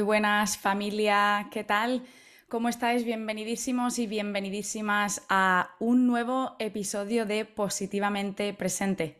Muy 0.00 0.06
buenas 0.06 0.56
familia, 0.56 1.48
¿qué 1.50 1.62
tal? 1.62 2.02
¿Cómo 2.48 2.70
estáis? 2.70 3.04
Bienvenidísimos 3.04 3.98
y 3.98 4.06
bienvenidísimas 4.06 5.26
a 5.28 5.72
un 5.78 6.06
nuevo 6.06 6.56
episodio 6.58 7.26
de 7.26 7.44
Positivamente 7.44 8.54
Presente. 8.54 9.18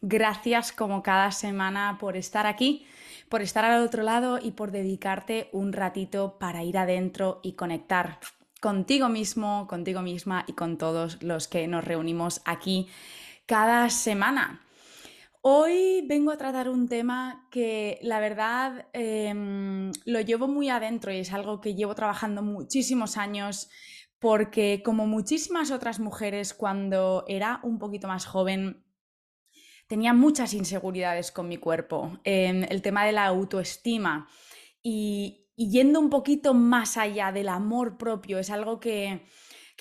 Gracias 0.00 0.72
como 0.72 1.02
cada 1.02 1.32
semana 1.32 1.98
por 2.00 2.16
estar 2.16 2.46
aquí, 2.46 2.86
por 3.28 3.42
estar 3.42 3.66
al 3.66 3.84
otro 3.84 4.04
lado 4.04 4.38
y 4.42 4.52
por 4.52 4.70
dedicarte 4.70 5.50
un 5.52 5.74
ratito 5.74 6.38
para 6.38 6.64
ir 6.64 6.78
adentro 6.78 7.40
y 7.42 7.52
conectar 7.52 8.18
contigo 8.58 9.10
mismo, 9.10 9.66
contigo 9.68 10.00
misma 10.00 10.46
y 10.46 10.54
con 10.54 10.78
todos 10.78 11.22
los 11.22 11.46
que 11.46 11.68
nos 11.68 11.84
reunimos 11.84 12.40
aquí 12.46 12.88
cada 13.44 13.90
semana. 13.90 14.61
Hoy 15.44 16.06
vengo 16.06 16.30
a 16.30 16.36
tratar 16.36 16.68
un 16.68 16.86
tema 16.86 17.48
que 17.50 17.98
la 18.02 18.20
verdad 18.20 18.86
em, 18.92 19.90
lo 20.04 20.20
llevo 20.20 20.46
muy 20.46 20.68
adentro 20.68 21.12
y 21.12 21.18
es 21.18 21.32
algo 21.32 21.60
que 21.60 21.74
llevo 21.74 21.96
trabajando 21.96 22.42
muchísimos 22.42 23.16
años 23.16 23.68
porque 24.20 24.82
como 24.84 25.08
muchísimas 25.08 25.72
otras 25.72 25.98
mujeres 25.98 26.54
cuando 26.54 27.24
era 27.26 27.58
un 27.64 27.80
poquito 27.80 28.06
más 28.06 28.24
joven 28.24 28.84
tenía 29.88 30.12
muchas 30.12 30.54
inseguridades 30.54 31.32
con 31.32 31.48
mi 31.48 31.56
cuerpo, 31.56 32.20
em, 32.22 32.62
el 32.68 32.80
tema 32.80 33.04
de 33.04 33.10
la 33.10 33.26
autoestima. 33.26 34.28
Y 34.80 35.48
yendo 35.56 35.98
un 35.98 36.08
poquito 36.08 36.54
más 36.54 36.96
allá 36.96 37.32
del 37.32 37.48
amor 37.48 37.98
propio 37.98 38.38
es 38.38 38.48
algo 38.48 38.78
que 38.78 39.26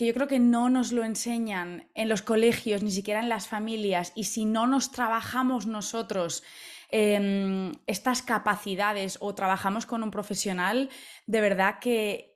que 0.02 0.08
yo 0.08 0.16
creo 0.16 0.28
que 0.28 0.40
no 0.40 0.72
nos 0.72 0.92
lo 0.94 1.04
enseñan 1.04 1.88
en 1.94 2.10
los 2.10 2.24
colegios, 2.24 2.82
ni 2.82 2.90
siquiera 2.90 3.20
en 3.20 3.30
las 3.30 3.48
familias, 3.48 4.14
y 4.16 4.24
si 4.24 4.46
no 4.46 4.66
nos 4.66 4.92
trabajamos 4.92 5.68
nosotros 5.68 6.42
em, 6.90 7.72
estas 7.86 8.24
capacidades 8.24 9.20
o 9.22 9.36
trabajamos 9.36 9.86
con 9.86 10.02
un 10.02 10.10
profesional, 10.10 10.90
de 11.28 11.42
verdad 11.42 11.78
que, 11.80 12.36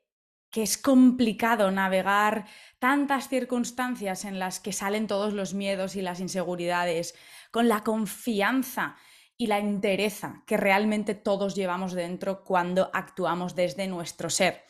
que 0.51 0.61
es 0.61 0.77
complicado 0.77 1.71
navegar 1.71 2.45
tantas 2.77 3.29
circunstancias 3.29 4.25
en 4.25 4.37
las 4.37 4.59
que 4.59 4.71
salen 4.71 5.07
todos 5.07 5.33
los 5.33 5.55
miedos 5.55 5.95
y 5.95 6.03
las 6.03 6.19
inseguridades, 6.19 7.15
con 7.49 7.67
la 7.67 7.83
confianza 7.83 8.95
y 9.37 9.47
la 9.47 9.57
entereza 9.57 10.43
que 10.45 10.57
realmente 10.57 11.15
todos 11.15 11.55
llevamos 11.55 11.93
dentro 11.93 12.43
cuando 12.43 12.91
actuamos 12.93 13.55
desde 13.55 13.87
nuestro 13.87 14.29
ser. 14.29 14.65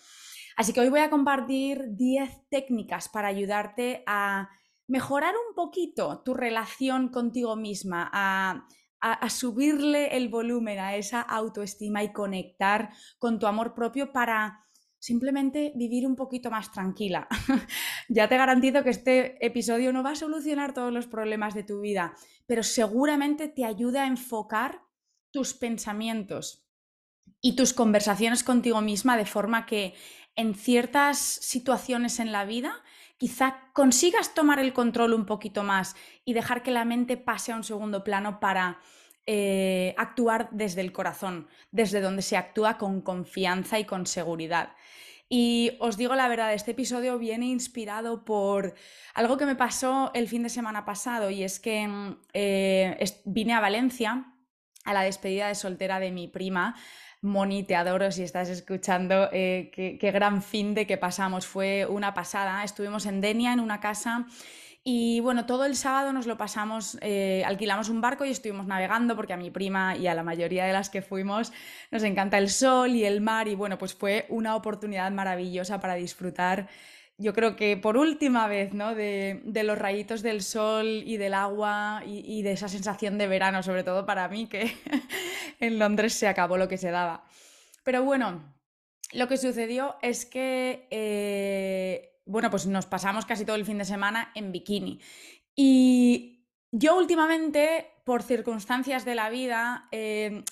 Así 0.55 0.71
que 0.71 0.79
hoy 0.79 0.89
voy 0.89 1.01
a 1.01 1.09
compartir 1.09 1.95
10 1.95 2.47
técnicas 2.49 3.09
para 3.09 3.27
ayudarte 3.27 4.03
a 4.07 4.49
mejorar 4.87 5.33
un 5.35 5.53
poquito 5.53 6.21
tu 6.23 6.33
relación 6.33 7.09
contigo 7.09 7.55
misma, 7.55 8.09
a, 8.13 8.67
subirle 9.29 10.17
el 10.17 10.29
volumen 10.29 10.79
a 10.79 10.95
esa 10.95 11.21
autoestima 11.21 12.01
y 12.03 12.11
conectar 12.11 12.89
con 13.19 13.37
tu 13.37 13.45
amor 13.45 13.75
propio 13.75 14.11
para 14.11 14.65
simplemente 14.97 15.73
vivir 15.75 16.07
un 16.07 16.15
poquito 16.15 16.49
más 16.49 16.71
tranquila. 16.71 17.27
ya 18.09 18.27
te 18.27 18.37
garantizo 18.37 18.83
que 18.83 18.89
este 18.89 19.45
episodio 19.45 19.93
no 19.93 20.01
va 20.01 20.11
a 20.11 20.15
solucionar 20.15 20.73
todos 20.73 20.91
los 20.91 21.05
problemas 21.05 21.53
de 21.53 21.63
tu 21.63 21.81
vida, 21.81 22.15
pero 22.47 22.63
seguramente 22.63 23.47
te 23.47 23.63
ayuda 23.63 24.03
a 24.03 24.07
enfocar 24.07 24.81
tus 25.29 25.53
pensamientos 25.53 26.64
y 27.41 27.55
tus 27.55 27.73
conversaciones 27.73 28.43
contigo 28.43 28.81
misma 28.81 29.17
de 29.17 29.25
forma 29.25 29.65
que 29.65 29.93
en 30.35 30.55
ciertas 30.55 31.17
situaciones 31.17 32.19
en 32.19 32.31
la 32.31 32.45
vida, 32.45 32.83
quizá 33.17 33.69
consigas 33.73 34.33
tomar 34.33 34.59
el 34.59 34.73
control 34.73 35.13
un 35.13 35.25
poquito 35.25 35.63
más 35.63 35.95
y 36.25 36.33
dejar 36.33 36.63
que 36.63 36.71
la 36.71 36.85
mente 36.85 37.17
pase 37.17 37.51
a 37.51 37.55
un 37.55 37.63
segundo 37.63 38.03
plano 38.03 38.39
para 38.39 38.79
eh, 39.25 39.95
actuar 39.97 40.49
desde 40.51 40.81
el 40.81 40.91
corazón, 40.91 41.47
desde 41.71 42.01
donde 42.01 42.21
se 42.21 42.37
actúa 42.37 42.77
con 42.77 43.01
confianza 43.01 43.79
y 43.79 43.85
con 43.85 44.05
seguridad. 44.05 44.75
Y 45.27 45.77
os 45.79 45.97
digo 45.97 46.15
la 46.15 46.27
verdad, 46.27 46.53
este 46.53 46.71
episodio 46.71 47.17
viene 47.17 47.47
inspirado 47.47 48.25
por 48.25 48.75
algo 49.15 49.37
que 49.37 49.47
me 49.47 49.55
pasó 49.55 50.11
el 50.13 50.27
fin 50.27 50.43
de 50.43 50.49
semana 50.49 50.85
pasado 50.85 51.31
y 51.31 51.43
es 51.43 51.59
que 51.59 52.15
eh, 52.33 53.21
vine 53.25 53.53
a 53.53 53.59
Valencia 53.59 54.31
a 54.83 54.93
la 54.93 55.01
despedida 55.01 55.47
de 55.47 55.55
soltera 55.55 55.99
de 55.99 56.11
mi 56.11 56.27
prima 56.27 56.75
Moni, 57.25 57.63
te 57.63 57.75
adoro 57.75 58.11
si 58.11 58.23
estás 58.23 58.49
escuchando. 58.49 59.29
Eh, 59.33 59.71
qué, 59.73 60.11
gran 60.11 60.41
fin 60.41 60.73
de 60.73 60.87
que 60.87 60.97
pasamos. 60.97 61.45
Fue 61.45 61.85
una 61.85 62.13
pasada. 62.13 62.63
Estuvimos 62.63 63.05
en 63.05 63.19
Denia, 63.19 63.51
en 63.51 63.59
una 63.59 63.79
casa. 63.79 64.25
Y 64.83 65.19
bueno, 65.21 65.47
todo 65.47 65.65
el 65.65 65.75
sábado 65.75 66.13
nos 66.13 66.27
lo 66.27 66.37
pasamos, 66.37 66.99
eh, 67.01 67.41
alquilamos 67.43 67.89
un 67.89 68.01
barco 68.01 68.23
y 68.23 68.29
estuvimos 68.29 68.67
navegando 68.67 69.15
porque 69.15 69.33
a 69.33 69.37
mi 69.37 69.49
prima 69.49 69.97
y 69.97 70.05
a 70.05 70.13
la 70.13 70.21
mayoría 70.21 70.63
de 70.65 70.73
las 70.73 70.91
que 70.91 71.01
fuimos 71.01 71.51
nos 71.89 72.03
encanta 72.03 72.37
el 72.37 72.51
sol 72.51 72.91
y 72.91 73.03
el 73.03 73.19
mar 73.19 73.47
y 73.47 73.55
bueno, 73.55 73.79
pues 73.79 73.95
fue 73.95 74.27
una 74.29 74.55
oportunidad 74.55 75.09
maravillosa 75.09 75.79
para 75.79 75.95
disfrutar 75.95 76.67
yo 77.17 77.33
creo 77.33 77.55
que 77.55 77.77
por 77.77 77.97
última 77.97 78.47
vez, 78.47 78.73
¿no? 78.73 78.93
De, 78.93 79.41
los 79.63 79.77
rayitos 79.77 80.21
del 80.21 80.43
sol 80.43 80.85
y 81.05 81.17
del 81.17 81.33
agua 81.33 82.03
y, 82.05 82.41
de 82.41 82.51
esa 82.51 82.67
sensación 82.67 83.17
de 83.17 83.27
verano, 83.27 83.63
sobre 83.63 83.83
todo 83.83 84.05
para 84.05 84.27
mí, 84.27 84.47
que 84.47 84.75
en 85.59 85.79
Londres 85.79 86.13
se 86.13 86.27
acabó 86.27 86.57
lo 86.57 86.67
que 86.67 86.77
se 86.77 86.91
daba. 86.91 87.23
Pero 87.83 88.03
bueno, 88.03 88.53
lo 89.13 89.27
que 89.27 89.37
sucedió 89.37 89.95
es 90.01 90.25
que, 90.25 90.87
eh, 90.91 92.19
bueno, 92.25 92.49
pues 92.49 92.67
nos 92.67 92.85
pasamos 92.85 93.25
casi 93.25 93.45
todo 93.45 93.55
el 93.55 93.65
fin 93.65 93.77
de 93.77 93.85
semana 93.85 94.31
en 94.35 94.51
bikini. 94.51 94.99
Y 95.55 96.45
yo 96.71 96.97
últimamente, 96.97 97.91
por 98.03 98.23
circunstancias 98.23 99.05
de 99.05 99.15
la 99.15 99.29
vida, 99.29 99.87
eh, 99.91 100.43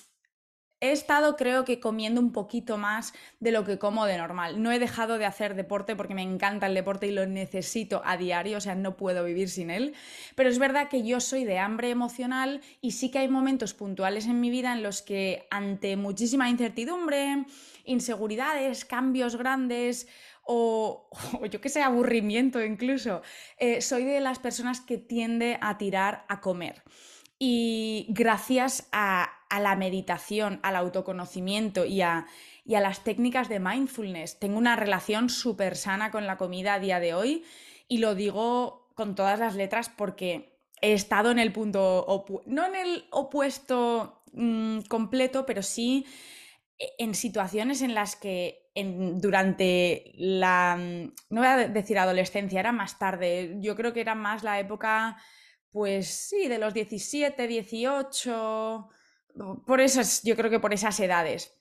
he 0.80 0.92
estado 0.92 1.36
creo 1.36 1.64
que 1.64 1.80
comiendo 1.80 2.20
un 2.20 2.32
poquito 2.32 2.76
más 2.76 3.14
de 3.40 3.52
lo 3.52 3.64
que 3.64 3.78
como 3.78 4.06
de 4.06 4.18
normal. 4.18 4.62
No 4.62 4.72
he 4.72 4.78
dejado 4.78 5.18
de 5.18 5.24
hacer 5.24 5.54
deporte 5.54 5.96
porque 5.96 6.14
me 6.14 6.22
encanta 6.22 6.66
el 6.66 6.74
deporte 6.74 7.06
y 7.06 7.12
lo 7.12 7.26
necesito 7.26 8.02
a 8.04 8.16
diario, 8.16 8.58
o 8.58 8.60
sea, 8.60 8.74
no 8.74 8.96
puedo 8.96 9.24
vivir 9.24 9.48
sin 9.48 9.70
él. 9.70 9.94
Pero 10.34 10.48
es 10.48 10.58
verdad 10.58 10.88
que 10.88 11.02
yo 11.02 11.20
soy 11.20 11.44
de 11.44 11.58
hambre 11.58 11.90
emocional 11.90 12.60
y 12.80 12.92
sí 12.92 13.10
que 13.10 13.20
hay 13.20 13.28
momentos 13.28 13.74
puntuales 13.74 14.26
en 14.26 14.40
mi 14.40 14.50
vida 14.50 14.72
en 14.72 14.82
los 14.82 15.02
que 15.02 15.46
ante 15.50 15.96
muchísima 15.96 16.50
incertidumbre, 16.50 17.46
inseguridades, 17.84 18.84
cambios 18.84 19.36
grandes 19.36 20.08
o, 20.44 21.08
yo 21.50 21.60
que 21.60 21.68
sé, 21.68 21.82
aburrimiento 21.82 22.62
incluso, 22.62 23.22
eh, 23.58 23.80
soy 23.80 24.04
de 24.04 24.20
las 24.20 24.38
personas 24.38 24.80
que 24.80 24.98
tiende 24.98 25.58
a 25.60 25.78
tirar 25.78 26.24
a 26.28 26.40
comer. 26.40 26.82
Y 27.38 28.06
gracias 28.10 28.88
a, 28.92 29.30
la 29.60 29.76
meditación, 29.76 30.60
al 30.62 30.76
autoconocimiento 30.76 31.84
y 31.84 32.02
a, 32.02 32.26
las 32.64 33.04
técnicas 33.04 33.48
de 33.48 33.60
mindfulness, 33.60 34.38
tengo 34.38 34.58
una 34.58 34.76
relación 34.76 35.28
súper 35.28 35.76
sana 35.76 36.10
con 36.10 36.26
la 36.26 36.36
comida 36.36 36.74
a 36.74 36.80
día 36.80 37.00
de 37.00 37.14
hoy 37.14 37.44
y 37.88 37.98
lo 37.98 38.14
digo 38.14 38.88
con 38.94 39.14
todas 39.14 39.38
las 39.38 39.54
letras 39.54 39.90
porque 39.90 40.58
he 40.80 40.92
estado 40.92 41.30
en 41.30 41.38
el 41.38 41.52
punto, 41.52 42.24
no 42.46 42.66
en 42.66 42.74
el 42.74 43.04
opuesto 43.10 44.22
mm, 44.32 44.80
completo, 44.88 45.44
pero 45.46 45.62
sí 45.62 46.06
en 46.98 47.14
situaciones 47.14 47.82
en 47.82 47.94
las 47.94 48.16
que 48.16 48.70
durante 48.74 50.12
la, 50.16 50.76
mm, 50.76 51.14
no 51.30 51.40
voy 51.40 51.46
a 51.48 51.68
decir 51.68 51.98
adolescencia, 51.98 52.60
era 52.60 52.72
más 52.72 52.98
tarde, 52.98 53.56
yo 53.60 53.76
creo 53.76 53.92
que 53.92 54.00
era 54.00 54.14
más 54.14 54.42
la 54.42 54.58
época 54.58 55.16
pues 55.74 56.06
sí, 56.06 56.46
de 56.46 56.58
los 56.58 56.72
17, 56.72 57.48
18, 57.48 58.88
por 59.66 59.80
esas, 59.80 60.22
yo 60.22 60.36
creo 60.36 60.50
que 60.50 60.60
por 60.60 60.72
esas 60.72 60.98
edades. 61.00 61.58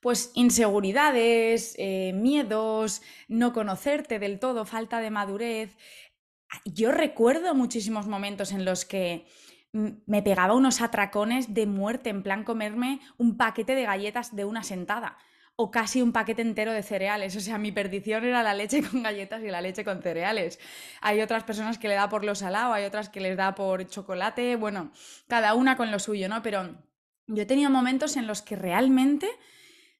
Pues 0.00 0.32
inseguridades, 0.34 1.74
eh, 1.78 2.12
miedos, 2.12 3.02
no 3.28 3.52
conocerte 3.52 4.18
del 4.18 4.40
todo, 4.40 4.64
falta 4.64 5.00
de 5.00 5.10
madurez. 5.10 5.76
Yo 6.64 6.90
recuerdo 6.90 7.54
muchísimos 7.54 8.06
momentos 8.06 8.52
en 8.52 8.64
los 8.64 8.84
que 8.84 9.26
me 9.72 10.22
pegaba 10.22 10.54
unos 10.54 10.80
atracones 10.80 11.54
de 11.54 11.66
muerte, 11.66 12.10
en 12.10 12.22
plan 12.22 12.44
comerme 12.44 13.00
un 13.16 13.36
paquete 13.36 13.74
de 13.74 13.84
galletas 13.84 14.34
de 14.36 14.44
una 14.44 14.64
sentada 14.64 15.16
o 15.56 15.70
casi 15.70 16.02
un 16.02 16.12
paquete 16.12 16.42
entero 16.42 16.72
de 16.72 16.82
cereales. 16.82 17.36
O 17.36 17.40
sea, 17.40 17.58
mi 17.58 17.72
perdición 17.72 18.24
era 18.24 18.42
la 18.42 18.54
leche 18.54 18.82
con 18.82 19.02
galletas 19.02 19.42
y 19.42 19.48
la 19.48 19.60
leche 19.60 19.84
con 19.84 20.02
cereales. 20.02 20.58
Hay 21.00 21.20
otras 21.20 21.44
personas 21.44 21.78
que 21.78 21.88
le 21.88 21.94
da 21.94 22.08
por 22.08 22.24
lo 22.24 22.34
salado, 22.34 22.72
hay 22.72 22.84
otras 22.84 23.08
que 23.08 23.20
les 23.20 23.36
da 23.36 23.54
por 23.54 23.86
chocolate, 23.86 24.56
bueno, 24.56 24.92
cada 25.28 25.54
una 25.54 25.76
con 25.76 25.90
lo 25.90 25.98
suyo, 25.98 26.28
¿no? 26.28 26.42
Pero 26.42 26.76
yo 27.26 27.42
he 27.42 27.46
tenido 27.46 27.70
momentos 27.70 28.16
en 28.16 28.26
los 28.26 28.42
que 28.42 28.56
realmente 28.56 29.28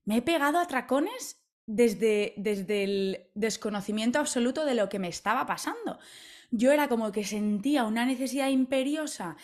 me 0.05 0.19
he 0.19 0.23
pegado 0.23 0.59
a 0.59 0.67
tracones 0.67 1.43
desde, 1.67 2.35
desde 2.37 2.85
el 2.85 3.31
desconocimiento 3.35 4.19
absoluto 4.19 4.65
de 4.65 4.75
lo 4.75 4.89
que 4.89 4.99
me 4.99 5.09
estaba 5.09 5.47
pasando. 5.47 5.99
Yo 6.51 6.73
era 6.73 6.89
como 6.89 7.13
que 7.13 7.25
sentía 7.25 7.85
una 7.85 8.05
necesidad 8.05 8.49
imperiosa 8.49 9.37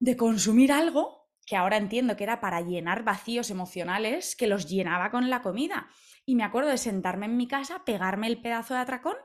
de 0.00 0.16
consumir 0.16 0.72
algo 0.72 1.21
que 1.46 1.56
ahora 1.56 1.76
entiendo 1.76 2.16
que 2.16 2.24
era 2.24 2.40
para 2.40 2.60
llenar 2.60 3.02
vacíos 3.04 3.50
emocionales, 3.50 4.36
que 4.36 4.46
los 4.46 4.68
llenaba 4.68 5.10
con 5.10 5.30
la 5.30 5.42
comida. 5.42 5.88
Y 6.24 6.36
me 6.36 6.44
acuerdo 6.44 6.70
de 6.70 6.78
sentarme 6.78 7.26
en 7.26 7.36
mi 7.36 7.48
casa, 7.48 7.84
pegarme 7.84 8.28
el 8.28 8.40
pedazo 8.40 8.74
de 8.74 8.80
atracón 8.80 9.16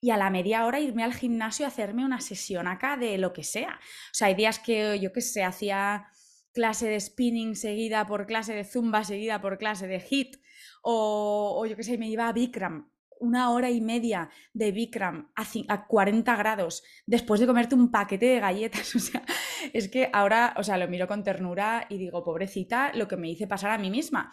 y 0.00 0.10
a 0.10 0.16
la 0.16 0.30
media 0.30 0.64
hora 0.66 0.80
irme 0.80 1.02
al 1.02 1.14
gimnasio 1.14 1.64
a 1.64 1.68
hacerme 1.68 2.04
una 2.04 2.20
sesión 2.20 2.68
acá 2.68 2.96
de 2.96 3.18
lo 3.18 3.32
que 3.32 3.42
sea. 3.42 3.80
O 3.80 4.14
sea, 4.14 4.28
hay 4.28 4.34
días 4.34 4.58
que 4.58 5.00
yo 5.00 5.12
qué 5.12 5.20
sé, 5.20 5.42
hacía 5.42 6.06
clase 6.52 6.88
de 6.88 7.00
spinning 7.00 7.56
seguida 7.56 8.06
por 8.06 8.26
clase 8.26 8.54
de 8.54 8.64
zumba 8.64 9.04
seguida 9.04 9.40
por 9.40 9.58
clase 9.58 9.86
de 9.86 10.00
hit 10.00 10.36
o, 10.82 11.66
yo 11.66 11.76
qué 11.76 11.82
sé, 11.82 11.98
me 11.98 12.08
iba 12.08 12.28
a 12.28 12.32
Bikram, 12.32 12.90
una 13.20 13.50
hora 13.50 13.70
y 13.70 13.80
media 13.80 14.30
de 14.52 14.72
Bikram 14.72 15.30
a, 15.34 15.44
a 15.68 15.86
40 15.86 16.36
grados 16.36 16.82
después 17.06 17.40
de 17.40 17.46
comerte 17.46 17.74
un 17.74 17.90
paquete 17.90 18.26
de 18.26 18.40
galletas. 18.40 18.94
O 18.96 18.98
sea, 18.98 19.24
es 19.72 19.88
que 19.88 20.10
ahora, 20.12 20.54
o 20.56 20.62
sea, 20.62 20.78
lo 20.78 20.88
miro 20.88 21.06
con 21.06 21.22
ternura 21.22 21.86
y 21.88 21.98
digo, 21.98 22.24
pobrecita, 22.24 22.92
lo 22.94 23.08
que 23.08 23.16
me 23.16 23.30
hice 23.30 23.46
pasar 23.46 23.70
a 23.70 23.78
mí 23.78 23.90
misma. 23.90 24.30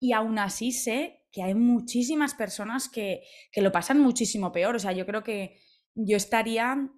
Y 0.00 0.12
aún 0.12 0.38
así 0.38 0.72
sé 0.72 1.24
que 1.30 1.42
hay 1.42 1.54
muchísimas 1.54 2.34
personas 2.34 2.88
que, 2.88 3.22
que 3.50 3.62
lo 3.62 3.72
pasan 3.72 4.00
muchísimo 4.00 4.52
peor. 4.52 4.76
O 4.76 4.78
sea, 4.78 4.92
yo 4.92 5.06
creo 5.06 5.22
que 5.22 5.58
yo 5.94 6.16
estaría 6.16 6.90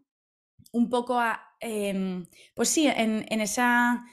un 0.72 0.90
poco, 0.90 1.20
em, 1.60 2.26
pues 2.54 2.68
sí, 2.68 2.86
en, 2.86 3.40
esa, 3.40 4.04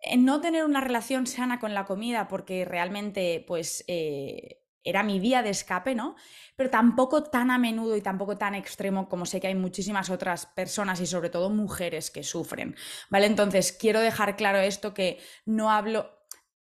en 0.00 0.24
no 0.24 0.40
tener 0.40 0.64
una 0.64 0.80
relación 0.80 1.26
sana 1.26 1.60
con 1.60 1.74
la 1.74 1.84
comida, 1.84 2.28
porque 2.28 2.64
realmente, 2.64 3.44
pues, 3.46 3.84
eh, 3.86 4.59
era 4.84 5.02
mi 5.02 5.18
vía 5.20 5.42
de 5.42 5.50
escape, 5.50 5.94
¿no? 5.94 6.16
Pero 6.56 6.70
tampoco 6.70 7.22
tan 7.24 7.50
a 7.50 7.58
menudo 7.58 7.96
y 7.96 8.00
tampoco 8.00 8.36
tan 8.36 8.54
extremo 8.54 9.08
como 9.08 9.26
sé 9.26 9.40
que 9.40 9.48
hay 9.48 9.54
muchísimas 9.54 10.10
otras 10.10 10.46
personas 10.46 11.00
y 11.00 11.06
sobre 11.06 11.30
todo 11.30 11.50
mujeres 11.50 12.10
que 12.10 12.22
sufren, 12.22 12.76
¿vale? 13.10 13.26
Entonces, 13.26 13.72
quiero 13.72 14.00
dejar 14.00 14.36
claro 14.36 14.58
esto 14.58 14.94
que 14.94 15.18
no 15.44 15.70
hablo, 15.70 16.10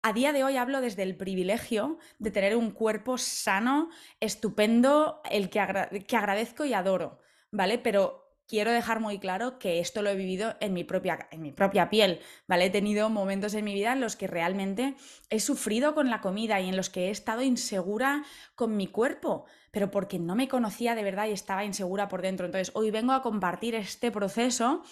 a 0.02 0.14
día 0.14 0.34
de 0.34 0.44
hoy 0.44 0.58
hablo 0.58 0.82
desde 0.82 1.02
el 1.02 1.18
privilegio 1.18 1.98
de 2.20 2.30
tener 2.32 2.56
un 2.56 2.72
cuerpo 2.72 3.18
sano, 3.18 3.90
estupendo, 4.20 5.22
el 5.32 5.50
que, 5.50 6.06
que 6.08 6.16
agradezco 6.16 6.64
y 6.66 6.74
adoro, 6.74 7.20
¿vale? 7.52 7.80
Pero 7.80 8.25
quiero 8.48 8.72
dejar 8.72 9.00
muy 9.00 9.20
claro 9.20 9.60
que 9.60 9.80
esto 9.80 10.02
lo 10.02 10.10
he 10.10 10.16
vivido 10.16 10.56
en 10.60 10.74
mi 10.74 10.84
propia, 10.84 11.28
en 11.32 11.42
mi 11.42 11.52
propia 11.52 11.90
piel, 11.90 12.20
¿vale? 12.48 12.66
He 12.66 12.70
tenido 12.70 13.10
momentos 13.10 13.54
en 13.54 13.66
mi 13.66 13.74
vida 13.74 13.94
en 13.94 14.02
los 14.02 14.16
que 14.16 14.28
realmente 14.28 14.96
he 15.30 15.40
sufrido 15.40 15.96
con 15.96 16.10
la 16.10 16.22
comida 16.22 16.60
y 16.62 16.70
en 16.70 16.78
los 16.78 16.90
que 16.90 17.08
he 17.08 17.10
estado 17.10 17.42
insegura 17.42 18.24
con 18.56 18.78
mi 18.78 18.88
cuerpo, 18.88 19.46
pero 19.72 19.92
porque 19.92 20.20
no 20.20 20.36
me 20.36 20.48
conocía 20.48 20.96
de 20.96 21.04
verdad 21.04 21.28
y 21.28 21.32
estaba 21.32 21.66
insegura 21.66 22.08
por 22.08 22.22
dentro. 22.22 22.46
Entonces, 22.46 22.72
hoy 22.76 22.92
vengo 22.92 23.14
a 23.14 23.22
compartir 23.22 23.76
este 23.76 24.12
proceso 24.12 24.84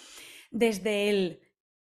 desde 0.50 1.10
el 1.10 1.40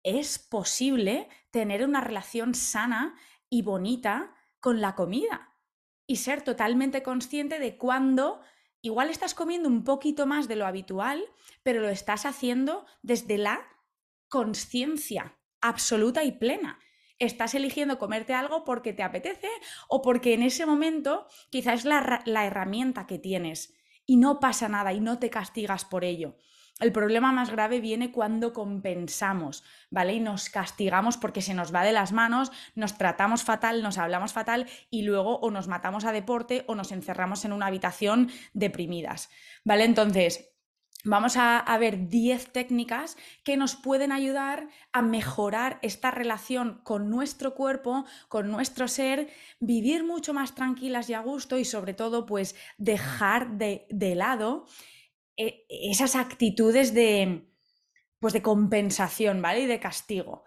es 0.03 0.37
posible 0.37 1.27
tener 1.49 1.83
una 1.83 1.99
relación 1.99 2.53
sana 2.53 3.15
y 3.49 3.63
bonita 3.63 4.35
con 4.59 4.79
la 4.79 4.93
comida 4.93 5.55
y 6.07 6.17
ser 6.17 6.43
totalmente 6.43 7.01
consciente 7.01 7.57
de 7.57 7.77
cuándo 7.77 8.41
igual 8.85 9.09
estás 9.09 9.33
comiendo 9.33 9.67
un 9.67 9.83
poquito 9.83 10.27
más 10.27 10.47
de 10.47 10.55
lo 10.55 10.67
habitual, 10.67 11.25
pero 11.63 11.81
lo 11.81 11.89
estás 11.89 12.25
haciendo 12.25 12.85
desde 13.01 13.39
la 13.39 13.67
conciencia 14.29 15.39
absoluta 15.59 16.23
y 16.23 16.33
plena. 16.33 16.79
Estás 17.17 17.55
eligiendo 17.55 17.97
comerte 17.97 18.33
algo 18.33 18.63
porque 18.63 18.93
te 18.93 19.01
apetece 19.01 19.49
o 19.87 20.03
porque 20.03 20.35
en 20.35 20.43
ese 20.43 20.67
momento 20.67 21.25
quizás 21.49 21.79
es 21.79 21.85
la, 21.85 22.21
la 22.25 22.45
herramienta 22.45 23.07
que 23.07 23.17
tienes 23.17 23.73
y 24.05 24.17
no 24.17 24.39
pasa 24.39 24.69
nada 24.69 24.93
y 24.93 24.99
no 24.99 25.17
te 25.17 25.31
castigas 25.31 25.83
por 25.83 26.03
ello. 26.03 26.35
El 26.81 26.91
problema 26.91 27.31
más 27.31 27.51
grave 27.51 27.79
viene 27.79 28.11
cuando 28.11 28.51
compensamos, 28.51 29.63
¿vale? 29.89 30.13
Y 30.15 30.19
nos 30.19 30.49
castigamos 30.49 31.15
porque 31.15 31.41
se 31.41 31.53
nos 31.53 31.73
va 31.73 31.83
de 31.83 31.93
las 31.93 32.11
manos, 32.11 32.51
nos 32.75 32.97
tratamos 32.97 33.43
fatal, 33.43 33.81
nos 33.81 33.97
hablamos 33.97 34.33
fatal 34.33 34.67
y 34.89 35.03
luego 35.03 35.37
o 35.37 35.51
nos 35.51 35.69
matamos 35.69 36.03
a 36.03 36.11
deporte 36.11 36.65
o 36.67 36.75
nos 36.75 36.91
encerramos 36.91 37.45
en 37.45 37.53
una 37.53 37.67
habitación 37.67 38.29
deprimidas, 38.53 39.29
¿vale? 39.63 39.85
Entonces, 39.85 40.51
Vamos 41.07 41.37
a, 41.37 41.77
ver 41.77 42.09
10 42.09 42.51
técnicas 42.51 43.15
que 43.43 43.57
nos 43.57 43.75
pueden 43.75 44.11
ayudar 44.11 44.69
a 44.91 45.03
mejorar 45.03 45.77
esta 45.83 46.09
relación 46.09 46.81
con 46.83 47.11
nuestro 47.11 47.53
cuerpo, 47.53 48.05
con 48.27 48.49
nuestro 48.49 48.87
ser, 48.87 49.29
vivir 49.59 50.03
mucho 50.03 50.33
más 50.33 50.55
tranquilas 50.55 51.07
y 51.11 51.13
a 51.13 51.19
gusto 51.19 51.59
y 51.59 51.65
sobre 51.65 51.93
todo 51.93 52.25
pues 52.25 52.55
dejar 52.79 53.51
de, 53.59 53.85
de 53.91 54.15
lado 54.15 54.65
esas 55.37 56.15
actitudes 56.15 56.93
de, 56.93 57.47
pues 58.19 58.33
de 58.33 58.41
compensación, 58.41 59.41
¿vale? 59.41 59.61
Y 59.61 59.65
de 59.65 59.79
castigo. 59.79 60.43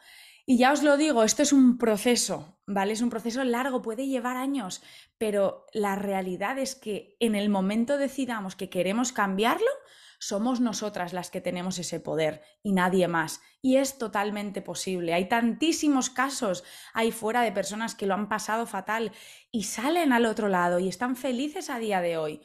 Y 0.46 0.56
ya 0.56 0.72
os 0.72 0.82
lo 0.82 0.96
digo, 0.96 1.24
esto 1.24 1.42
es 1.42 1.52
un 1.52 1.76
proceso, 1.76 2.58
¿vale? 2.66 2.94
Es 2.94 3.02
un 3.02 3.10
proceso 3.10 3.44
largo, 3.44 3.82
puede 3.82 4.06
llevar 4.06 4.36
años, 4.36 4.82
pero 5.18 5.66
la 5.74 5.94
realidad 5.94 6.58
es 6.58 6.74
que 6.74 7.16
en 7.20 7.34
el 7.34 7.50
momento 7.50 7.98
decidamos 7.98 8.56
que 8.56 8.70
queremos 8.70 9.12
cambiarlo, 9.12 9.68
somos 10.18 10.60
nosotras 10.60 11.12
las 11.12 11.30
que 11.30 11.40
tenemos 11.40 11.78
ese 11.78 12.00
poder 12.00 12.42
y 12.62 12.72
nadie 12.72 13.08
más. 13.08 13.40
Y 13.62 13.76
es 13.76 13.98
totalmente 13.98 14.62
posible. 14.62 15.14
Hay 15.14 15.28
tantísimos 15.28 16.10
casos 16.10 16.64
ahí 16.92 17.12
fuera 17.12 17.42
de 17.42 17.52
personas 17.52 17.94
que 17.94 18.06
lo 18.06 18.14
han 18.14 18.28
pasado 18.28 18.66
fatal 18.66 19.12
y 19.52 19.64
salen 19.64 20.12
al 20.12 20.26
otro 20.26 20.48
lado 20.48 20.80
y 20.80 20.88
están 20.88 21.14
felices 21.14 21.70
a 21.70 21.78
día 21.78 22.00
de 22.00 22.16
hoy. 22.16 22.40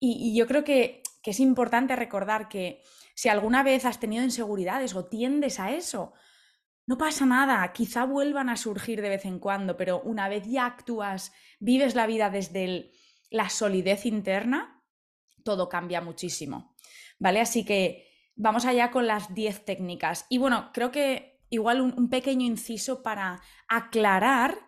Y, 0.00 0.36
yo 0.36 0.46
creo 0.46 0.64
que, 0.64 1.02
que 1.24 1.30
es 1.30 1.40
importante 1.40 1.96
recordar 1.96 2.48
que 2.48 2.82
si 3.14 3.30
alguna 3.30 3.62
vez 3.62 3.86
has 3.86 3.98
tenido 3.98 4.22
inseguridades 4.22 4.94
o 4.94 5.06
tiendes 5.06 5.58
a 5.58 5.72
eso, 5.72 6.12
no 6.86 6.98
pasa 6.98 7.24
nada, 7.24 7.72
quizá 7.72 8.04
vuelvan 8.04 8.50
a 8.50 8.58
surgir 8.58 9.00
de 9.00 9.08
vez 9.08 9.24
en 9.24 9.38
cuando, 9.38 9.74
pero 9.78 10.02
una 10.02 10.28
vez 10.28 10.44
ya 10.46 10.66
actúas, 10.66 11.32
vives 11.58 11.94
la 11.94 12.06
vida 12.06 12.28
desde 12.28 12.90
la 13.30 13.48
solidez 13.48 14.04
interna, 14.04 14.84
todo 15.44 15.70
cambia 15.70 16.02
muchísimo. 16.02 16.76
¿Vale? 17.18 17.40
Así 17.40 17.64
que 17.64 18.06
vamos 18.36 18.66
allá 18.66 18.90
con 18.90 19.06
las 19.06 19.34
10 19.34 19.64
técnicas. 19.64 20.26
Y 20.28 20.36
bueno, 20.36 20.72
creo 20.74 20.90
que 20.90 21.40
igual 21.48 21.80
un 21.80 22.10
pequeño 22.10 22.44
inciso 22.44 23.02
para 23.02 23.40
aclarar 23.66 24.58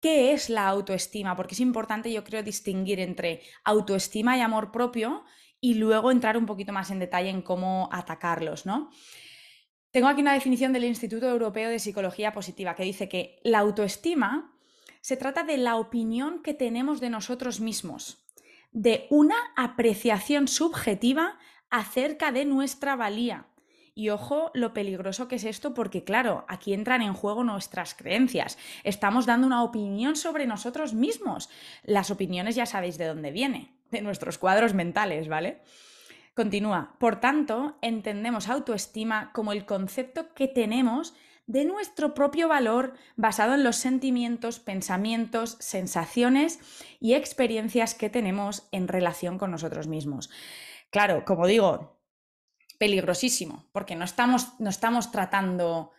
¿Qué 0.00 0.32
es 0.32 0.50
la 0.50 0.68
autoestima? 0.68 1.34
Porque 1.34 1.54
es 1.54 1.60
importante, 1.60 2.12
yo 2.12 2.22
creo, 2.22 2.42
distinguir 2.42 3.00
entre 3.00 3.40
autoestima 3.64 4.36
y 4.36 4.40
amor 4.40 4.70
propio 4.70 5.24
y 5.66 5.74
luego 5.74 6.12
entrar 6.12 6.36
un 6.36 6.46
poquito 6.46 6.72
más 6.72 6.92
en 6.92 7.00
detalle 7.00 7.28
en 7.28 7.42
cómo 7.42 7.88
atacarlos, 7.90 8.66
¿no? 8.66 8.88
Tengo 9.90 10.06
aquí 10.06 10.20
una 10.20 10.34
definición 10.34 10.72
del 10.72 10.84
Instituto 10.84 11.28
Europeo 11.28 11.68
de 11.68 11.80
Psicología 11.80 12.32
Positiva 12.32 12.76
que 12.76 12.84
dice 12.84 13.08
que 13.08 13.40
la 13.42 13.58
autoestima 13.58 14.56
se 15.00 15.16
trata 15.16 15.42
de 15.42 15.56
la 15.56 15.74
opinión 15.74 16.40
que 16.44 16.54
tenemos 16.54 17.00
de 17.00 17.10
nosotros 17.10 17.58
mismos, 17.58 18.28
de 18.70 19.08
una 19.10 19.34
apreciación 19.56 20.46
subjetiva 20.46 21.36
acerca 21.68 22.30
de 22.30 22.44
nuestra 22.44 22.94
valía, 22.94 23.48
y 23.92 24.10
ojo 24.10 24.52
lo 24.54 24.72
peligroso 24.72 25.26
que 25.26 25.34
es 25.34 25.44
esto 25.44 25.74
porque, 25.74 26.04
claro, 26.04 26.44
aquí 26.46 26.74
entran 26.74 27.02
en 27.02 27.14
juego 27.14 27.42
nuestras 27.42 27.94
creencias. 27.94 28.56
Estamos 28.84 29.26
dando 29.26 29.48
una 29.48 29.64
opinión 29.64 30.14
sobre 30.14 30.46
nosotros 30.46 30.94
mismos. 30.94 31.48
Las 31.82 32.12
opiniones 32.12 32.54
ya 32.54 32.66
sabéis 32.66 32.98
de 32.98 33.06
dónde 33.06 33.32
viene, 33.32 33.75
de 33.90 34.00
nuestros 34.02 34.38
cuadros 34.38 34.74
mentales, 34.74 35.28
¿vale? 35.28 35.62
Continúa. 36.34 36.96
Por 36.98 37.20
tanto, 37.20 37.78
entendemos 37.80 38.48
autoestima 38.48 39.32
como 39.32 39.52
el 39.52 39.64
concepto 39.64 40.34
que 40.34 40.48
tenemos 40.48 41.14
de 41.46 41.64
nuestro 41.64 42.12
propio 42.12 42.48
valor 42.48 42.94
basado 43.16 43.54
en 43.54 43.62
los 43.64 43.76
sentimientos, 43.76 44.58
pensamientos, 44.58 45.56
sensaciones 45.60 46.58
y 47.00 47.14
experiencias 47.14 47.94
que 47.94 48.10
tenemos 48.10 48.68
en 48.72 48.88
relación 48.88 49.38
con 49.38 49.50
nosotros 49.50 49.86
mismos. 49.86 50.28
Claro, 50.90 51.24
como 51.24 51.46
digo, 51.46 52.00
peligrosísimo, 52.78 53.66
porque 53.72 53.96
no 53.96 54.04
estamos, 54.04 54.58
no 54.60 54.70
estamos 54.70 55.12
tratando 55.12 55.92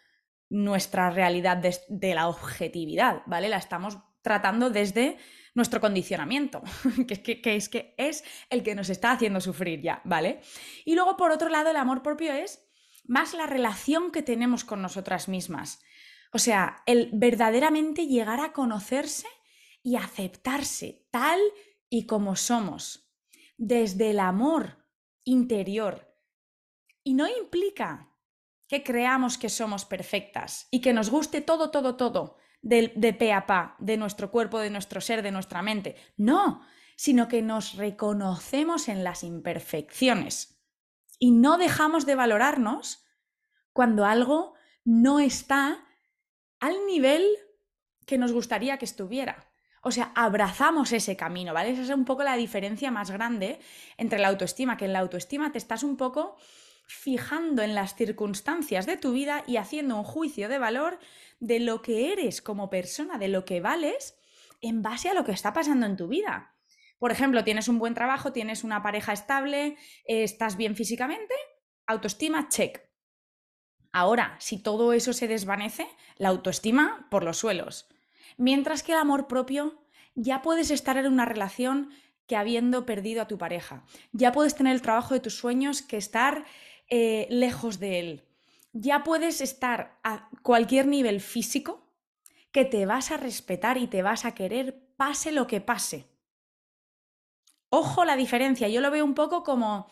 nuestra 0.50 1.10
realidad 1.10 1.58
de, 1.58 2.14
la 2.14 2.28
objetividad, 2.28 3.22
¿vale? 3.26 3.50
La 3.50 3.58
estamos 3.58 3.98
tratando 4.22 4.70
desde 4.70 5.18
nuestro 5.58 5.82
condicionamiento, 5.82 6.62
que, 7.08 7.42
que, 7.42 7.56
es 7.56 7.68
que 7.68 7.96
es 7.98 8.24
el 8.50 8.64
que 8.64 8.76
nos 8.76 8.90
está 8.90 9.12
haciendo 9.12 9.42
sufrir 9.42 9.82
ya, 9.82 10.02
¿vale? 10.06 10.40
Y 10.86 10.94
luego, 10.94 11.18
por 11.18 11.32
otro 11.32 11.50
lado, 11.50 11.72
el 11.72 11.76
amor 11.76 12.04
propio 12.04 12.32
es 12.32 12.64
más 13.06 13.34
la 13.34 13.48
relación 13.48 14.12
que 14.12 14.22
tenemos 14.22 14.64
con 14.64 14.82
nosotras 14.82 15.28
mismas. 15.28 15.82
O 16.32 16.38
sea, 16.38 16.84
el 16.86 17.10
verdaderamente 17.12 18.06
llegar 18.06 18.40
a 18.40 18.54
conocerse 18.54 19.28
y 19.82 19.96
aceptarse 19.96 21.08
tal 21.10 21.40
y 21.90 22.06
como 22.06 22.36
somos, 22.36 23.10
desde 23.58 24.12
el 24.12 24.20
amor 24.20 24.86
interior, 25.24 26.14
y 27.04 27.16
no 27.16 27.28
implica 27.28 28.14
que 28.68 28.84
creamos 28.84 29.38
que 29.38 29.50
somos 29.50 29.86
perfectas 29.86 30.68
y 30.70 30.82
que 30.82 30.94
nos 30.94 31.10
guste 31.10 31.42
todo, 31.42 31.72
todo, 31.72 31.96
todo 31.96 32.38
de, 32.62 32.92
de 32.96 33.14
pe 33.14 33.34
a 33.34 33.46
pa, 33.46 33.76
de 33.80 33.98
nuestro 33.98 34.32
cuerpo, 34.32 34.60
de 34.60 34.70
nuestro 34.70 35.02
ser, 35.02 35.22
de 35.22 35.32
nuestra 35.32 35.62
mente. 35.62 35.96
No, 36.18 36.62
sino 36.96 37.28
que 37.28 37.42
nos 37.42 37.76
reconocemos 37.76 38.90
en 38.90 39.04
las 39.04 39.24
imperfecciones 39.24 40.58
y 41.20 41.32
no 41.32 41.58
dejamos 41.58 42.06
de 42.06 42.16
valorarnos 42.16 43.06
cuando 43.74 44.06
algo 44.06 44.56
no 44.84 45.20
está 45.20 45.86
al 46.60 46.86
nivel 46.88 47.24
que 48.06 48.18
nos 48.18 48.32
gustaría 48.32 48.78
que 48.78 48.86
estuviera. 48.86 49.52
O 49.84 49.92
sea, 49.92 50.12
abrazamos 50.16 50.92
ese 50.92 51.16
camino, 51.16 51.54
¿vale? 51.54 51.72
Esa 51.72 51.84
es 51.84 51.90
un 51.90 52.06
poco 52.06 52.24
la 52.24 52.36
diferencia 52.36 52.90
más 52.90 53.12
grande 53.12 53.60
entre 53.98 54.20
la 54.20 54.30
autoestima, 54.30 54.78
que 54.78 54.86
en 54.86 54.94
la 54.94 55.00
autoestima 55.00 55.52
te 55.52 55.60
estás 55.60 55.84
un 55.84 55.98
poco 55.98 56.36
fijando 56.88 57.62
en 57.62 57.76
las 57.76 57.96
circunstancias 57.96 58.86
de 58.86 58.98
tu 58.98 59.12
vida 59.12 59.44
y 59.46 59.58
haciendo 59.58 59.98
un 59.98 60.04
juicio 60.04 60.50
de 60.50 60.58
valor 60.58 61.00
de 61.40 61.60
lo 61.60 61.82
que 61.82 62.14
eres 62.14 62.42
como 62.42 62.70
persona, 62.70 63.18
de 63.18 63.28
lo 63.28 63.46
que 63.46 63.62
vales 63.62 64.18
en 64.62 64.82
base 64.82 65.10
a 65.10 65.14
lo 65.14 65.24
que 65.24 65.34
está 65.34 65.54
pasando 65.54 65.86
en 65.86 65.98
tu 65.98 66.08
vida. 66.08 66.56
Por 66.98 67.12
ejemplo, 67.12 67.44
tienes 67.44 67.68
un 67.68 67.78
buen 67.78 67.94
trabajo, 67.94 68.32
tienes 68.32 68.64
una 68.64 68.82
pareja 68.82 69.14
estable, 69.14 69.78
estás 70.06 70.58
bien 70.58 70.76
físicamente, 70.76 71.36
autoestima, 71.86 72.50
check. 72.50 72.82
Ahora, 73.92 74.36
si 74.40 74.58
todo 74.58 74.94
eso 74.94 75.14
se 75.14 75.28
desvanece, 75.28 75.88
la 76.18 76.30
autoestima 76.30 77.08
por 77.12 77.24
los 77.24 77.38
suelos. 77.38 77.88
Mientras 78.38 78.82
que 78.82 78.94
el 78.94 78.98
amor 78.98 79.28
propio, 79.28 79.84
ya 80.16 80.42
puedes 80.42 80.72
estar 80.72 80.98
en 80.98 81.08
una 81.08 81.26
relación 81.26 81.92
que 82.28 82.36
habiendo 82.36 82.86
perdido 82.86 83.22
a 83.22 83.28
tu 83.28 83.38
pareja. 83.38 83.84
Ya 84.12 84.32
puedes 84.32 84.56
tener 84.56 84.74
el 84.74 84.82
trabajo 84.82 85.14
de 85.14 85.20
tus 85.20 85.38
sueños 85.38 85.82
que 85.82 85.98
estar 85.98 86.46
eh, 86.90 87.28
lejos 87.30 87.80
de 87.80 88.00
él. 88.00 88.24
Ya 88.74 89.04
puedes 89.04 89.42
estar 89.42 90.00
a 90.04 90.30
cualquier 90.42 90.88
nivel 90.88 91.22
físico 91.22 91.88
que 92.52 92.66
te 92.66 92.86
vas 92.86 93.12
a 93.12 93.18
respetar 93.18 93.78
y 93.78 93.88
te 93.88 94.02
vas 94.02 94.26
a 94.26 94.34
querer 94.34 94.80
pase 94.96 95.32
lo 95.32 95.48
que 95.48 95.62
pase. 95.62 96.06
Ojo 97.70 98.06
la 98.06 98.16
diferencia, 98.16 98.70
yo 98.70 98.82
lo 98.82 98.92
veo 98.92 99.04
un 99.04 99.14
poco 99.14 99.44
como 99.44 99.88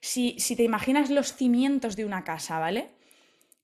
si, 0.00 0.38
si 0.38 0.56
te 0.56 0.62
imaginas 0.62 1.10
los 1.10 1.34
cimientos 1.34 1.96
de 1.96 2.04
una 2.04 2.24
casa, 2.24 2.58
¿vale? 2.58 2.90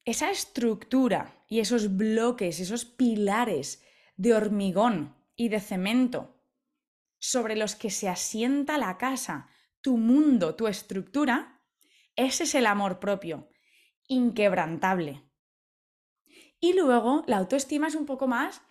Esa 0.04 0.30
estructura 0.30 1.44
y 1.48 1.60
esos 1.60 1.96
bloques, 1.96 2.60
esos 2.60 2.84
pilares 2.84 3.82
de 4.16 4.34
hormigón 4.34 5.14
y 5.36 5.48
de 5.48 5.60
cemento 5.60 6.36
sobre 7.18 7.56
los 7.56 7.74
que 7.74 7.90
se 7.90 8.08
asienta 8.08 8.78
la 8.78 8.98
casa, 8.98 9.48
tu 9.80 9.96
mundo, 9.96 10.54
tu 10.54 10.66
estructura, 10.66 11.55
ese 12.16 12.44
es 12.44 12.54
el 12.54 12.66
amor 12.66 12.98
propio, 12.98 13.48
inquebrantable. 14.08 15.22
Y 16.58 16.72
luego 16.72 17.22
la 17.26 17.36
autoestima 17.36 17.88
es 17.88 17.94
un 17.94 18.06
poco 18.06 18.26
más, 18.26 18.62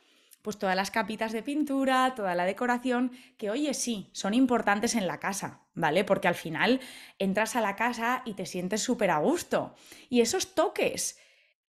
pues 0.41 0.59
todas 0.59 0.75
las 0.75 0.91
capitas 0.91 1.31
de 1.31 1.41
pintura, 1.41 2.13
toda 2.15 2.35
la 2.35 2.45
decoración, 2.45 3.11
que 3.37 3.49
oye, 3.49 3.73
sí, 3.73 4.09
son 4.13 4.33
importantes 4.33 4.93
en 4.95 5.07
la 5.07 5.19
casa, 5.19 5.65
¿vale? 5.73 6.03
Porque 6.03 6.27
al 6.27 6.35
final 6.35 6.81
entras 7.17 7.55
a 7.55 7.61
la 7.61 7.75
casa 7.75 8.21
y 8.25 8.33
te 8.33 8.45
sientes 8.45 8.83
súper 8.83 9.09
a 9.09 9.17
gusto. 9.17 9.75
Y 10.09 10.21
esos 10.21 10.53
toques, 10.53 11.19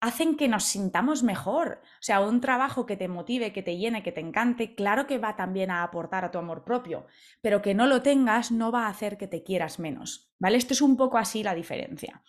hacen 0.01 0.37
que 0.37 0.49
nos 0.49 0.65
sintamos 0.65 1.23
mejor. 1.23 1.81
O 1.83 2.03
sea, 2.03 2.21
un 2.21 2.41
trabajo 2.41 2.87
que 2.87 2.97
te 2.97 3.09
motive, 3.09 3.53
que 3.53 3.63
te 3.63 3.77
llene, 3.77 4.03
que 4.03 4.13
te 4.13 4.21
encante, 4.21 4.75
claro 4.75 5.07
que 5.07 5.19
va 5.19 5.37
también 5.37 5.71
a 5.71 5.83
aportar 5.83 6.25
a 6.25 6.31
tu 6.31 6.39
amor 6.39 6.65
propio, 6.65 7.07
pero 7.41 7.63
que 7.63 7.75
no 7.75 7.87
lo 7.87 8.03
tengas 8.03 8.53
no 8.53 8.71
va 8.71 8.87
a 8.87 8.91
hacer 8.91 9.17
que 9.17 9.27
te 9.27 9.43
quieras 9.43 9.79
menos. 9.79 10.33
¿Vale? 10.39 10.59
Esto 10.59 10.75
es 10.75 10.83
un 10.83 10.97
poco 10.97 11.19
así 11.19 11.43
la 11.43 11.55
diferencia. 11.55 12.23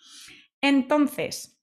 Entonces, 0.60 1.60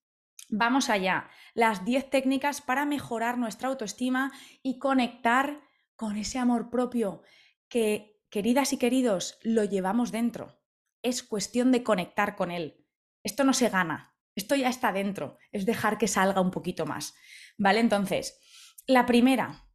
vamos 0.49 0.89
allá. 0.89 1.29
Las 1.53 1.85
10 1.85 2.09
técnicas 2.09 2.61
para 2.61 2.85
mejorar 2.85 3.37
nuestra 3.37 3.69
autoestima 3.69 4.31
y 4.61 4.79
conectar 4.79 5.61
con 5.95 6.17
ese 6.17 6.39
amor 6.39 6.69
propio 6.69 7.23
que, 7.67 8.21
queridas 8.29 8.73
y 8.73 8.77
queridos, 8.77 9.39
lo 9.43 9.63
llevamos 9.63 10.11
dentro. 10.11 10.61
Es 11.01 11.23
cuestión 11.23 11.71
de 11.71 11.83
conectar 11.83 12.35
con 12.35 12.51
él. 12.51 12.85
Esto 13.23 13.43
no 13.43 13.53
se 13.53 13.69
gana, 13.69 14.14
esto 14.35 14.55
ya 14.55 14.69
está 14.69 14.91
dentro, 14.91 15.37
es 15.51 15.65
dejar 15.65 15.97
que 15.97 16.07
salga 16.07 16.41
un 16.41 16.51
poquito 16.51 16.85
más. 16.85 17.15
¿Vale? 17.57 17.79
Entonces, 17.79 18.39
la 18.85 19.05
primera, 19.05 19.69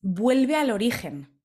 vuelve 0.00 0.56
al 0.56 0.70
origen 0.70 1.40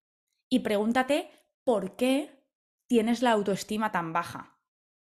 y 0.50 0.60
pregúntate 0.60 1.30
por 1.64 1.96
qué 1.96 2.46
tienes 2.88 3.22
la 3.22 3.32
autoestima 3.32 3.92
tan 3.92 4.14
baja. 4.14 4.58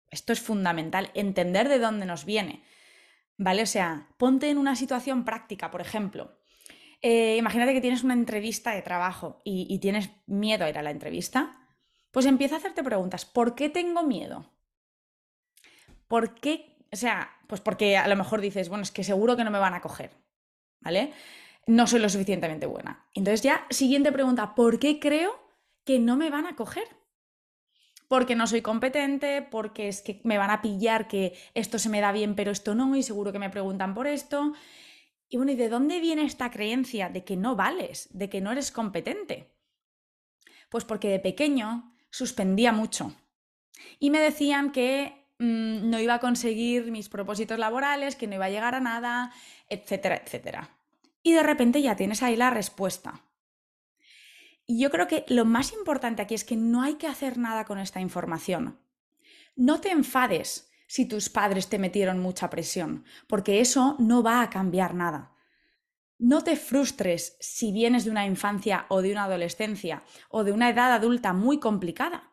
Esto 0.09 0.33
es 0.33 0.41
fundamental, 0.41 1.09
entender 1.15 1.69
de 1.69 1.79
dónde 1.79 2.05
nos 2.05 2.25
viene. 2.25 2.63
¿Vale? 3.38 3.63
O 3.63 3.65
sea, 3.65 4.09
ponte 4.17 4.50
en 4.50 4.57
una 4.57 4.75
situación 4.75 5.25
práctica, 5.25 5.71
por 5.71 5.81
ejemplo. 5.81 6.38
Eh, 7.01 7.38
imagínate 7.38 7.73
que 7.73 7.81
tienes 7.81 8.03
una 8.03 8.13
entrevista 8.13 8.73
de 8.73 8.83
trabajo 8.83 9.41
y, 9.43 9.65
y 9.69 9.79
tienes 9.79 10.11
miedo 10.27 10.65
a 10.65 10.69
ir 10.69 10.77
a 10.77 10.83
la 10.83 10.91
entrevista. 10.91 11.57
Pues 12.11 12.25
empieza 12.25 12.55
a 12.55 12.57
hacerte 12.59 12.83
preguntas. 12.83 13.25
¿Por 13.25 13.55
qué 13.55 13.69
tengo 13.69 14.03
miedo? 14.03 14.53
¿Por 16.07 16.35
qué 16.35 16.70
o 16.91 16.95
sea, 16.95 17.31
pues 17.48 17.62
porque 17.62 17.98
a 17.98 18.07
lo 18.07 18.15
mejor 18.15 18.41
dices, 18.41 18.69
bueno, 18.69 18.83
es 18.83 18.91
que 18.91 19.03
seguro 19.03 19.38
que 19.38 19.43
no 19.43 19.51
me 19.51 19.60
van 19.60 19.74
a 19.74 19.81
coger, 19.81 20.12
¿vale? 20.81 21.13
No 21.65 21.88
soy 21.88 22.00
lo 22.00 22.10
suficientemente 22.10 22.65
buena. 22.65 23.07
Entonces 23.13 23.41
ya, 23.41 23.65
siguiente 23.69 24.12
pregunta, 24.12 24.55
¿por 24.55 24.79
qué 24.79 25.00
creo 25.00 25.31
que 25.86 26.00
no 26.00 26.17
me 26.17 26.29
van 26.29 26.48
a 26.48 26.55
coger? 26.55 26.88
Porque 28.07 28.36
no 28.36 28.45
soy 28.45 28.62
competente, 28.62 29.41
porque 29.41 29.88
es 29.88 30.01
que 30.01 30.19
me 30.25 30.38
van 30.38 30.50
a 30.50 30.62
pillar 30.62 31.07
que 31.07 31.38
esto 31.53 31.79
se 31.79 31.89
me 31.89 32.01
da 32.01 32.12
bien, 32.12 32.36
pero 32.36 32.51
esto 32.51 32.75
no, 32.75 32.93
y 32.95 33.03
seguro 33.03 33.31
que 33.31 33.39
me 33.39 33.50
preguntan 33.50 33.93
por 33.93 34.05
esto. 34.05 34.53
Y 35.29 35.38
bueno, 35.38 35.53
¿y 35.53 35.55
de 35.55 35.69
dónde 35.69 36.01
viene 36.01 36.25
esta 36.25 36.51
creencia 36.51 37.07
de 37.07 37.24
que 37.24 37.38
no 37.38 37.55
vales, 37.55 38.10
de 38.12 38.29
que 38.29 38.41
no 38.41 38.51
eres 38.51 38.69
competente? 38.71 39.55
Pues 40.69 40.83
porque 40.83 41.07
de 41.07 41.19
pequeño 41.19 41.95
suspendía 42.10 42.74
mucho. 42.74 43.15
Y 43.98 44.10
me 44.10 44.19
decían 44.19 44.74
que 44.74 45.20
Mm, 45.41 45.89
no 45.89 46.00
iba 46.00 46.13
a 46.13 46.19
conseguir 46.19 46.91
mis 46.91 47.10
propósitos 47.10 47.57
laborales, 47.57 48.15
que 48.15 48.27
no 48.27 48.36
iba 48.36 48.45
a 48.45 48.51
llegar 48.51 48.75
a 48.75 48.79
nada, 48.79 49.33
etcétera, 49.69 50.21
etcétera. 50.24 50.77
Y 51.24 51.33
de 51.33 51.41
repente 51.41 51.81
ya 51.81 51.95
tienes 51.95 52.21
ahí 52.21 52.36
la 52.36 52.51
respuesta. 52.51 53.24
Y 54.67 54.79
yo 54.79 54.91
creo 54.91 55.07
que 55.07 55.25
lo 55.29 55.43
más 55.43 55.74
importante 55.74 56.21
aquí 56.21 56.36
es 56.36 56.43
que 56.43 56.55
no 56.55 56.83
hay 56.83 56.93
que 56.93 57.07
hacer 57.07 57.39
nada 57.39 57.65
con 57.65 57.79
esta 57.79 58.00
información. 58.00 58.79
No 59.55 59.81
te 59.81 59.89
enfades 59.89 60.69
si 60.86 61.07
tus 61.07 61.29
padres 61.29 61.69
te 61.69 61.79
metieron 61.79 62.19
mucha 62.19 62.51
presión, 62.51 63.03
porque 63.27 63.62
eso 63.62 63.95
no 63.98 64.21
va 64.21 64.43
a 64.43 64.50
cambiar 64.51 64.93
nada. 64.93 65.33
No 66.19 66.43
te 66.43 66.55
frustres 66.55 67.36
si 67.39 67.71
vienes 67.71 68.05
de 68.05 68.12
una 68.12 68.27
infancia 68.27 68.86
o 68.89 69.01
de 69.01 69.12
una 69.12 69.24
adolescencia 69.24 70.03
o 70.29 70.43
de 70.43 70.51
una 70.51 70.69
edad 70.69 70.93
adulta 70.93 71.33
muy 71.33 71.60
complicada. 71.60 72.30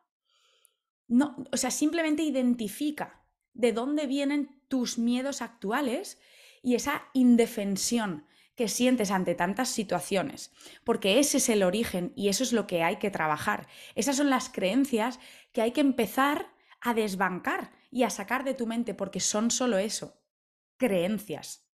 No, 1.09 1.45
o 1.51 1.57
sea, 1.57 1.71
simplemente 1.71 2.23
identifica 2.23 3.25
de 3.55 3.73
dónde 3.73 4.07
vienen 4.07 4.63
tus 4.69 4.99
miedos 4.99 5.43
actuales 5.43 6.21
y 6.63 6.75
esa 6.75 7.09
indefensión 7.15 8.27
que 8.55 8.69
sientes 8.69 9.11
ante 9.11 9.35
tantas 9.35 9.69
situaciones, 9.69 10.53
porque 10.85 11.21
ese 11.21 11.37
es 11.37 11.49
el 11.49 11.63
origen 11.63 12.13
y 12.17 12.29
eso 12.29 12.43
es 12.43 12.53
lo 12.53 12.67
que 12.67 12.83
hay 12.83 12.97
que 12.97 13.11
trabajar. 13.11 13.69
Esas 13.95 14.17
son 14.17 14.31
las 14.31 14.49
creencias 14.49 15.21
que 15.53 15.63
hay 15.63 15.71
que 15.71 15.81
empezar 15.81 16.53
a 16.81 16.93
desbancar 16.93 17.73
y 17.91 18.03
a 18.03 18.11
sacar 18.11 18.45
de 18.45 18.55
tu 18.55 18.67
mente, 18.67 18.95
porque 18.95 19.21
son 19.21 19.51
solo 19.51 19.79
eso, 19.79 20.21
creencias. 20.77 21.71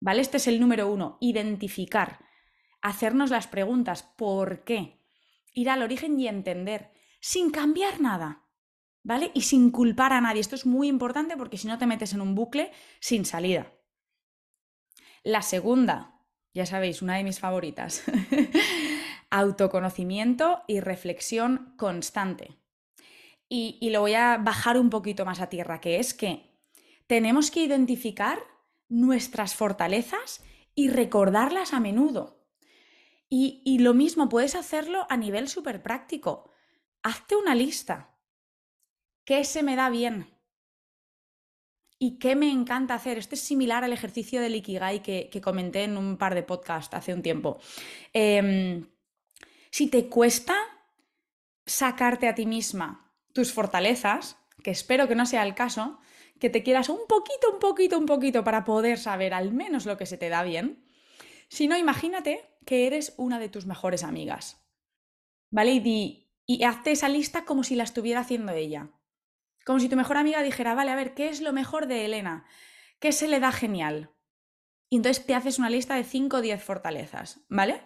¿Vale? 0.00 0.20
Este 0.20 0.36
es 0.36 0.46
el 0.46 0.60
número 0.60 0.88
uno, 0.90 1.16
identificar, 1.20 2.24
hacernos 2.82 3.30
las 3.30 3.46
preguntas, 3.46 4.02
¿por 4.02 4.64
qué? 4.64 5.00
Ir 5.52 5.70
al 5.70 5.82
origen 5.82 6.18
y 6.20 6.28
entender, 6.28 6.90
sin 7.20 7.50
cambiar 7.50 8.00
nada. 8.00 8.45
¿Vale? 9.06 9.30
Y 9.34 9.42
sin 9.42 9.70
culpar 9.70 10.12
a 10.12 10.20
nadie. 10.20 10.40
Esto 10.40 10.56
es 10.56 10.66
muy 10.66 10.88
importante 10.88 11.36
porque 11.36 11.56
si 11.56 11.68
no 11.68 11.78
te 11.78 11.86
metes 11.86 12.12
en 12.12 12.20
un 12.20 12.34
bucle 12.34 12.72
sin 12.98 13.24
salida. 13.24 13.72
La 15.22 15.42
segunda, 15.42 16.20
ya 16.52 16.66
sabéis, 16.66 17.02
una 17.02 17.16
de 17.16 17.22
mis 17.22 17.38
favoritas, 17.38 18.02
autoconocimiento 19.30 20.64
y 20.66 20.80
reflexión 20.80 21.72
constante. 21.76 22.56
Y, 23.48 23.78
y, 23.80 23.90
lo 23.90 24.00
voy 24.00 24.14
a 24.14 24.38
bajar 24.38 24.76
un 24.76 24.90
poquito 24.90 25.24
más 25.24 25.40
a 25.40 25.48
tierra, 25.48 25.80
que 25.80 26.00
es 26.00 26.12
que 26.12 26.58
tenemos 27.06 27.52
que 27.52 27.62
identificar 27.62 28.40
nuestras 28.88 29.54
fortalezas 29.54 30.42
y 30.74 30.88
recordarlas 30.88 31.72
a 31.74 31.78
menudo. 31.78 32.44
Y, 33.28 33.62
y 33.64 33.78
lo 33.78 33.94
mismo 33.94 34.28
puedes 34.28 34.56
hacerlo 34.56 35.06
a 35.08 35.16
nivel 35.16 35.46
súper 35.46 35.80
práctico. 35.80 36.50
Hazte 37.04 37.36
una 37.36 37.54
lista 37.54 38.15
¿Qué 39.26 39.42
se 39.42 39.64
me 39.64 39.74
da 39.74 39.90
bien? 39.90 40.28
¿Y 41.98 42.20
qué 42.20 42.36
me 42.36 42.48
encanta 42.48 42.94
hacer? 42.94 43.18
Esto 43.18 43.34
es 43.34 43.40
similar 43.40 43.82
al 43.82 43.92
ejercicio 43.92 44.40
del 44.40 44.54
Ikigai 44.54 45.02
que, 45.02 45.40
comenté 45.42 45.82
en 45.82 45.96
un 45.96 46.16
par 46.16 46.36
de 46.36 46.44
podcasts 46.44 46.94
hace 46.94 47.12
un 47.12 47.22
tiempo. 47.22 47.58
Em, 48.12 48.86
si 49.72 49.88
te 49.88 50.06
cuesta 50.08 50.54
sacarte 51.66 52.28
a 52.28 52.36
ti 52.36 52.46
misma 52.46 53.12
tus 53.32 53.52
fortalezas, 53.52 54.36
que 54.62 54.70
espero 54.70 55.08
que 55.08 55.16
no 55.16 55.26
sea 55.26 55.42
el 55.42 55.56
caso, 55.56 55.98
que 56.38 56.48
te 56.48 56.62
quieras 56.62 56.88
un 56.88 57.00
poquito, 57.08 57.50
un 57.52 57.58
poquito, 57.58 57.98
un 57.98 58.06
poquito 58.06 58.44
para 58.44 58.64
poder 58.64 58.96
saber 58.96 59.34
al 59.34 59.52
menos 59.52 59.86
lo 59.86 59.96
que 59.96 60.06
se 60.06 60.18
te 60.18 60.28
da 60.28 60.44
bien, 60.44 60.86
si 61.48 61.66
no, 61.66 61.76
imagínate 61.76 62.44
que 62.64 62.86
eres 62.86 63.12
una 63.16 63.40
de 63.40 63.48
tus 63.48 63.66
mejores 63.66 64.04
amigas. 64.04 64.64
¿Vale? 65.50 65.72
Y, 65.72 66.28
y 66.46 66.62
hazte 66.62 66.92
esa 66.92 67.08
lista 67.08 67.44
como 67.44 67.64
si 67.64 67.74
la 67.74 67.82
estuviera 67.82 68.20
haciendo 68.20 68.52
ella. 68.52 68.92
Como 69.66 69.80
si 69.80 69.88
tu 69.88 69.96
mejor 69.96 70.16
amiga 70.16 70.44
dijera, 70.44 70.74
vale, 70.74 70.92
a 70.92 70.94
ver, 70.94 71.12
¿qué 71.12 71.28
es 71.28 71.40
lo 71.40 71.52
mejor 71.52 71.88
de 71.88 72.04
Elena? 72.04 72.44
¿Qué 73.00 73.10
se 73.10 73.26
le 73.26 73.40
da 73.40 73.50
genial? 73.50 74.12
Y 74.88 74.94
entonces 74.94 75.26
te 75.26 75.34
haces 75.34 75.58
una 75.58 75.68
lista 75.68 75.96
de 75.96 76.04
5 76.04 76.36
o 76.36 76.40
10 76.40 76.62
fortalezas, 76.62 77.40
¿vale? 77.48 77.82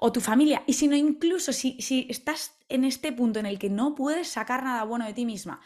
O 0.00 0.10
tu 0.10 0.20
familia. 0.20 0.64
Y 0.66 0.72
si 0.72 0.88
no, 0.88 0.96
incluso 0.96 1.52
si, 1.52 1.80
si 1.80 2.08
estás 2.10 2.58
en 2.68 2.82
este 2.82 3.12
punto 3.12 3.38
en 3.38 3.46
el 3.46 3.60
que 3.60 3.70
no 3.70 3.94
puedes 3.94 4.26
sacar 4.26 4.64
nada 4.64 4.82
bueno 4.82 5.06
de 5.06 5.14
ti 5.14 5.24
misma, 5.24 5.60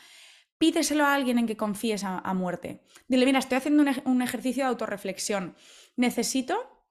pídeselo 0.58 1.06
a 1.06 1.14
alguien 1.14 1.38
en 1.38 1.46
que 1.46 1.56
confíes 1.56 2.04
a, 2.04 2.34
muerte. 2.34 2.84
Dile, 3.08 3.24
mira, 3.24 3.38
estoy 3.38 3.56
haciendo 3.56 3.82
un, 4.04 4.20
ejercicio 4.20 4.64
de 4.64 4.68
autorreflexión. 4.68 5.56
Necesito 5.96 6.86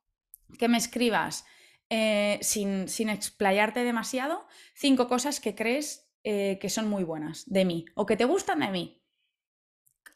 que 0.57 0.67
me 0.67 0.79
escribas 0.79 1.45
eh, 1.91 2.39
sin, 2.41 2.87
sin, 2.89 3.09
explayarte 3.09 3.83
demasiado, 3.83 4.47
cinco 4.73 5.07
cosas 5.07 5.39
que 5.39 5.53
crees 5.53 6.08
eh, 6.23 6.57
que 6.59 6.69
son 6.69 6.89
muy 6.89 7.03
buenas 7.03 7.49
de 7.49 7.65
mí 7.65 7.85
o 7.95 8.05
que 8.05 8.17
te 8.17 8.25
gustan 8.25 8.59
de 8.59 8.69
mí. 8.69 9.01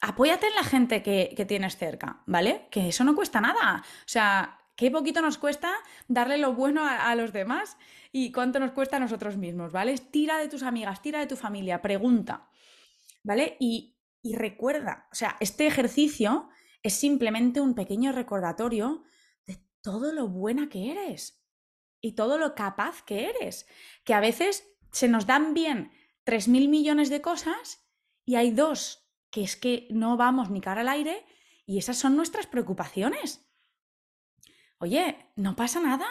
Apóyate 0.01 0.47
en 0.47 0.55
la 0.55 0.63
gente 0.63 1.01
que, 1.01 1.33
que 1.35 1.45
tienes 1.45 1.77
cerca, 1.77 2.23
¿vale? 2.25 2.67
Que 2.69 2.89
eso 2.89 3.03
no 3.03 3.15
cuesta 3.15 3.39
nada. 3.39 3.81
O 3.81 4.07
sea, 4.07 4.59
qué 4.75 4.91
poquito 4.91 5.21
nos 5.21 5.37
cuesta 5.37 5.71
darle 6.07 6.37
lo 6.37 6.53
bueno 6.53 6.85
a, 6.85 7.13
los 7.15 7.33
demás 7.33 7.77
y 8.11 8.31
cuánto 8.31 8.59
nos 8.59 8.71
cuesta 8.71 8.97
a 8.97 8.99
nosotros 8.99 9.37
mismos, 9.37 9.71
¿vale? 9.71 9.97
Tira 9.97 10.37
de 10.37 10.49
tus 10.49 10.63
amigas, 10.63 11.01
tira 11.01 11.19
de 11.19 11.27
tu 11.27 11.35
familia, 11.35 11.81
pregunta, 11.81 12.49
¿vale? 13.23 13.57
Y, 13.59 13.97
y 14.21 14.35
recuerda, 14.35 15.07
o 15.11 15.15
sea, 15.15 15.37
este 15.39 15.67
ejercicio 15.67 16.49
es 16.81 16.93
simplemente 16.93 17.61
un 17.61 17.75
pequeño 17.75 18.11
recordatorio 18.11 19.03
de 19.45 19.57
todo 19.81 20.11
lo 20.11 20.27
buena 20.27 20.69
que 20.69 20.91
eres 20.91 21.43
y 22.01 22.13
todo 22.13 22.37
lo 22.37 22.55
capaz 22.55 23.03
que 23.03 23.29
eres, 23.29 23.67
que 24.03 24.13
a 24.13 24.19
veces 24.19 24.72
se 24.93 25.09
nos 25.09 25.25
dan 25.25 25.53
bien 25.53 25.91
3.000 26.25 26.69
millones 26.69 27.09
de 27.09 27.21
cosas 27.21 27.83
y 28.25 28.35
hay 28.35 28.51
dos 28.51 29.05
que 29.29 29.43
es 29.43 29.57
que 29.57 29.87
no 29.89 30.15
vamos 30.15 30.49
ni 30.49 30.61
cara 30.61 30.81
al 30.81 30.87
aire 30.87 31.25
y 31.65 31.79
esas 31.79 31.97
son 31.97 32.15
nuestras 32.15 32.45
preocupaciones. 32.45 33.45
Oye, 34.77 35.15
no 35.35 35.55
pasa 35.55 35.79
nada. 35.79 36.05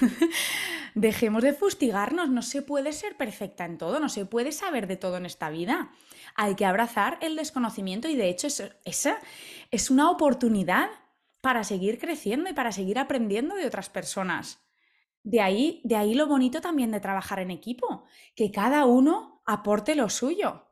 Dejemos 0.94 1.42
de 1.42 1.52
fustigarnos, 1.52 2.30
no 2.30 2.40
se 2.40 2.62
puede 2.62 2.92
ser 2.92 3.16
perfecta 3.16 3.64
en 3.64 3.78
todo, 3.78 4.00
no 4.00 4.08
se 4.08 4.24
puede 4.24 4.52
saber 4.52 4.86
de 4.86 4.96
todo 4.96 5.18
en 5.18 5.26
esta 5.26 5.50
vida. 5.50 5.90
Hay 6.34 6.54
que 6.54 6.64
abrazar 6.64 7.18
el 7.20 7.36
desconocimiento 7.36 8.08
y 8.08 8.16
de 8.16 8.28
hecho 8.30 8.48
esa 8.84 9.18
es 9.70 9.90
una 9.90 10.10
oportunidad 10.10 10.88
para 11.42 11.64
seguir 11.64 11.98
creciendo 11.98 12.48
y 12.48 12.54
para 12.54 12.72
seguir 12.72 12.98
aprendiendo 12.98 13.54
de 13.56 13.66
otras 13.66 13.90
personas. 13.90 14.61
De 15.24 15.40
ahí, 15.40 15.80
de 15.84 15.96
ahí 15.96 16.14
lo 16.14 16.26
bonito 16.26 16.60
también 16.60 16.90
de 16.90 17.00
trabajar 17.00 17.38
en 17.38 17.50
equipo, 17.50 18.04
que 18.34 18.50
cada 18.50 18.86
uno 18.86 19.42
aporte 19.46 19.94
lo 19.94 20.08
suyo. 20.08 20.68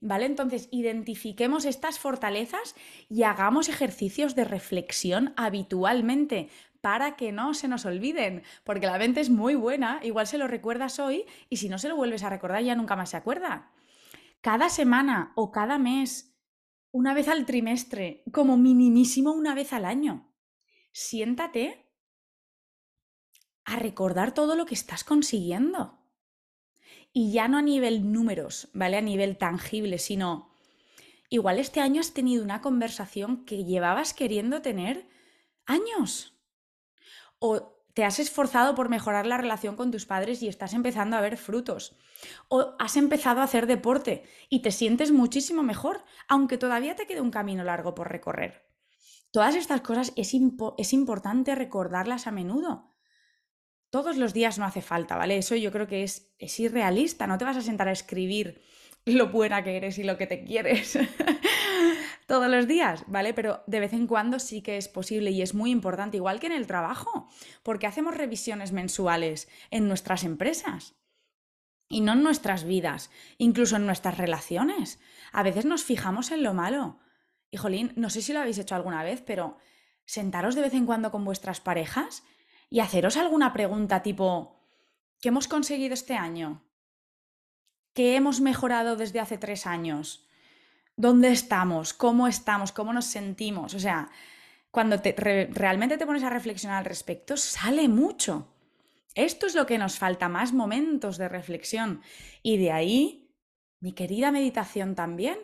¿Vale? 0.00 0.26
Entonces, 0.26 0.68
identifiquemos 0.70 1.64
estas 1.64 1.98
fortalezas 1.98 2.74
y 3.08 3.22
hagamos 3.22 3.68
ejercicios 3.70 4.34
de 4.34 4.44
reflexión 4.44 5.32
habitualmente 5.36 6.50
para 6.82 7.16
que 7.16 7.32
no 7.32 7.54
se 7.54 7.66
nos 7.66 7.86
olviden, 7.86 8.42
porque 8.62 8.86
la 8.86 8.98
mente 8.98 9.20
es 9.20 9.30
muy 9.30 9.54
buena, 9.54 9.98
igual 10.04 10.26
se 10.26 10.38
lo 10.38 10.46
recuerdas 10.46 11.00
hoy 11.00 11.24
y 11.48 11.56
si 11.56 11.68
no 11.68 11.78
se 11.78 11.88
lo 11.88 11.96
vuelves 11.96 12.22
a 12.22 12.30
recordar 12.30 12.62
ya 12.62 12.76
nunca 12.76 12.94
más 12.94 13.10
se 13.10 13.16
acuerda. 13.16 13.72
Cada 14.40 14.68
semana 14.68 15.32
o 15.34 15.50
cada 15.50 15.78
mes, 15.78 16.38
una 16.92 17.14
vez 17.14 17.26
al 17.26 17.46
trimestre, 17.46 18.22
como 18.32 18.56
minimísimo 18.56 19.32
una 19.32 19.54
vez 19.54 19.72
al 19.72 19.84
año, 19.84 20.32
siéntate 20.92 21.85
a 23.66 23.76
recordar 23.76 24.32
todo 24.32 24.54
lo 24.54 24.64
que 24.64 24.74
estás 24.74 25.04
consiguiendo 25.04 25.98
y 27.12 27.32
ya 27.32 27.48
no 27.48 27.58
a 27.58 27.62
nivel 27.62 28.12
números, 28.12 28.68
¿vale? 28.72 28.96
A 28.96 29.02
nivel 29.02 29.36
tangible, 29.36 29.98
sino 29.98 30.56
igual 31.28 31.58
este 31.58 31.80
año 31.80 32.00
has 32.00 32.14
tenido 32.14 32.44
una 32.44 32.62
conversación 32.62 33.44
que 33.44 33.64
llevabas 33.64 34.14
queriendo 34.14 34.62
tener 34.62 35.08
años. 35.66 36.38
O 37.40 37.82
te 37.92 38.04
has 38.04 38.20
esforzado 38.20 38.74
por 38.74 38.88
mejorar 38.88 39.26
la 39.26 39.38
relación 39.38 39.74
con 39.74 39.90
tus 39.90 40.06
padres 40.06 40.42
y 40.42 40.48
estás 40.48 40.72
empezando 40.72 41.16
a 41.16 41.20
ver 41.20 41.36
frutos. 41.36 41.96
O 42.48 42.76
has 42.78 42.96
empezado 42.96 43.40
a 43.40 43.44
hacer 43.44 43.66
deporte 43.66 44.24
y 44.48 44.62
te 44.62 44.70
sientes 44.70 45.10
muchísimo 45.10 45.62
mejor, 45.62 46.04
aunque 46.28 46.58
todavía 46.58 46.94
te 46.94 47.06
quede 47.06 47.20
un 47.20 47.30
camino 47.30 47.64
largo 47.64 47.94
por 47.94 48.12
recorrer. 48.12 48.68
Todas 49.32 49.56
estas 49.56 49.80
cosas 49.80 50.12
es, 50.14 50.34
es 50.78 50.92
importante 50.92 51.54
recordarlas 51.54 52.26
a 52.26 52.30
menudo 52.30 52.95
todos 53.96 54.18
los 54.18 54.34
días 54.34 54.58
no 54.58 54.66
hace 54.66 54.82
falta, 54.82 55.16
¿vale? 55.16 55.38
Eso 55.38 55.56
yo 55.56 55.72
creo 55.72 55.86
que 55.86 56.02
es, 56.02 56.30
es 56.38 56.60
irrealista, 56.60 57.26
no 57.26 57.38
te 57.38 57.46
vas 57.46 57.56
a 57.56 57.62
sentar 57.62 57.88
a 57.88 57.92
escribir 57.92 58.60
lo 59.06 59.28
buena 59.30 59.64
que 59.64 59.74
eres 59.74 59.96
y 59.96 60.02
lo 60.02 60.18
que 60.18 60.26
te 60.26 60.44
quieres 60.44 60.98
todos 62.26 62.50
los 62.50 62.68
días, 62.68 63.04
¿vale? 63.06 63.32
Pero 63.32 63.64
de 63.66 63.80
vez 63.80 63.94
en 63.94 64.06
cuando 64.06 64.38
sí 64.38 64.60
que 64.60 64.76
es 64.76 64.88
posible 64.88 65.30
y 65.30 65.40
es 65.40 65.54
muy 65.54 65.70
importante, 65.70 66.18
igual 66.18 66.40
que 66.40 66.46
en 66.46 66.52
el 66.52 66.66
trabajo, 66.66 67.26
porque 67.62 67.86
hacemos 67.86 68.14
revisiones 68.14 68.70
mensuales 68.70 69.48
en 69.70 69.88
nuestras 69.88 70.24
empresas. 70.24 70.94
Y 71.88 72.02
no 72.02 72.12
en 72.12 72.22
nuestras 72.22 72.64
vidas, 72.64 73.10
incluso 73.38 73.76
en 73.76 73.86
nuestras 73.86 74.18
relaciones. 74.18 75.00
A 75.32 75.42
veces 75.42 75.64
nos 75.64 75.84
fijamos 75.84 76.32
en 76.32 76.42
lo 76.42 76.52
malo. 76.52 76.98
Y 77.50 77.56
jolín, 77.56 77.94
no 77.96 78.10
sé 78.10 78.20
si 78.20 78.34
lo 78.34 78.40
habéis 78.40 78.58
hecho 78.58 78.74
alguna 78.74 79.02
vez, 79.04 79.22
pero 79.24 79.56
sentaros 80.04 80.54
de 80.54 80.60
vez 80.60 80.74
en 80.74 80.84
cuando 80.84 81.10
con 81.10 81.24
vuestras 81.24 81.62
parejas 81.62 82.24
y 82.68 82.80
haceros 82.80 83.16
alguna 83.16 83.52
pregunta 83.52 84.02
tipo, 84.02 84.60
¿qué 85.20 85.28
hemos 85.28 85.48
conseguido 85.48 85.94
este 85.94 86.14
año? 86.14 86.64
¿Qué 87.94 88.16
hemos 88.16 88.40
mejorado 88.40 88.96
desde 88.96 89.20
hace 89.20 89.38
tres 89.38 89.66
años? 89.66 90.28
¿Dónde 90.96 91.30
estamos? 91.30 91.94
¿Cómo 91.94 92.26
estamos? 92.26 92.72
¿Cómo 92.72 92.92
nos 92.92 93.06
sentimos? 93.06 93.74
O 93.74 93.80
sea, 93.80 94.10
cuando 94.70 95.00
te, 95.00 95.14
realmente 95.50 95.96
te 95.96 96.06
pones 96.06 96.22
a 96.22 96.30
reflexionar 96.30 96.78
al 96.78 96.84
respecto, 96.84 97.36
sale 97.36 97.88
mucho. 97.88 98.54
Esto 99.14 99.46
es 99.46 99.54
lo 99.54 99.64
que 99.64 99.78
nos 99.78 99.98
falta, 99.98 100.28
más 100.28 100.52
momentos 100.52 101.16
de 101.16 101.28
reflexión. 101.28 102.02
Y 102.42 102.58
de 102.58 102.72
ahí, 102.72 103.34
mi 103.80 103.94
querida 103.94 104.30
meditación 104.30 104.94
también, 104.94 105.38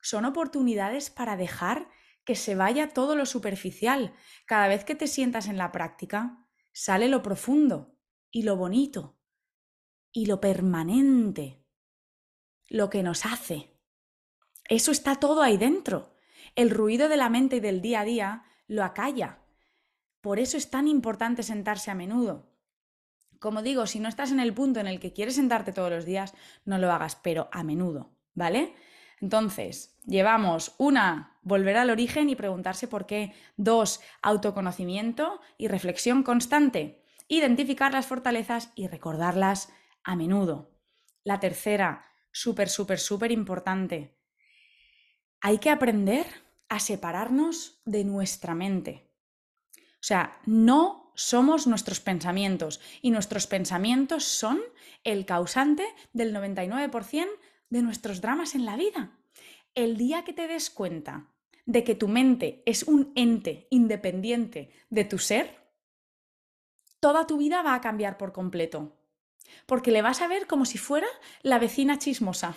son 0.00 0.24
oportunidades 0.24 1.10
para 1.10 1.36
dejar 1.36 1.88
que 2.24 2.34
se 2.34 2.54
vaya 2.54 2.88
todo 2.88 3.16
lo 3.16 3.26
superficial. 3.26 4.14
Cada 4.46 4.68
vez 4.68 4.84
que 4.84 4.94
te 4.94 5.06
sientas 5.06 5.48
en 5.48 5.58
la 5.58 5.72
práctica, 5.72 6.46
sale 6.80 7.08
lo 7.08 7.22
profundo 7.22 7.94
y 8.30 8.44
lo 8.44 8.56
bonito 8.56 9.18
y 10.12 10.24
lo 10.24 10.40
permanente, 10.40 11.62
lo 12.68 12.88
que 12.88 13.02
nos 13.02 13.26
hace. 13.26 13.78
Eso 14.66 14.90
está 14.90 15.16
todo 15.16 15.42
ahí 15.42 15.58
dentro. 15.58 16.16
El 16.54 16.70
ruido 16.70 17.10
de 17.10 17.18
la 17.18 17.28
mente 17.28 17.56
y 17.56 17.60
del 17.60 17.82
día 17.82 18.00
a 18.00 18.04
día 18.06 18.44
lo 18.66 18.82
acalla. 18.82 19.44
Por 20.22 20.38
eso 20.38 20.56
es 20.56 20.70
tan 20.70 20.88
importante 20.88 21.42
sentarse 21.42 21.90
a 21.90 21.94
menudo. 21.94 22.50
Como 23.38 23.60
digo, 23.60 23.86
si 23.86 24.00
no 24.00 24.08
estás 24.08 24.32
en 24.32 24.40
el 24.40 24.54
punto 24.54 24.80
en 24.80 24.86
el 24.86 25.00
que 25.00 25.12
quieres 25.12 25.34
sentarte 25.34 25.74
todos 25.74 25.90
los 25.90 26.06
días, 26.06 26.32
no 26.64 26.78
lo 26.78 26.90
hagas, 26.90 27.14
pero 27.14 27.50
a 27.52 27.62
menudo, 27.62 28.16
¿vale? 28.32 28.74
Entonces, 29.20 29.98
llevamos 30.06 30.74
una, 30.78 31.38
volver 31.42 31.76
al 31.76 31.90
origen 31.90 32.30
y 32.30 32.36
preguntarse 32.36 32.88
por 32.88 33.06
qué. 33.06 33.34
Dos, 33.56 34.00
autoconocimiento 34.22 35.40
y 35.58 35.68
reflexión 35.68 36.22
constante. 36.22 37.04
Identificar 37.28 37.92
las 37.92 38.06
fortalezas 38.06 38.72
y 38.74 38.86
recordarlas 38.86 39.72
a 40.02 40.16
menudo. 40.16 40.72
La 41.22 41.38
tercera, 41.38 42.06
súper, 42.32 42.68
súper, 42.68 42.98
súper 42.98 43.30
importante. 43.30 44.16
Hay 45.42 45.58
que 45.58 45.70
aprender 45.70 46.26
a 46.68 46.80
separarnos 46.80 47.82
de 47.84 48.04
nuestra 48.04 48.54
mente. 48.54 49.10
O 49.76 50.02
sea, 50.02 50.40
no 50.46 51.12
somos 51.14 51.66
nuestros 51.66 52.00
pensamientos 52.00 52.80
y 53.02 53.10
nuestros 53.10 53.46
pensamientos 53.46 54.24
son 54.24 54.60
el 55.04 55.26
causante 55.26 55.84
del 56.14 56.34
99% 56.34 57.26
de 57.70 57.82
nuestros 57.82 58.20
dramas 58.20 58.54
en 58.54 58.66
la 58.66 58.76
vida. 58.76 59.18
El 59.74 59.96
día 59.96 60.24
que 60.24 60.32
te 60.32 60.48
des 60.48 60.68
cuenta 60.70 61.28
de 61.64 61.84
que 61.84 61.94
tu 61.94 62.08
mente 62.08 62.62
es 62.66 62.82
un 62.82 63.12
ente 63.14 63.68
independiente 63.70 64.70
de 64.90 65.04
tu 65.04 65.18
ser, 65.18 65.60
toda 66.98 67.26
tu 67.26 67.38
vida 67.38 67.62
va 67.62 67.74
a 67.74 67.80
cambiar 67.80 68.18
por 68.18 68.32
completo. 68.32 68.96
Porque 69.66 69.90
le 69.90 70.02
vas 70.02 70.20
a 70.20 70.28
ver 70.28 70.46
como 70.46 70.64
si 70.64 70.78
fuera 70.78 71.06
la 71.42 71.58
vecina 71.58 71.98
chismosa, 71.98 72.54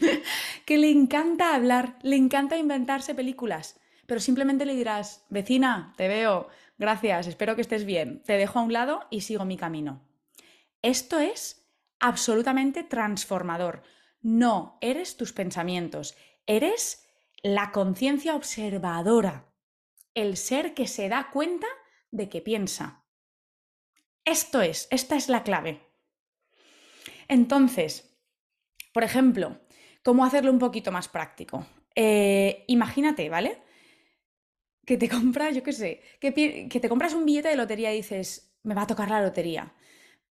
que 0.66 0.78
le 0.78 0.90
encanta 0.90 1.54
hablar, 1.54 1.98
le 2.02 2.16
encanta 2.16 2.58
inventarse 2.58 3.14
películas, 3.14 3.80
pero 4.06 4.20
simplemente 4.20 4.66
le 4.66 4.74
dirás, 4.74 5.24
vecina, 5.28 5.94
te 5.96 6.08
veo, 6.08 6.48
gracias, 6.78 7.26
espero 7.26 7.56
que 7.56 7.62
estés 7.62 7.84
bien, 7.84 8.22
te 8.24 8.34
dejo 8.34 8.58
a 8.58 8.62
un 8.62 8.72
lado 8.72 9.06
y 9.10 9.22
sigo 9.22 9.44
mi 9.44 9.56
camino. 9.56 10.02
Esto 10.82 11.18
es 11.18 11.66
absolutamente 11.98 12.84
transformador. 12.84 13.82
No 14.26 14.76
eres 14.80 15.16
tus 15.16 15.32
pensamientos, 15.32 16.16
eres 16.46 17.06
la 17.44 17.70
conciencia 17.70 18.34
observadora, 18.34 19.54
el 20.14 20.36
ser 20.36 20.74
que 20.74 20.88
se 20.88 21.08
da 21.08 21.30
cuenta 21.32 21.68
de 22.10 22.28
que 22.28 22.40
piensa. 22.40 23.04
Esto 24.24 24.62
es, 24.62 24.88
esta 24.90 25.14
es 25.14 25.28
la 25.28 25.44
clave. 25.44 25.80
Entonces, 27.28 28.18
por 28.92 29.04
ejemplo, 29.04 29.60
¿cómo 30.02 30.24
hacerlo 30.24 30.50
un 30.50 30.58
poquito 30.58 30.90
más 30.90 31.06
práctico? 31.06 31.64
Eh, 31.94 32.64
imagínate, 32.66 33.28
¿vale? 33.28 33.62
Que 34.84 34.96
te 34.96 35.08
compras, 35.16 35.54
yo 35.54 35.62
qué 35.62 35.72
sé, 35.72 36.02
que, 36.18 36.34
que 36.68 36.80
te 36.80 36.88
compras 36.88 37.14
un 37.14 37.26
billete 37.26 37.50
de 37.50 37.56
lotería 37.56 37.94
y 37.94 37.98
dices, 37.98 38.58
me 38.64 38.74
va 38.74 38.82
a 38.82 38.86
tocar 38.88 39.08
la 39.08 39.22
lotería. 39.22 39.72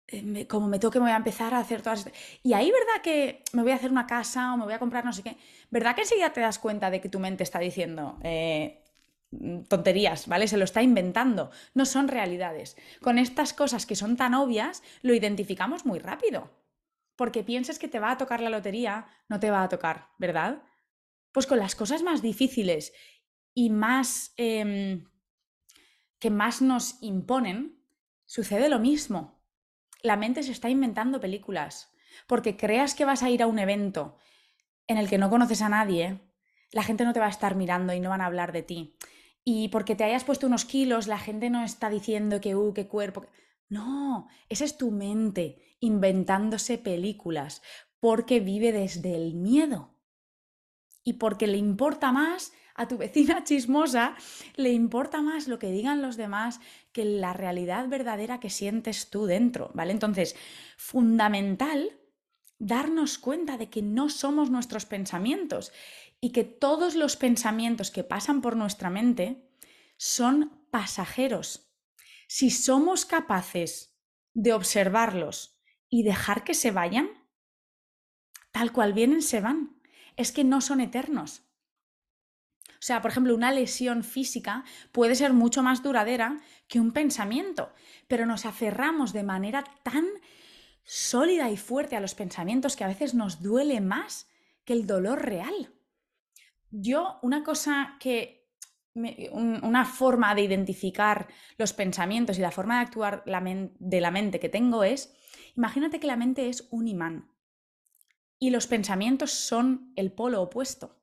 Eh, 0.08 0.46
como 0.46 0.68
me 0.68 0.78
toque, 0.78 0.98
me 0.98 1.04
voy 1.04 1.12
a 1.12 1.16
empezar 1.16 1.54
a 1.54 1.58
hacer 1.58 1.82
todas. 1.82 2.08
Y 2.42 2.52
ahí, 2.52 2.70
¿verdad 2.70 3.02
que 3.02 3.42
me 3.52 3.62
voy 3.62 3.72
a 3.72 3.76
hacer 3.76 3.90
una 3.90 4.06
casa 4.06 4.52
o 4.52 4.56
me 4.56 4.64
voy 4.64 4.74
a 4.74 4.78
comprar 4.78 5.04
no 5.04 5.12
sé 5.12 5.22
qué? 5.22 5.36
¿Verdad 5.70 5.94
que 5.94 6.02
enseguida 6.02 6.32
te 6.32 6.40
das 6.40 6.58
cuenta 6.58 6.90
de 6.90 7.00
que 7.00 7.08
tu 7.08 7.18
mente 7.18 7.42
está 7.42 7.58
diciendo, 7.58 8.18
eh, 8.22 8.82
tonterías, 9.68 10.26
¿vale? 10.28 10.46
Se 10.46 10.56
lo 10.56 10.64
está 10.64 10.82
inventando, 10.82 11.50
no 11.74 11.86
son 11.86 12.08
realidades. 12.08 12.76
Con 13.00 13.18
estas 13.18 13.54
cosas 13.54 13.86
que 13.86 13.96
son 13.96 14.16
tan 14.16 14.34
obvias, 14.34 14.82
lo 15.02 15.14
identificamos 15.14 15.86
muy 15.86 15.98
rápido. 15.98 16.50
Porque 17.16 17.44
piensas 17.44 17.78
que 17.78 17.88
te 17.88 18.00
va 18.00 18.10
a 18.10 18.18
tocar 18.18 18.40
la 18.40 18.50
lotería, 18.50 19.06
no 19.28 19.40
te 19.40 19.50
va 19.50 19.62
a 19.62 19.68
tocar, 19.68 20.08
¿verdad? 20.18 20.62
Pues 21.32 21.46
con 21.46 21.58
las 21.58 21.74
cosas 21.74 22.02
más 22.02 22.20
difíciles 22.20 22.92
y 23.54 23.70
más 23.70 24.32
em, 24.36 25.04
que 26.18 26.30
más 26.30 26.62
nos 26.62 27.02
imponen, 27.02 27.78
sucede 28.26 28.68
lo 28.68 28.78
mismo. 28.78 29.41
La 30.02 30.16
mente 30.16 30.42
se 30.42 30.52
está 30.52 30.68
inventando 30.68 31.20
películas. 31.20 31.92
Porque 32.26 32.56
creas 32.56 32.94
que 32.94 33.04
vas 33.04 33.22
a 33.22 33.30
ir 33.30 33.42
a 33.42 33.46
un 33.46 33.58
evento 33.58 34.16
en 34.86 34.98
el 34.98 35.08
que 35.08 35.18
no 35.18 35.30
conoces 35.30 35.62
a 35.62 35.68
nadie, 35.68 36.20
la 36.72 36.82
gente 36.82 37.04
no 37.04 37.12
te 37.12 37.20
va 37.20 37.26
a 37.26 37.30
estar 37.30 37.54
mirando 37.54 37.92
y 37.92 38.00
no 38.00 38.10
van 38.10 38.20
a 38.20 38.26
hablar 38.26 38.52
de 38.52 38.62
ti. 38.62 38.96
Y 39.44 39.68
porque 39.68 39.96
te 39.96 40.04
hayas 40.04 40.24
puesto 40.24 40.46
unos 40.46 40.64
kilos, 40.64 41.06
la 41.06 41.18
gente 41.18 41.50
no 41.50 41.64
está 41.64 41.90
diciendo 41.90 42.40
que, 42.40 42.54
uh, 42.54 42.72
qué 42.72 42.86
cuerpo. 42.86 43.26
No, 43.68 44.28
esa 44.48 44.64
es 44.64 44.76
tu 44.76 44.90
mente 44.90 45.76
inventándose 45.80 46.78
películas 46.78 47.62
porque 48.00 48.40
vive 48.40 48.72
desde 48.72 49.14
el 49.14 49.34
miedo 49.34 49.94
y 51.04 51.14
porque 51.14 51.46
le 51.46 51.56
importa 51.56 52.12
más 52.12 52.52
a 52.74 52.88
tu 52.88 52.98
vecina 52.98 53.44
chismosa, 53.44 54.16
le 54.56 54.72
importa 54.72 55.22
más 55.22 55.48
lo 55.48 55.58
que 55.58 55.70
digan 55.70 56.02
los 56.02 56.16
demás 56.16 56.60
que 56.92 57.04
la 57.04 57.32
realidad 57.32 57.88
verdadera 57.88 58.40
que 58.40 58.50
sientes 58.50 59.10
tú 59.10 59.26
dentro, 59.26 59.70
¿vale? 59.74 59.92
Entonces, 59.92 60.36
fundamental 60.76 61.98
darnos 62.58 63.18
cuenta 63.18 63.58
de 63.58 63.68
que 63.70 63.82
no 63.82 64.08
somos 64.08 64.50
nuestros 64.50 64.86
pensamientos 64.86 65.72
y 66.20 66.30
que 66.30 66.44
todos 66.44 66.94
los 66.94 67.16
pensamientos 67.16 67.90
que 67.90 68.04
pasan 68.04 68.40
por 68.40 68.56
nuestra 68.56 68.90
mente 68.90 69.48
son 69.96 70.62
pasajeros. 70.70 71.74
Si 72.28 72.50
somos 72.50 73.04
capaces 73.04 73.98
de 74.32 74.52
observarlos 74.52 75.60
y 75.90 76.04
dejar 76.04 76.44
que 76.44 76.54
se 76.54 76.70
vayan, 76.70 77.10
tal 78.52 78.72
cual 78.72 78.92
vienen, 78.92 79.22
se 79.22 79.40
van. 79.40 79.80
Es 80.16 80.30
que 80.30 80.44
no 80.44 80.60
son 80.60 80.80
eternos. 80.80 81.42
O 82.82 82.84
sea, 82.84 83.00
por 83.00 83.12
ejemplo, 83.12 83.32
una 83.36 83.52
lesión 83.52 84.02
física 84.02 84.64
puede 84.90 85.14
ser 85.14 85.32
mucho 85.32 85.62
más 85.62 85.84
duradera 85.84 86.40
que 86.66 86.80
un 86.80 86.90
pensamiento, 86.90 87.72
pero 88.08 88.26
nos 88.26 88.44
aferramos 88.44 89.12
de 89.12 89.22
manera 89.22 89.62
tan 89.84 90.04
sólida 90.82 91.48
y 91.48 91.56
fuerte 91.56 91.94
a 91.94 92.00
los 92.00 92.16
pensamientos 92.16 92.74
que 92.74 92.82
a 92.82 92.88
veces 92.88 93.14
nos 93.14 93.40
duele 93.40 93.80
más 93.80 94.28
que 94.64 94.72
el 94.72 94.88
dolor 94.88 95.24
real. 95.24 95.72
Yo, 96.72 97.20
una 97.22 97.44
cosa 97.44 97.98
que, 98.00 98.50
una 99.30 99.84
forma 99.84 100.34
de 100.34 100.42
identificar 100.42 101.28
los 101.58 101.72
pensamientos 101.72 102.36
y 102.36 102.40
la 102.40 102.50
forma 102.50 102.78
de 102.78 102.86
actuar 102.86 103.22
de 103.24 104.00
la 104.00 104.10
mente 104.10 104.40
que 104.40 104.48
tengo 104.48 104.82
es, 104.82 105.14
imagínate 105.54 106.00
que 106.00 106.08
la 106.08 106.16
mente 106.16 106.48
es 106.48 106.66
un 106.72 106.88
imán 106.88 107.30
y 108.40 108.50
los 108.50 108.66
pensamientos 108.66 109.30
son 109.30 109.92
el 109.94 110.10
polo 110.10 110.42
opuesto. 110.42 111.01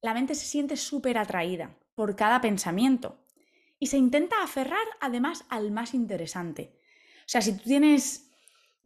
La 0.00 0.14
mente 0.14 0.34
se 0.34 0.46
siente 0.46 0.76
súper 0.76 1.18
atraída 1.18 1.78
por 1.94 2.16
cada 2.16 2.40
pensamiento 2.40 3.24
y 3.78 3.86
se 3.86 3.98
intenta 3.98 4.42
aferrar 4.42 4.86
además 5.00 5.44
al 5.48 5.70
más 5.70 5.94
interesante. 5.94 6.78
O 7.20 7.28
sea, 7.28 7.42
si 7.42 7.56
tú 7.56 7.64
tienes 7.64 8.26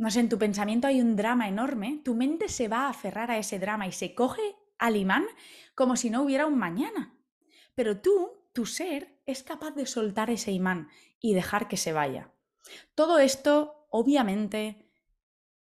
no 0.00 0.10
sé, 0.10 0.20
en 0.20 0.30
tu 0.30 0.38
pensamiento 0.38 0.86
hay 0.86 1.02
un 1.02 1.14
drama 1.14 1.46
enorme, 1.46 2.00
tu 2.02 2.14
mente 2.14 2.48
se 2.48 2.68
va 2.68 2.86
a 2.86 2.88
aferrar 2.88 3.30
a 3.30 3.36
ese 3.36 3.58
drama 3.58 3.86
y 3.86 3.92
se 3.92 4.14
coge 4.14 4.40
al 4.78 4.96
imán 4.96 5.26
como 5.74 5.94
si 5.94 6.08
no 6.08 6.22
hubiera 6.22 6.46
un 6.46 6.56
mañana. 6.56 7.14
Pero 7.74 8.00
tú, 8.00 8.46
tu 8.54 8.64
ser, 8.64 9.20
es 9.26 9.42
capaz 9.42 9.72
de 9.72 9.84
soltar 9.84 10.30
ese 10.30 10.52
imán 10.52 10.88
y 11.20 11.34
dejar 11.34 11.68
que 11.68 11.76
se 11.76 11.92
vaya. 11.92 12.32
Todo 12.94 13.18
esto, 13.18 13.86
obviamente, 13.90 14.90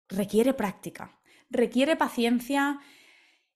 requiere 0.07 0.53
práctica, 0.53 1.19
requiere 1.49 1.97
paciencia 1.97 2.79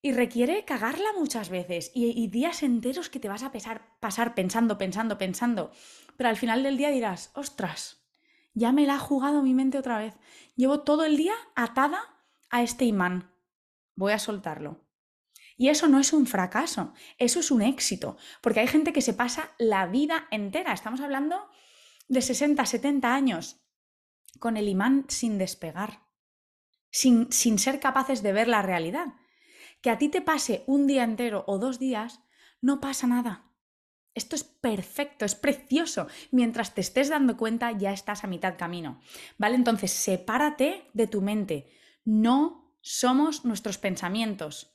y 0.01 0.11
requiere 0.11 0.63
cagarla 0.65 1.07
muchas 1.17 1.49
veces 1.49 1.91
y, 1.93 2.27
días 2.27 2.63
enteros 2.63 3.09
que 3.09 3.19
te 3.19 3.29
vas 3.29 3.43
a 3.43 3.51
pasar 3.99 4.35
pensando, 4.35 4.77
pensando, 4.77 5.17
pensando. 5.17 5.71
Pero 6.15 6.29
al 6.29 6.37
final 6.37 6.63
del 6.63 6.77
día 6.77 6.89
dirás, 6.89 7.31
ostras, 7.33 8.05
ya 8.53 8.71
me 8.71 8.85
la 8.85 8.95
ha 8.95 8.99
jugado 8.99 9.41
mi 9.41 9.53
mente 9.53 9.77
otra 9.77 9.97
vez. 9.97 10.15
Llevo 10.55 10.81
todo 10.81 11.03
el 11.03 11.17
día 11.17 11.35
atada 11.55 11.99
a 12.49 12.63
este 12.63 12.85
imán. 12.85 13.33
Voy 13.95 14.13
a 14.13 14.19
soltarlo. 14.19 14.87
Y 15.57 15.69
eso 15.69 15.87
no 15.87 15.99
es 15.99 16.13
un 16.13 16.27
fracaso, 16.27 16.93
eso 17.17 17.39
es 17.39 17.49
un 17.49 17.63
éxito, 17.63 18.15
porque 18.41 18.59
hay 18.59 18.67
gente 18.67 18.93
que 18.93 19.01
se 19.01 19.15
pasa 19.15 19.55
la 19.57 19.87
vida 19.87 20.27
entera, 20.29 20.71
estamos 20.71 21.01
hablando 21.01 21.49
de 22.07 22.21
60, 22.21 22.63
70 22.63 23.13
años, 23.13 23.59
con 24.39 24.55
el 24.55 24.69
imán 24.69 25.05
sin 25.07 25.39
despegar, 25.39 26.03
sin, 26.91 27.31
sin 27.31 27.57
ser 27.57 27.79
capaces 27.79 28.21
de 28.21 28.33
ver 28.33 28.47
la 28.47 28.61
realidad. 28.61 29.15
Que 29.81 29.89
a 29.89 29.97
ti 29.97 30.09
te 30.09 30.21
pase 30.21 30.63
un 30.67 30.87
día 30.87 31.03
entero 31.03 31.43
o 31.47 31.59
dos 31.59 31.79
días, 31.79 32.21
no 32.61 32.79
pasa 32.79 33.07
nada. 33.07 33.51
Esto 34.13 34.35
es 34.35 34.43
perfecto, 34.43 35.25
es 35.25 35.35
precioso. 35.35 36.07
Mientras 36.31 36.73
te 36.73 36.81
estés 36.81 37.09
dando 37.09 37.37
cuenta, 37.37 37.71
ya 37.71 37.93
estás 37.93 38.23
a 38.23 38.27
mitad 38.27 38.57
camino. 38.57 38.99
¿Vale? 39.37 39.55
Entonces, 39.55 39.91
sepárate 39.91 40.89
de 40.93 41.05
tu 41.05 41.21
mente. 41.21 41.69
No 42.03 42.73
somos 42.81 43.45
nuestros 43.45 43.77
pensamientos. 43.77 44.73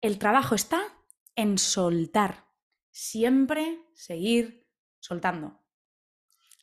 El 0.00 0.18
trabajo 0.18 0.54
está 0.54 0.80
en 1.36 1.58
soltar. 1.58 2.46
Siempre 2.90 3.78
seguir 3.92 4.66
soltando. 5.00 5.60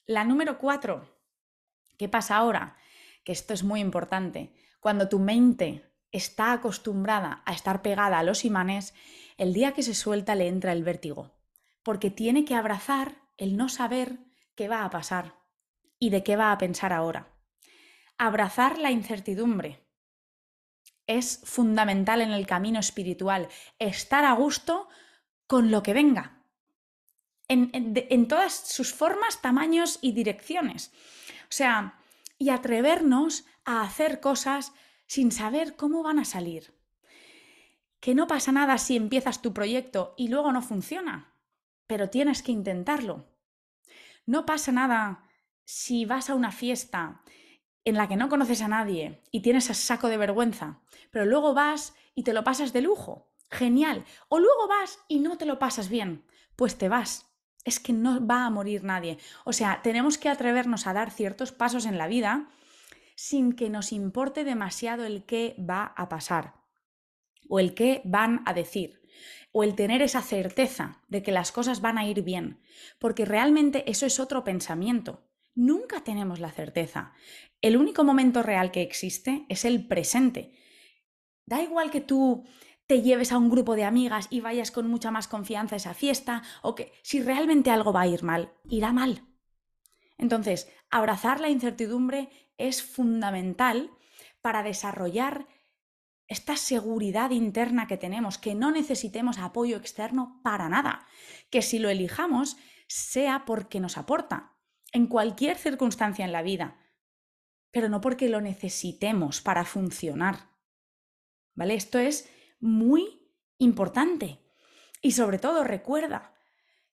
La 0.07 0.23
número 0.23 0.57
cuatro. 0.57 1.21
¿Qué 1.97 2.09
pasa 2.09 2.37
ahora? 2.37 2.75
Que 3.23 3.33
esto 3.33 3.53
es 3.53 3.63
muy 3.63 3.81
importante. 3.81 4.55
Cuando 4.79 5.09
tu 5.09 5.19
mente 5.19 5.88
está 6.11 6.51
acostumbrada 6.51 7.43
a 7.45 7.53
estar 7.53 7.81
pegada 7.81 8.19
a 8.19 8.23
los 8.23 8.45
imanes, 8.45 8.93
el 9.37 9.53
día 9.53 9.73
que 9.73 9.83
se 9.83 9.93
suelta 9.93 10.35
le 10.35 10.47
entra 10.47 10.71
el 10.71 10.83
vértigo 10.83 11.39
porque 11.83 12.11
tiene 12.11 12.45
que 12.45 12.55
abrazar 12.55 13.15
el 13.37 13.57
no 13.57 13.69
saber 13.69 14.19
qué 14.55 14.67
va 14.67 14.83
a 14.83 14.89
pasar 14.89 15.39
y 15.97 16.09
de 16.09 16.23
qué 16.23 16.35
va 16.35 16.51
a 16.51 16.57
pensar 16.57 16.93
ahora. 16.93 17.33
Abrazar 18.17 18.77
la 18.77 18.91
incertidumbre 18.91 19.85
es 21.07 21.41
fundamental 21.45 22.21
en 22.21 22.31
el 22.31 22.45
camino 22.45 22.79
espiritual, 22.79 23.47
estar 23.79 24.25
a 24.25 24.33
gusto 24.33 24.87
con 25.47 25.71
lo 25.71 25.81
que 25.81 25.93
venga, 25.93 26.43
en, 27.47 28.27
todas 28.27 28.53
sus 28.53 28.93
formas, 28.93 29.41
tamaños 29.41 29.97
y 30.01 30.11
direcciones. 30.11 30.91
O 31.45 31.51
sea, 31.51 31.99
y 32.37 32.51
atrevernos 32.51 33.45
a 33.65 33.81
hacer 33.81 34.19
cosas 34.19 34.73
sin 35.09 35.33
saber 35.33 35.75
cómo 35.75 36.03
van 36.03 36.19
a 36.19 36.23
salir. 36.23 36.73
Que 37.99 38.15
no 38.15 38.27
pasa 38.27 38.53
nada 38.53 38.77
si 38.77 38.95
empiezas 38.95 39.41
tu 39.41 39.53
proyecto 39.53 40.13
y 40.15 40.29
luego 40.29 40.53
no 40.53 40.61
funciona 40.61 41.29
pero 41.89 42.11
tienes 42.11 42.43
que 42.43 42.51
intentarlo. 42.51 43.25
No 44.27 44.45
pasa 44.45 44.71
nada 44.71 45.23
si 45.65 46.05
vas 46.05 46.29
a 46.29 46.35
una 46.35 46.51
fiesta 46.51 47.23
en 47.83 47.95
la 47.95 48.07
que 48.07 48.15
no 48.15 48.29
conoces 48.29 48.61
a 48.61 48.67
nadie 48.67 49.23
y 49.31 49.41
tienes 49.41 49.71
a 49.71 49.73
saco 49.73 50.07
de 50.07 50.17
vergüenza, 50.17 50.81
pero 51.09 51.25
luego 51.25 51.55
vas 51.55 51.95
y 52.13 52.21
te 52.21 52.33
lo 52.33 52.43
pasas 52.43 52.73
de 52.73 52.81
lujo. 52.83 53.33
Genial. 53.49 54.05
O 54.27 54.37
luego 54.37 54.67
vas 54.67 54.99
y 55.07 55.19
no 55.19 55.39
te 55.39 55.47
lo 55.47 55.57
pasas 55.57 55.89
bien. 55.89 56.23
Pues 56.55 56.77
te 56.77 56.89
vas. 56.89 57.25
Es 57.65 57.79
que 57.79 57.91
no 57.91 58.23
va 58.23 58.45
a 58.45 58.51
morir 58.51 58.83
nadie. 58.83 59.17
O 59.43 59.51
sea, 59.51 59.81
tenemos 59.81 60.19
que 60.19 60.29
atrevernos 60.29 60.85
a 60.85 60.93
dar 60.93 61.09
ciertos 61.09 61.51
pasos 61.51 61.87
en 61.87 61.97
la 61.97 62.05
vida 62.05 62.49
sin 63.19 63.51
que 63.51 63.69
nos 63.69 63.91
importe 63.91 64.45
demasiado 64.45 65.03
el 65.03 65.25
qué 65.25 65.53
va 65.59 65.83
a 65.97 66.07
pasar 66.07 66.53
o 67.49 67.59
el 67.59 67.73
qué 67.73 68.01
van 68.05 68.41
a 68.45 68.53
decir 68.53 69.01
o 69.51 69.65
el 69.65 69.75
tener 69.75 70.01
esa 70.01 70.21
certeza 70.21 71.03
de 71.09 71.21
que 71.21 71.33
las 71.33 71.51
cosas 71.51 71.81
van 71.81 71.97
a 71.97 72.07
ir 72.07 72.21
bien, 72.21 72.61
porque 72.97 73.25
realmente 73.25 73.83
eso 73.91 74.05
es 74.05 74.21
otro 74.21 74.45
pensamiento. 74.45 75.27
Nunca 75.53 76.01
tenemos 76.01 76.39
la 76.39 76.51
certeza. 76.51 77.11
El 77.61 77.75
único 77.75 78.05
momento 78.05 78.41
real 78.41 78.71
que 78.71 78.83
existe 78.83 79.45
es 79.49 79.65
el 79.65 79.85
presente. 79.85 80.53
Da 81.45 81.61
igual 81.61 81.91
que 81.91 81.99
tú 81.99 82.45
te 82.87 83.01
lleves 83.01 83.33
a 83.33 83.37
un 83.37 83.49
grupo 83.49 83.75
de 83.75 83.83
amigas 83.83 84.27
y 84.29 84.39
vayas 84.39 84.71
con 84.71 84.87
mucha 84.87 85.11
más 85.11 85.27
confianza 85.27 85.75
a 85.75 85.77
esa 85.77 85.93
fiesta, 85.93 86.41
o 86.61 86.73
que 86.73 86.93
si 87.01 87.21
realmente 87.21 87.69
algo 87.69 87.91
va 87.91 88.01
a 88.01 88.07
ir 88.07 88.23
mal, 88.23 88.53
irá 88.69 88.93
mal. 88.93 89.25
Entonces, 90.17 90.71
abrazar 90.89 91.41
la 91.41 91.49
incertidumbre 91.49 92.29
es 92.59 92.83
fundamental 92.83 93.89
para 94.41 94.61
desarrollar 94.61 95.47
esta 96.27 96.55
seguridad 96.55 97.31
interna 97.31 97.87
que 97.87 97.97
tenemos, 97.97 98.37
que 98.37 98.53
no 98.53 98.69
necesitemos 98.69 99.39
apoyo 99.39 99.77
externo 99.77 100.39
para 100.43 100.69
nada, 100.69 101.07
que 101.49 101.63
si 101.63 101.79
lo 101.79 101.89
elijamos 101.89 102.57
sea 102.87 103.45
porque 103.45 103.79
nos 103.79 103.97
aporta 103.97 104.55
en 104.91 105.07
cualquier 105.07 105.57
circunstancia 105.57 106.25
en 106.25 106.31
la 106.31 106.43
vida, 106.43 106.77
pero 107.71 107.89
no 107.89 108.01
porque 108.01 108.29
lo 108.29 108.41
necesitemos 108.41 109.41
para 109.41 109.65
funcionar. 109.65 110.49
¿Vale? 111.55 111.73
Esto 111.73 111.99
es 111.99 112.29
muy 112.59 113.33
importante. 113.57 114.39
Y 115.01 115.11
sobre 115.11 115.39
todo 115.39 115.63
recuerda 115.63 116.33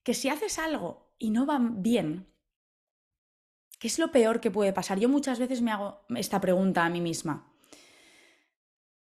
que 0.02 0.14
si 0.14 0.28
haces 0.28 0.58
algo 0.58 1.14
y 1.18 1.30
no 1.30 1.46
va 1.46 1.58
bien, 1.60 2.32
¿qué 3.78 3.88
es 3.88 3.98
lo 3.98 4.10
peor 4.12 4.40
que 4.40 4.50
puede 4.50 4.72
pasar? 4.72 4.98
Yo 4.98 5.08
muchas 5.08 5.38
veces 5.38 5.62
me 5.62 5.70
hago 5.70 6.00
esta 6.14 6.40
pregunta 6.40 6.84
a 6.84 6.90
mí 6.90 7.00
misma. 7.00 7.52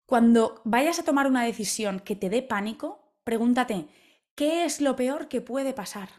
Cuando 0.05 0.61
vayas 0.63 0.99
a 0.99 1.03
tomar 1.03 1.27
una 1.27 1.43
decisión 1.43 1.99
que 1.99 2.15
te 2.15 2.29
dé 2.29 2.41
pánico, 2.41 3.13
pregúntate, 3.23 3.87
¿qué 4.35 4.65
es 4.65 4.81
lo 4.81 4.95
peor 4.95 5.27
que 5.27 5.41
puede 5.41 5.73
pasar? 5.73 6.09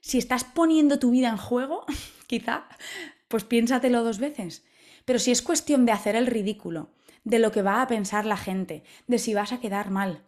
Si 0.00 0.18
estás 0.18 0.44
poniendo 0.44 0.98
tu 0.98 1.10
vida 1.10 1.28
en 1.28 1.36
juego, 1.38 1.86
quizá, 2.26 2.68
pues 3.28 3.44
piénsatelo 3.44 4.04
dos 4.04 4.18
veces. 4.18 4.64
Pero 5.04 5.18
si 5.18 5.30
es 5.30 5.42
cuestión 5.42 5.86
de 5.86 5.92
hacer 5.92 6.16
el 6.16 6.26
ridículo, 6.26 6.90
de 7.24 7.38
lo 7.38 7.50
que 7.52 7.62
va 7.62 7.80
a 7.80 7.86
pensar 7.86 8.26
la 8.26 8.36
gente, 8.36 8.84
de 9.06 9.18
si 9.18 9.34
vas 9.34 9.52
a 9.52 9.60
quedar 9.60 9.90
mal, 9.90 10.22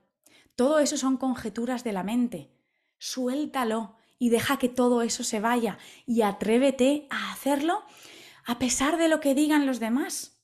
todo 0.55 0.79
eso 0.79 0.97
son 0.97 1.19
conjeturas 1.19 1.85
de 1.85 1.93
la 1.93 2.03
mente. 2.03 2.51
Suéltalo 2.99 3.96
y 4.19 4.31
deja 4.31 4.59
que 4.59 4.69
todo 4.69 5.03
eso 5.03 5.25
se 5.25 5.41
vaya 5.41 5.79
y 6.07 6.23
atrévete 6.23 7.07
a 7.11 7.33
hacerlo 7.33 7.85
a 8.47 8.59
pesar 8.59 8.97
de 8.97 9.09
lo 9.09 9.21
que 9.21 9.35
digan 9.35 9.67
los 9.67 9.81
demás. 9.81 10.41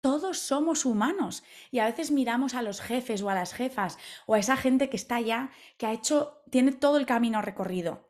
Todos 0.00 0.38
somos 0.38 0.84
humanos 0.84 1.42
y 1.70 1.78
a 1.78 1.86
veces 1.86 2.10
miramos 2.10 2.54
a 2.54 2.62
los 2.62 2.80
jefes 2.80 3.22
o 3.22 3.30
a 3.30 3.34
las 3.34 3.54
jefas 3.54 3.98
o 4.26 4.34
a 4.34 4.38
esa 4.38 4.56
gente 4.56 4.88
que 4.88 4.96
está 4.96 5.16
allá, 5.16 5.50
que 5.78 5.86
ha 5.86 5.92
hecho, 5.92 6.42
tiene 6.50 6.72
todo 6.72 6.96
el 6.98 7.06
camino 7.06 7.42
recorrido 7.42 8.06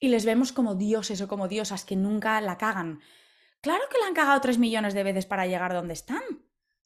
y 0.00 0.08
les 0.08 0.24
vemos 0.24 0.52
como 0.52 0.74
dioses 0.74 1.20
o 1.20 1.28
como 1.28 1.48
diosas 1.48 1.84
que 1.84 1.96
nunca 1.96 2.40
la 2.40 2.58
cagan. 2.58 3.00
Claro 3.60 3.82
que 3.90 3.98
la 3.98 4.06
han 4.06 4.14
cagado 4.14 4.40
tres 4.40 4.58
millones 4.58 4.94
de 4.94 5.02
veces 5.02 5.26
para 5.26 5.46
llegar 5.46 5.72
donde 5.72 5.94
están. 5.94 6.22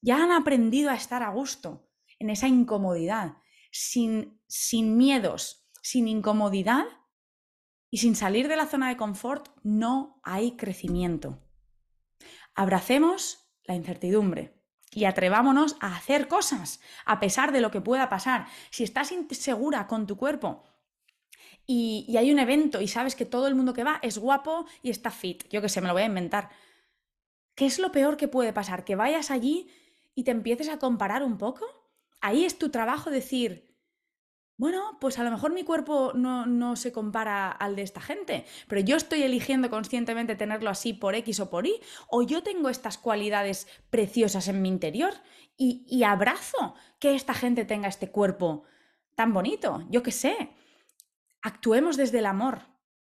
Ya 0.00 0.22
han 0.22 0.32
aprendido 0.32 0.90
a 0.90 0.94
estar 0.94 1.22
a 1.22 1.30
gusto, 1.30 1.88
en 2.18 2.30
esa 2.30 2.48
incomodidad, 2.48 3.36
sin, 3.70 4.40
sin 4.46 4.96
miedos, 4.96 5.68
sin 5.82 6.08
incomodidad 6.08 6.86
y 7.92 7.98
sin 7.98 8.16
salir 8.16 8.48
de 8.48 8.56
la 8.56 8.66
zona 8.66 8.88
de 8.88 8.96
confort, 8.96 9.50
no 9.62 10.18
hay 10.22 10.56
crecimiento. 10.56 11.38
Abracemos 12.54 13.52
la 13.64 13.74
incertidumbre 13.74 14.58
y 14.90 15.04
atrevámonos 15.04 15.76
a 15.78 15.94
hacer 15.94 16.26
cosas, 16.26 16.80
a 17.04 17.20
pesar 17.20 17.52
de 17.52 17.60
lo 17.60 17.70
que 17.70 17.82
pueda 17.82 18.08
pasar. 18.08 18.46
Si 18.70 18.82
estás 18.82 19.12
insegura 19.12 19.86
con 19.86 20.06
tu 20.06 20.16
cuerpo, 20.16 20.64
y, 21.66 22.16
hay 22.16 22.32
un 22.32 22.38
evento 22.38 22.80
y 22.80 22.88
sabes 22.88 23.14
que 23.14 23.26
todo 23.26 23.46
el 23.46 23.54
mundo 23.54 23.74
que 23.74 23.84
va 23.84 23.98
es 24.00 24.16
guapo 24.16 24.64
y 24.80 24.88
está 24.88 25.10
fit, 25.10 25.46
yo 25.50 25.60
que 25.60 25.68
sé, 25.68 25.82
me 25.82 25.86
lo 25.88 25.92
voy 25.92 26.02
a 26.02 26.06
inventar. 26.06 26.48
¿Qué 27.54 27.66
es 27.66 27.78
lo 27.78 27.92
peor 27.92 28.16
que 28.16 28.26
puede 28.26 28.54
pasar? 28.54 28.86
Que 28.86 28.96
vayas 28.96 29.30
allí 29.30 29.68
y 30.14 30.24
te 30.24 30.30
empieces 30.30 30.70
a 30.70 30.78
comparar 30.78 31.22
un 31.22 31.36
poco. 31.36 31.66
Ahí 32.22 32.46
es 32.46 32.58
tu 32.58 32.70
trabajo 32.70 33.10
decir, 33.10 33.71
bueno, 34.56 34.98
pues 35.00 35.18
a 35.18 35.24
lo 35.24 35.30
mejor 35.30 35.52
mi 35.52 35.64
cuerpo 35.64 36.12
no, 36.14 36.46
no, 36.46 36.76
se 36.76 36.92
compara 36.92 37.50
al 37.50 37.74
de 37.74 37.82
esta 37.82 38.00
gente, 38.00 38.44
pero 38.68 38.80
yo 38.80 38.96
estoy 38.96 39.22
eligiendo 39.22 39.70
conscientemente 39.70 40.36
tenerlo 40.36 40.70
así 40.70 40.92
por 40.92 41.14
X 41.14 41.40
o 41.40 41.50
por 41.50 41.66
Y, 41.66 41.80
o 42.08 42.22
yo 42.22 42.42
tengo 42.42 42.68
estas 42.68 42.98
cualidades 42.98 43.66
preciosas 43.90 44.48
en 44.48 44.62
mi 44.62 44.68
interior 44.68 45.14
y, 45.56 45.84
y 45.88 46.04
abrazo 46.04 46.74
que 46.98 47.14
esta 47.14 47.34
gente 47.34 47.64
tenga 47.64 47.88
este 47.88 48.10
cuerpo 48.10 48.64
tan 49.14 49.32
bonito, 49.32 49.84
yo 49.90 50.02
qué 50.02 50.12
sé 50.12 50.50
actuemos 51.42 51.96
desde 51.96 52.20
el 52.20 52.26
amor, 52.26 52.60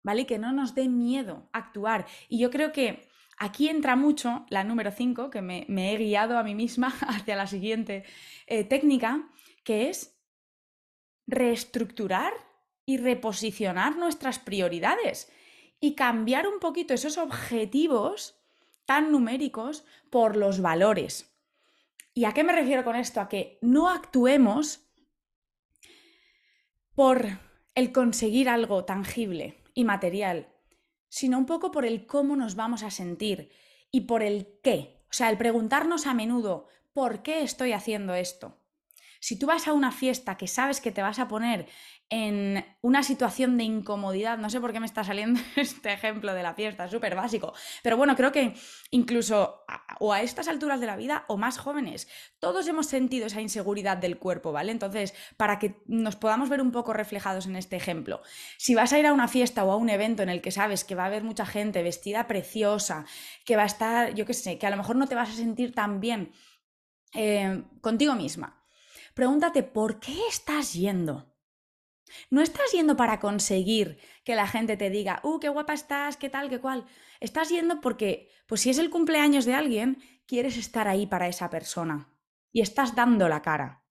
¿vale? 0.02 0.26
Que 0.26 0.38
no 0.38 0.52
nos 0.52 0.74
dé 0.74 0.88
miedo 0.88 1.48
actuar. 1.52 2.07
Y 2.28 2.38
yo 2.38 2.50
creo 2.50 2.72
que 2.72 3.09
aquí 3.38 3.68
entra 3.68 3.96
mucho 3.96 4.44
la 4.50 4.64
número 4.64 4.90
5, 4.90 5.30
que 5.30 5.40
me, 5.40 5.64
he 5.68 5.96
guiado 5.96 6.37
a 6.37 6.42
mí 6.42 6.54
misma 6.54 6.88
hacia 7.09 7.37
la 7.37 7.46
siguiente 7.46 8.04
eh, 8.46 8.64
técnica, 8.64 9.30
que 9.62 9.88
es 9.88 10.13
reestructurar 11.26 12.32
y 12.87 12.98
reposicionar 12.98 13.96
nuestras 13.96 14.38
prioridades 14.38 15.30
y 15.80 15.94
cambiar 15.94 16.46
un 16.46 16.60
poquito 16.60 16.94
esos 16.94 17.18
objetivos 17.18 18.40
tan 18.84 19.12
numéricos 19.12 19.84
por 20.10 20.37
los 20.37 20.60
valores. 20.60 21.34
¿Y 22.12 22.26
a 22.26 22.32
qué 22.32 22.44
me 22.44 22.52
refiero 22.52 22.84
con 22.84 22.96
esto? 22.96 23.20
A 23.20 23.28
que 23.28 23.58
no 23.60 23.88
actuemos 23.88 24.88
por 26.94 27.26
el 27.74 27.92
conseguir 27.92 28.48
algo 28.48 28.84
tangible 28.84 29.62
y 29.74 29.84
material, 29.84 30.48
sino 31.08 31.38
un 31.38 31.46
poco 31.46 31.70
por 31.70 31.84
el 31.84 32.06
cómo 32.06 32.37
nos 32.37 32.54
vamos 32.54 32.82
a 32.82 32.90
sentir 32.90 33.50
y 33.90 34.02
por 34.02 34.22
el 34.22 34.58
qué. 34.62 35.02
O 35.10 35.12
sea, 35.12 35.30
el 35.30 35.38
preguntarnos 35.38 36.06
a 36.06 36.14
menudo, 36.14 36.68
¿por 36.92 37.22
qué 37.22 37.42
estoy 37.42 37.72
haciendo 37.72 38.14
esto? 38.14 38.56
Si 39.24 39.38
tú 39.38 39.46
vas 39.46 39.66
a 39.68 39.72
una 39.72 39.90
fiesta 39.90 40.37
que 40.37 40.46
sabes 40.46 40.82
que 40.82 40.92
te 40.92 41.00
vas 41.00 41.18
a 41.18 41.28
poner 41.28 41.66
en 42.10 42.62
una 42.82 43.02
situación 43.02 43.56
de 43.56 43.64
incomodidad, 43.64 44.37
no 44.37 44.50
sé 44.50 44.60
por 44.60 44.74
qué 44.74 44.80
me 44.80 44.87
está 44.87 45.02
saliendo 45.02 45.40
este 45.56 45.94
ejemplo 45.94 46.34
de 46.34 46.42
la 46.42 46.52
fiesta, 46.52 46.88
súper 46.88 47.14
básico, 47.14 47.54
pero 47.82 47.96
bueno, 47.96 48.16
creo 48.16 48.32
que 48.32 48.52
incluso 48.90 49.64
o 49.98 50.12
a 50.12 50.20
estas 50.20 50.46
alturas 50.46 50.78
de 50.78 50.88
la 50.88 50.96
vida 50.96 51.24
o 51.28 51.38
más 51.38 51.56
jóvenes, 51.56 52.06
todos 52.38 52.68
hemos 52.68 52.84
sentido 52.84 53.24
esa 53.24 53.40
inseguridad 53.40 53.96
del 53.96 54.18
cuerpo, 54.18 54.52
¿vale? 54.52 54.72
Entonces, 54.72 55.14
para 55.38 55.58
que 55.58 55.82
nos 55.87 56.16
podamos 56.16 56.50
ver 56.50 56.60
un 56.60 56.70
poco 56.70 56.92
reflejados 56.92 57.46
en 57.46 57.56
este 57.56 57.76
ejemplo, 57.76 58.20
si 58.58 58.74
vas 58.74 58.92
a 58.92 58.98
ir 58.98 59.06
a 59.06 59.14
una 59.14 59.26
fiesta 59.26 59.64
o 59.64 59.72
a 59.72 59.76
un 59.76 59.88
evento 59.88 60.22
en 60.22 60.28
el 60.28 60.42
que 60.42 60.50
sabes 60.50 60.84
que 60.84 60.96
va 60.96 61.04
a 61.04 61.06
haber 61.06 61.24
mucha 61.24 61.46
gente 61.46 61.82
vestida 61.82 62.26
preciosa, 62.26 63.06
que 63.46 63.56
va 63.56 63.62
a 63.62 63.72
estar, 63.72 64.12
yo 64.12 64.26
qué 64.26 64.34
sé, 64.34 64.58
que 64.58 64.66
a 64.66 64.70
lo 64.70 64.76
mejor 64.76 64.96
no 64.96 65.06
te 65.06 65.14
vas 65.14 65.30
a 65.30 65.32
sentir 65.32 65.74
tan 65.74 66.00
bien 66.00 66.34
eh, 67.14 67.62
contigo 67.80 68.14
misma, 68.14 68.63
pregúntate, 69.14 69.62
¿por 69.62 70.00
qué 70.00 70.16
estás 70.29 70.74
yendo? 70.74 71.35
No 72.31 72.42
estás 72.42 72.70
yendo 72.72 72.96
para 72.96 73.18
conseguir 73.18 73.98
que 74.24 74.35
la 74.35 74.46
gente 74.46 74.77
te 74.77 74.90
diga, 74.90 75.20
uh, 75.22 75.38
qué 75.40 75.48
guapa 75.48 75.72
estás, 75.72 76.16
qué 76.16 76.29
tal, 76.29 76.48
qué 76.48 76.61
cual. 76.61 76.87
Estás 77.20 77.48
yendo 77.48 77.81
porque, 77.81 78.31
pues 78.46 78.61
si 78.61 78.70
es 78.70 78.79
el 78.79 78.90
cumpleaños 78.90 79.44
de 79.44 79.55
alguien, 79.55 80.03
quieres 80.27 80.57
estar 80.57 80.88
ahí 80.88 81.07
para 81.07 81.29
esa 81.29 81.50
persona 81.50 82.12
y 82.53 82.61
estás 82.61 82.94
dando 82.94 83.29
la 83.29 83.42
cara. 83.42 83.85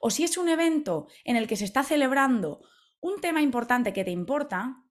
O 0.00 0.10
si 0.10 0.24
es 0.24 0.38
un 0.38 0.48
evento 0.48 1.08
en 1.24 1.36
el 1.36 1.46
que 1.46 1.56
se 1.56 1.64
está 1.64 1.82
celebrando 1.82 2.62
un 3.00 3.20
tema 3.20 3.42
importante 3.42 3.92
que 3.92 4.04
te 4.04 4.10
importa, 4.10 4.82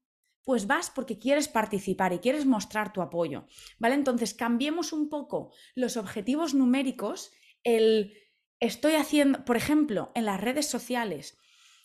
pues 0.43 0.67
vas 0.67 0.91
porque 0.91 1.17
quieres 1.17 1.47
participar 1.47 2.13
y 2.13 2.19
quieres 2.19 2.45
mostrar 2.45 2.93
tu 2.93 3.01
apoyo. 3.01 3.47
¿Vale? 3.79 3.95
Entonces 3.95 4.33
cambiemos 4.33 4.93
un 4.93 5.09
poco 5.09 5.53
los 5.73 5.97
objetivos 5.97 6.53
numéricos, 6.53 7.31
el 7.63 8.13
estoy 8.65 8.95
haciendo, 8.95 9.45
por 9.45 9.57
ejemplo, 9.57 10.11
en 10.15 10.25
las 10.25 10.41
redes 10.41 10.67
sociales, 10.67 11.37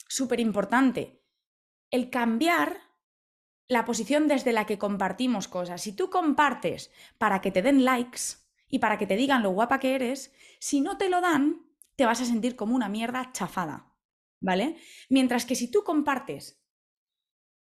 súper 0.08 0.40
importante, 0.40 1.22
el 1.90 2.10
cambiar 2.10 2.80
la 3.68 3.84
posición 3.84 4.26
desde 4.26 4.52
la 4.52 4.66
que 4.66 4.78
compartimos 4.78 5.46
cosas. 5.46 5.82
Si 5.82 5.92
tú 5.92 6.10
compartes 6.10 6.90
para 7.18 7.40
que 7.40 7.52
te 7.52 7.62
den 7.62 7.84
likes 7.84 8.20
y 8.68 8.80
para 8.80 8.98
que 8.98 9.06
te 9.06 9.16
digan 9.16 9.42
lo 9.42 9.50
guapa 9.50 9.78
que 9.78 9.94
eres, 9.94 10.32
si 10.58 10.80
no 10.80 10.98
te 10.98 11.08
lo 11.08 11.20
dan, 11.20 11.66
te 11.94 12.04
vas 12.04 12.20
a 12.20 12.24
sentir 12.24 12.56
como 12.56 12.74
una 12.74 12.88
mierda 12.88 13.30
chafada, 13.32 13.94
¿vale? 14.40 14.76
Mientras 15.08 15.44
que 15.44 15.54
si 15.54 15.70
tú 15.70 15.84
compartes 15.84 16.60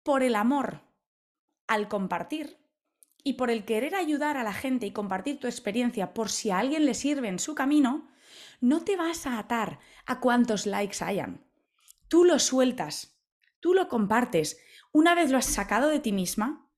por 0.02 0.22
el 0.22 0.34
amor 0.34 0.80
al 1.66 1.88
compartir 1.88 2.58
y 3.22 3.34
por 3.34 3.50
el 3.50 3.64
querer 3.64 3.94
ayudar 3.94 4.36
a 4.36 4.44
la 4.44 4.52
gente 4.52 4.86
y 4.86 4.92
compartir 4.92 5.38
tu 5.38 5.46
experiencia 5.46 6.14
por 6.14 6.30
si 6.30 6.50
a 6.50 6.58
alguien 6.58 6.86
le 6.86 6.94
sirve 6.94 7.28
en 7.28 7.38
su 7.38 7.54
camino, 7.54 8.08
no 8.61 8.83
te 8.85 8.97
vas 8.97 9.27
a 9.27 9.38
atar 9.38 9.81
a 10.07 10.21
cuántos 10.21 10.66
likes 10.66 11.05
hayan 11.05 11.45
tú 12.12 12.27
lo 12.27 12.38
sueltas, 12.38 13.18
tú 13.59 13.73
lo 13.73 13.88
compartes. 13.88 14.61
Una 14.92 15.14
vez 15.14 15.31
lo 15.31 15.38
has 15.38 15.47
sacado 15.47 15.88
de 15.88 15.99
ti 15.99 16.12
misma, 16.12 16.68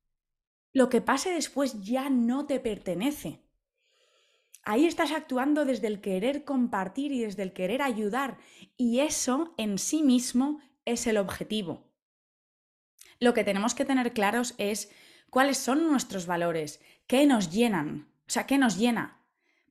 lo 0.72 0.88
que 0.88 1.00
pase 1.00 1.32
después 1.32 1.80
ya 1.82 2.08
no 2.08 2.46
te 2.46 2.60
pertenece. 2.60 3.42
Ahí 4.62 4.86
estás 4.86 5.10
actuando 5.10 5.64
desde 5.64 5.88
el 5.88 6.00
querer 6.00 6.44
compartir 6.44 7.10
y 7.10 7.18
desde 7.18 7.42
el 7.42 7.52
querer 7.52 7.82
ayudar 7.82 8.38
y 8.76 9.00
eso 9.00 9.54
en 9.56 9.76
sí 9.76 10.04
mismo 10.04 10.60
es 10.84 11.08
el 11.08 11.16
objetivo. 11.16 11.90
Lo 13.18 13.34
que 13.34 13.42
tenemos 13.42 13.74
que 13.74 13.84
tener 13.84 14.12
claros 14.12 14.54
es 14.58 14.92
cuáles 15.30 15.58
son 15.58 15.88
nuestros 15.88 16.26
valores, 16.26 16.80
qué 17.08 17.26
nos 17.26 17.50
llenan, 17.50 18.08
o 18.28 18.30
sea, 18.30 18.46
qué 18.46 18.56
nos 18.56 18.78
llena, 18.78 19.23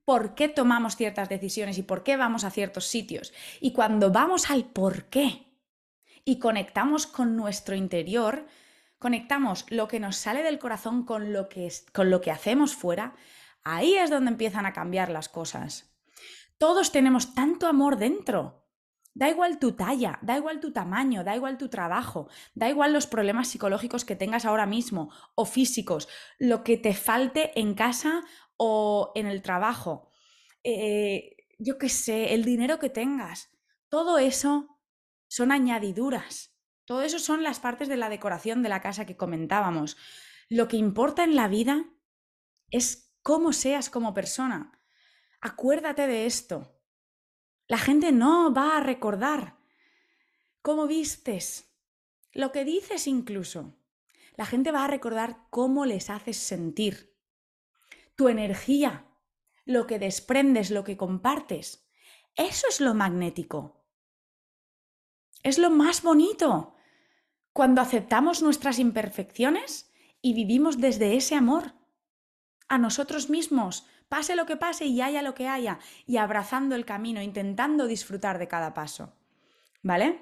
por 0.06 0.36
qué 0.36 0.50
tomamos 0.50 0.96
ciertas 0.96 1.30
decisiones 1.30 1.78
y 1.78 1.84
por 1.84 2.04
qué 2.04 2.18
vamos 2.18 2.44
a 2.44 2.52
ciertos 2.52 2.86
sitios. 2.88 3.34
Y 3.62 3.74
cuando 3.74 4.12
vamos 4.12 4.50
al 4.50 4.66
por 4.66 5.06
qué, 5.06 5.54
y 6.26 6.40
conectamos 6.40 7.08
con 7.08 7.36
nuestro 7.36 7.76
interior, 7.76 8.46
conectamos 8.98 9.66
lo 9.70 9.88
que 9.88 10.00
nos 10.00 10.16
sale 10.16 10.44
del 10.44 10.60
corazón 10.60 11.04
con 11.06 11.34
lo 11.34 11.50
que, 11.50 11.72
con 11.94 12.10
lo 12.10 12.22
que 12.22 12.32
hacemos 12.32 12.76
fuera, 12.76 13.16
ahí 13.64 13.96
es 13.96 14.10
donde 14.10 14.32
empiezan 14.32 14.66
a 14.66 14.74
cambiar 14.74 15.10
las 15.10 15.30
cosas. 15.30 15.94
Todos 16.58 16.92
tenemos 16.92 17.34
tanto 17.34 17.68
amor 17.68 17.98
dentro. 17.98 18.62
Da 19.16 19.30
igual 19.30 19.60
tu 19.60 19.74
talla, 19.74 20.18
da 20.24 20.38
igual 20.38 20.60
tu 20.60 20.72
tamaño, 20.72 21.24
da 21.24 21.36
igual 21.36 21.58
tu 21.58 21.70
trabajo, 21.70 22.30
da 22.56 22.68
igual 22.70 22.94
los 22.94 23.06
problemas 23.06 23.48
psicológicos 23.48 24.06
que 24.06 24.16
tengas 24.16 24.44
ahora 24.44 24.66
mismo 24.66 25.12
o 25.36 25.46
físicos, 25.46 26.08
lo 26.40 26.64
que 26.64 26.78
te 26.78 26.96
falte 26.96 27.60
en 27.60 27.76
casa 27.76 28.24
o 28.58 29.12
en 29.16 29.28
el 29.28 29.42
trabajo, 29.42 30.10
eh, 30.64 31.36
yo 31.60 31.78
qué 31.78 31.90
sé, 31.90 32.34
el 32.34 32.44
dinero 32.44 32.80
que 32.80 32.90
tengas. 32.90 33.50
Todo 33.90 34.18
eso 34.18 34.80
son 35.28 35.52
añadiduras. 35.52 36.56
Todo 36.86 37.02
eso 37.02 37.20
son 37.20 37.44
las 37.44 37.60
partes 37.60 37.88
de 37.88 37.98
la 37.98 38.10
decoración 38.10 38.62
de 38.62 38.70
la 38.70 38.82
casa 38.82 39.06
que 39.06 39.18
comentábamos. 39.18 39.98
Lo 40.50 40.68
que 40.68 40.78
importa 40.78 41.24
en 41.24 41.36
la 41.36 41.48
vida 41.48 41.86
es 42.70 43.14
cómo 43.22 43.54
seas 43.54 43.90
como 43.90 44.14
persona. 44.14 44.80
Acuérdate 45.42 46.08
de 46.08 46.26
esto. 46.26 46.78
La 47.68 47.78
gente 47.78 48.12
no 48.12 48.54
va 48.54 48.78
a 48.78 48.82
recordar 48.82 49.58
cómo 50.62 50.88
vistes, 50.88 51.74
lo 52.34 52.52
que 52.52 52.66
dices 52.66 53.08
incluso. 53.08 53.76
La 54.36 54.46
gente 54.46 54.72
va 54.72 54.86
a 54.86 54.88
recordar 54.88 55.48
cómo 55.50 55.86
les 55.86 56.10
haces 56.10 56.38
sentir. 56.38 57.13
Tu 58.16 58.30
energía, 58.30 59.08
lo 59.66 59.88
que 59.88 60.00
desprendes, 60.00 60.72
lo 60.72 60.84
que 60.84 60.98
compartes. 60.98 61.88
Eso 62.36 62.68
es 62.70 62.82
lo 62.82 62.94
magnético. 62.94 63.86
Es 65.44 65.58
lo 65.58 65.70
más 65.70 66.02
bonito. 66.02 66.76
Cuando 67.52 67.82
aceptamos 67.82 68.42
nuestras 68.42 68.80
imperfecciones 68.80 69.92
y 70.22 70.34
vivimos 70.34 70.80
desde 70.80 71.16
ese 71.16 71.36
amor 71.36 71.74
a 72.68 72.78
nosotros 72.78 73.30
mismos, 73.30 73.86
pase 74.10 74.36
lo 74.36 74.46
que 74.46 74.58
pase 74.58 74.86
y 74.86 75.02
haya 75.02 75.22
lo 75.22 75.34
que 75.36 75.48
haya, 75.48 75.80
y 76.06 76.18
abrazando 76.18 76.76
el 76.76 76.86
camino, 76.86 77.22
intentando 77.22 77.88
disfrutar 77.88 78.40
de 78.40 78.48
cada 78.48 78.74
paso. 78.74 79.16
¿Vale? 79.82 80.22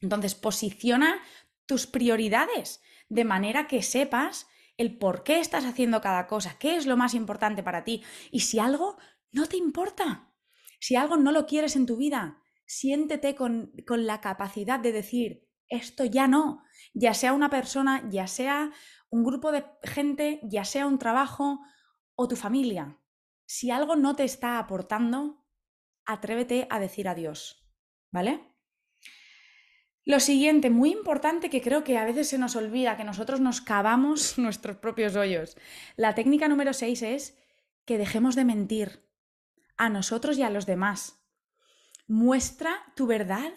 Entonces, 0.00 0.34
posiciona 0.34 1.20
tus 1.66 1.86
prioridades 1.86 2.82
de 3.08 3.24
manera 3.24 3.66
que 3.66 3.82
sepas 3.82 4.46
el 4.76 4.98
por 4.98 5.22
qué 5.22 5.40
estás 5.40 5.64
haciendo 5.64 6.00
cada 6.00 6.26
cosa, 6.26 6.56
qué 6.58 6.76
es 6.76 6.86
lo 6.86 6.96
más 6.96 7.14
importante 7.14 7.62
para 7.62 7.84
ti. 7.84 8.02
Y 8.30 8.40
si 8.40 8.58
algo 8.58 8.96
no 9.32 9.46
te 9.46 9.56
importa, 9.56 10.32
si 10.80 10.96
algo 10.96 11.16
no 11.16 11.32
lo 11.32 11.46
quieres 11.46 11.76
en 11.76 11.86
tu 11.86 11.96
vida, 11.96 12.42
siéntete 12.66 13.34
con, 13.34 13.72
con 13.86 14.06
la 14.06 14.20
capacidad 14.20 14.80
de 14.80 14.92
decir, 14.92 15.48
esto 15.68 16.04
ya 16.04 16.28
no, 16.28 16.62
ya 16.92 17.14
sea 17.14 17.32
una 17.32 17.50
persona, 17.50 18.08
ya 18.10 18.26
sea 18.26 18.72
un 19.10 19.24
grupo 19.24 19.52
de 19.52 19.64
gente, 19.82 20.40
ya 20.42 20.64
sea 20.64 20.86
un 20.86 20.98
trabajo 20.98 21.60
o 22.14 22.28
tu 22.28 22.36
familia. 22.36 22.98
Si 23.46 23.70
algo 23.70 23.96
no 23.96 24.16
te 24.16 24.24
está 24.24 24.58
aportando, 24.58 25.44
atrévete 26.04 26.66
a 26.70 26.78
decir 26.80 27.08
adiós, 27.08 27.68
¿vale? 28.10 28.53
Lo 30.06 30.20
siguiente, 30.20 30.68
muy 30.68 30.92
importante, 30.92 31.48
que 31.48 31.62
creo 31.62 31.82
que 31.82 31.96
a 31.96 32.04
veces 32.04 32.28
se 32.28 32.36
nos 32.36 32.56
olvida, 32.56 32.96
que 32.98 33.04
nosotros 33.04 33.40
nos 33.40 33.62
cavamos 33.62 34.38
nuestros 34.38 34.76
propios 34.76 35.16
hoyos. 35.16 35.56
La 35.96 36.14
técnica 36.14 36.46
número 36.46 36.74
6 36.74 37.02
es 37.02 37.38
que 37.86 37.96
dejemos 37.96 38.36
de 38.36 38.44
mentir 38.44 39.08
a 39.76 39.88
nosotros 39.88 40.36
y 40.36 40.42
a 40.42 40.50
los 40.50 40.66
demás. 40.66 41.22
Muestra 42.06 42.92
tu 42.94 43.06
verdad 43.06 43.54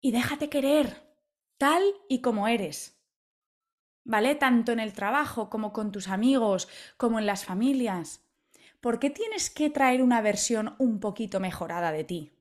y 0.00 0.12
déjate 0.12 0.48
querer, 0.48 1.12
tal 1.58 1.82
y 2.08 2.20
como 2.20 2.46
eres. 2.46 2.96
¿Vale? 4.04 4.36
Tanto 4.36 4.70
en 4.70 4.78
el 4.78 4.92
trabajo 4.92 5.50
como 5.50 5.72
con 5.72 5.90
tus 5.90 6.06
amigos, 6.08 6.68
como 6.96 7.18
en 7.18 7.26
las 7.26 7.44
familias. 7.44 8.24
¿Por 8.80 9.00
qué 9.00 9.10
tienes 9.10 9.50
que 9.50 9.70
traer 9.70 10.02
una 10.02 10.20
versión 10.20 10.76
un 10.78 11.00
poquito 11.00 11.40
mejorada 11.40 11.90
de 11.90 12.04
ti? 12.04 12.35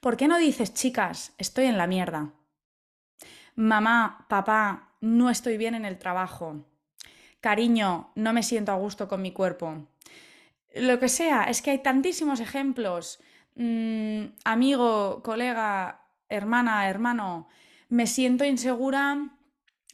¿Por 0.00 0.16
qué 0.16 0.28
no 0.28 0.38
dices, 0.38 0.74
chicas, 0.74 1.32
estoy 1.38 1.66
en 1.66 1.78
la 1.78 1.86
mierda? 1.86 2.32
Mamá, 3.54 4.26
papá, 4.28 4.94
no 5.00 5.30
estoy 5.30 5.56
bien 5.56 5.74
en 5.74 5.84
el 5.84 5.98
trabajo. 5.98 6.64
Cariño, 7.40 8.12
no 8.14 8.32
me 8.32 8.42
siento 8.42 8.72
a 8.72 8.76
gusto 8.76 9.08
con 9.08 9.22
mi 9.22 9.32
cuerpo. 9.32 9.86
Lo 10.74 10.98
que 10.98 11.08
sea, 11.08 11.44
es 11.44 11.62
que 11.62 11.70
hay 11.70 11.78
tantísimos 11.82 12.40
ejemplos. 12.40 13.20
Mm, 13.54 14.26
amigo, 14.44 15.22
colega, 15.22 16.02
hermana, 16.28 16.88
hermano, 16.88 17.48
me 17.88 18.06
siento 18.06 18.44
insegura 18.44 19.30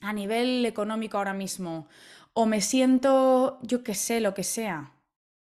a 0.00 0.12
nivel 0.12 0.64
económico 0.66 1.18
ahora 1.18 1.32
mismo. 1.32 1.88
O 2.32 2.46
me 2.46 2.60
siento, 2.60 3.58
yo 3.62 3.82
qué 3.84 3.94
sé, 3.94 4.20
lo 4.20 4.34
que 4.34 4.44
sea. 4.44 4.92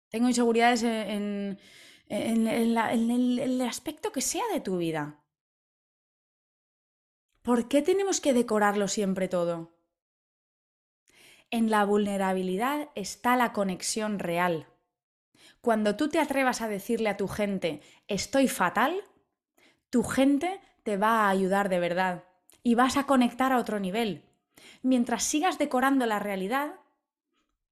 Tengo 0.09 0.27
inseguridades 0.27 0.83
en 0.83 0.93
en, 0.93 1.59
el, 2.07 3.61
aspecto 3.61 4.11
que 4.11 4.21
sea 4.21 4.43
de 4.53 4.59
tu 4.59 4.77
vida. 4.77 5.23
¿Por 7.41 7.67
qué 7.67 7.81
tenemos 7.81 8.21
que 8.21 8.33
decorarlo 8.33 8.87
siempre 8.87 9.27
todo? 9.27 9.73
En 11.51 11.69
la 11.69 11.85
vulnerabilidad 11.85 12.89
está 12.95 13.35
la 13.35 13.53
conexión 13.53 14.19
real. 14.19 14.67
Cuando 15.61 15.95
tú 15.95 16.09
te 16.09 16.19
atrevas 16.19 16.61
a 16.61 16.67
decirle 16.67 17.09
a 17.09 17.17
tu 17.17 17.27
gente, 17.27 17.81
estoy 18.07 18.47
fatal, 18.47 19.01
tu 19.89 20.03
gente 20.03 20.59
te 20.83 20.97
va 20.97 21.21
a 21.21 21.29
ayudar 21.29 21.69
de 21.69 21.79
verdad 21.79 22.23
y 22.63 22.75
vas 22.75 22.97
a 22.97 23.05
conectar 23.05 23.51
a 23.51 23.59
otro 23.59 23.79
nivel. 23.79 24.23
Mientras 24.81 25.23
sigas 25.23 25.57
decorando 25.57 26.05
la 26.05 26.19
realidad, 26.19 26.79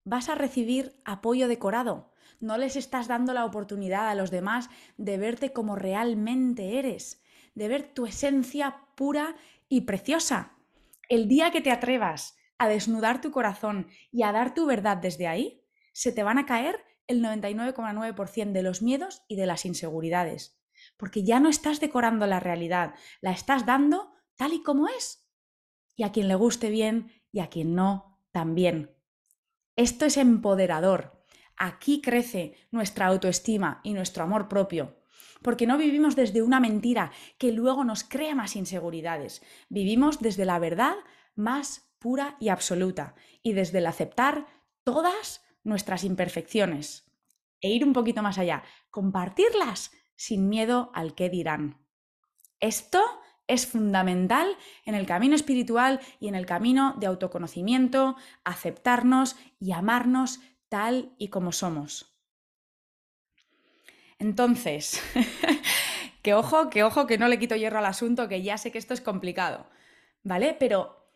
vas 0.04 0.30
a 0.30 0.36
recibir 0.36 1.02
apoyo 1.06 1.48
decorado, 1.48 2.13
no 2.44 2.58
les 2.58 2.76
estás 2.76 3.08
dando 3.08 3.34
la 3.34 3.46
oportunidad 3.46 4.10
a 4.10 4.16
los 4.16 4.30
demás 4.30 4.70
de 4.98 5.18
verte 5.18 5.54
como 5.54 5.76
realmente 5.76 6.78
eres, 6.78 7.24
de 7.56 7.68
ver 7.68 7.94
tu 7.94 8.06
esencia 8.06 8.88
pura 8.96 9.36
y 9.70 9.82
preciosa. 9.82 10.58
El 11.10 11.28
día 11.28 11.52
que 11.52 11.62
te 11.62 11.72
atrevas 11.72 12.38
a 12.58 12.68
desnudar 12.68 13.22
tu 13.22 13.32
corazón 13.32 13.88
y 14.12 14.24
a 14.24 14.32
dar 14.32 14.54
tu 14.54 14.66
verdad 14.66 14.98
desde 14.98 15.28
ahí, 15.28 15.66
se 15.94 16.12
te 16.12 16.24
van 16.24 16.38
a 16.38 16.46
caer 16.46 16.84
el 17.08 17.24
99,9% 17.24 18.52
de 18.52 18.64
los 18.64 18.82
miedos 18.82 19.24
y 19.28 19.36
de 19.36 19.46
las 19.46 19.66
inseguridades. 19.66 20.60
Porque 20.98 21.24
ya 21.24 21.40
no 21.40 21.50
estás 21.50 21.80
decorando 21.80 22.28
la 22.28 22.40
realidad, 22.40 22.94
la 23.22 23.32
estás 23.32 23.66
dando 23.66 24.14
tal 24.36 24.54
y 24.54 24.64
como 24.64 24.88
es. 24.88 25.30
Y 25.96 26.04
a 26.04 26.12
quien 26.12 26.28
le 26.28 26.36
guste 26.36 26.70
bien 26.70 27.12
y 27.32 27.40
a 27.40 27.48
quien 27.48 27.76
no, 27.76 28.20
también. 28.32 28.96
Esto 29.76 30.06
es 30.06 30.18
empoderador. 30.18 31.23
Aquí 31.58 32.02
crece 32.02 32.56
nuestra 32.72 33.08
autoestima 33.08 33.82
y 33.84 33.94
nuestro 33.94 34.24
amor 34.24 34.48
propio, 34.48 34.98
porque 35.42 35.68
no 35.68 35.78
vivimos 35.78 36.16
desde 36.16 36.42
una 36.42 36.60
mentira 36.60 37.12
que 37.38 37.52
luego 37.52 37.84
nos 37.84 38.04
crea 38.04 38.36
más 38.36 38.56
inseguridades. 38.56 39.42
Vivimos 39.70 40.20
desde 40.20 40.46
la 40.46 40.60
verdad 40.60 40.96
más 41.36 41.94
pura 42.00 42.38
y 42.40 42.50
absoluta 42.50 43.16
y 43.42 43.54
desde 43.54 43.78
el 43.80 43.88
aceptar 43.88 44.48
todas 44.84 45.42
nuestras 45.64 46.04
imperfecciones 46.04 47.12
e 47.62 47.70
ir 47.70 47.86
un 47.86 47.94
poquito 47.94 48.22
más 48.22 48.38
allá, 48.38 48.64
compartirlas 48.90 49.92
sin 50.16 50.50
miedo 50.50 50.92
al 50.94 51.16
qué 51.16 51.30
dirán. 51.30 51.78
Esto 52.60 53.02
es 53.48 53.68
fundamental 53.68 54.58
en 54.86 54.96
el 54.96 55.06
camino 55.06 55.36
espiritual 55.36 56.00
y 56.20 56.28
en 56.28 56.36
el 56.36 56.46
camino 56.46 56.96
de 57.00 57.08
autoconocimiento, 57.08 58.16
aceptarnos 58.44 59.36
y 59.60 59.72
amarnos 59.72 60.40
tal 60.74 61.14
y 61.20 61.28
como 61.28 61.52
somos. 61.52 62.18
Entonces, 64.18 65.00
que 66.24 66.34
ojo, 66.34 66.72
que 66.72 66.84
ojo, 66.84 67.06
que 67.06 67.20
no 67.20 67.28
le 67.28 67.38
quito 67.38 67.56
hierro 67.56 67.78
al 67.78 67.86
asunto, 67.86 68.28
que 68.28 68.42
ya 68.42 68.58
sé 68.58 68.72
que 68.72 68.80
esto 68.80 68.96
es 68.96 69.02
complicado, 69.02 69.70
¿vale? 70.24 70.58
Pero 70.60 71.12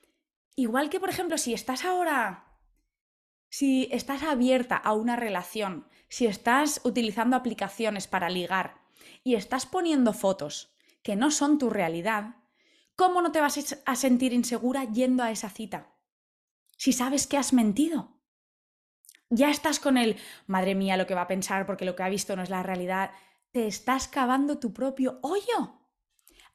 igual 0.56 0.92
que, 0.92 1.00
por 1.00 1.10
ejemplo, 1.10 1.40
si 1.40 1.56
estás 1.56 1.86
ahora, 1.86 2.60
si 3.50 3.90
estás 3.92 4.22
abierta 4.22 4.76
a 4.76 4.94
una 4.94 5.16
relación, 5.16 5.88
si 6.08 6.28
estás 6.28 6.80
utilizando 6.84 7.36
aplicaciones 7.36 8.06
para 8.06 8.30
ligar 8.30 8.82
y 9.24 9.34
estás 9.34 9.66
poniendo 9.66 10.14
fotos 10.14 10.78
que 11.02 11.16
no 11.16 11.32
son 11.32 11.58
tu 11.58 11.72
realidad, 11.72 12.36
¿cómo 12.96 13.24
no 13.24 13.32
te 13.32 13.42
vas 13.42 13.76
a 13.88 13.96
sentir 13.96 14.34
insegura 14.34 14.84
yendo 14.84 15.24
a 15.24 15.32
esa 15.32 15.50
cita? 15.50 15.96
Si 16.78 16.94
sabes 16.94 17.26
que 17.26 17.38
has 17.38 17.54
mentido 17.54 18.17
ya 19.30 19.50
estás 19.50 19.80
con 19.80 19.98
él, 19.98 20.18
madre 20.46 20.76
mía, 20.76 20.98
lo 20.98 21.06
que 21.06 21.16
va 21.16 21.22
a 21.22 21.28
pensar 21.28 21.66
porque 21.66 21.86
lo 21.86 21.96
que 21.96 22.04
ha 22.04 22.10
visto 22.10 22.36
no 22.36 22.44
es 22.44 22.50
la 22.50 22.64
realidad. 22.64 23.12
Te 23.52 23.68
estás 23.68 24.08
cavando 24.08 24.60
tu 24.60 24.74
propio 24.74 25.20
hoyo. 25.22 25.82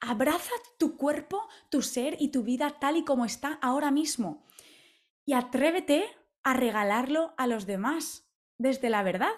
Abraza 0.00 0.52
tu 0.78 0.96
cuerpo, 0.96 1.48
tu 1.70 1.82
ser 1.82 2.16
y 2.18 2.28
tu 2.28 2.42
vida 2.42 2.78
tal 2.80 2.96
y 2.96 3.04
como 3.04 3.24
está 3.24 3.58
ahora 3.62 3.90
mismo. 3.90 4.44
Y 5.24 5.34
atrévete 5.34 6.04
a 6.42 6.54
regalarlo 6.54 7.34
a 7.36 7.46
los 7.46 7.66
demás 7.66 8.28
desde 8.58 8.90
la 8.90 9.02
verdad. 9.02 9.32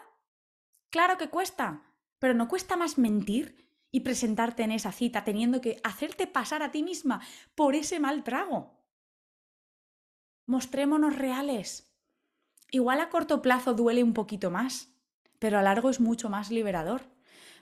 Claro 0.90 1.18
que 1.18 1.28
cuesta, 1.28 1.82
pero 2.18 2.34
no 2.34 2.48
cuesta 2.48 2.76
más 2.76 2.98
mentir 2.98 3.64
y 3.90 4.00
presentarte 4.00 4.62
en 4.62 4.72
esa 4.72 4.92
cita 4.92 5.24
teniendo 5.24 5.60
que 5.60 5.80
hacerte 5.84 6.26
pasar 6.26 6.62
a 6.62 6.72
ti 6.72 6.82
misma 6.82 7.20
por 7.54 7.74
ese 7.74 8.00
mal 8.00 8.24
trago. 8.24 8.82
Mostrémonos 10.46 11.16
reales, 11.16 11.93
igual 12.74 13.00
a 13.00 13.08
corto 13.08 13.40
plazo 13.40 13.72
duele 13.74 14.02
un 14.02 14.14
poquito 14.14 14.50
más, 14.50 14.88
pero 15.38 15.58
a 15.58 15.62
largo 15.62 15.90
es 15.90 16.00
mucho 16.00 16.28
más 16.28 16.50
liberador. 16.50 17.02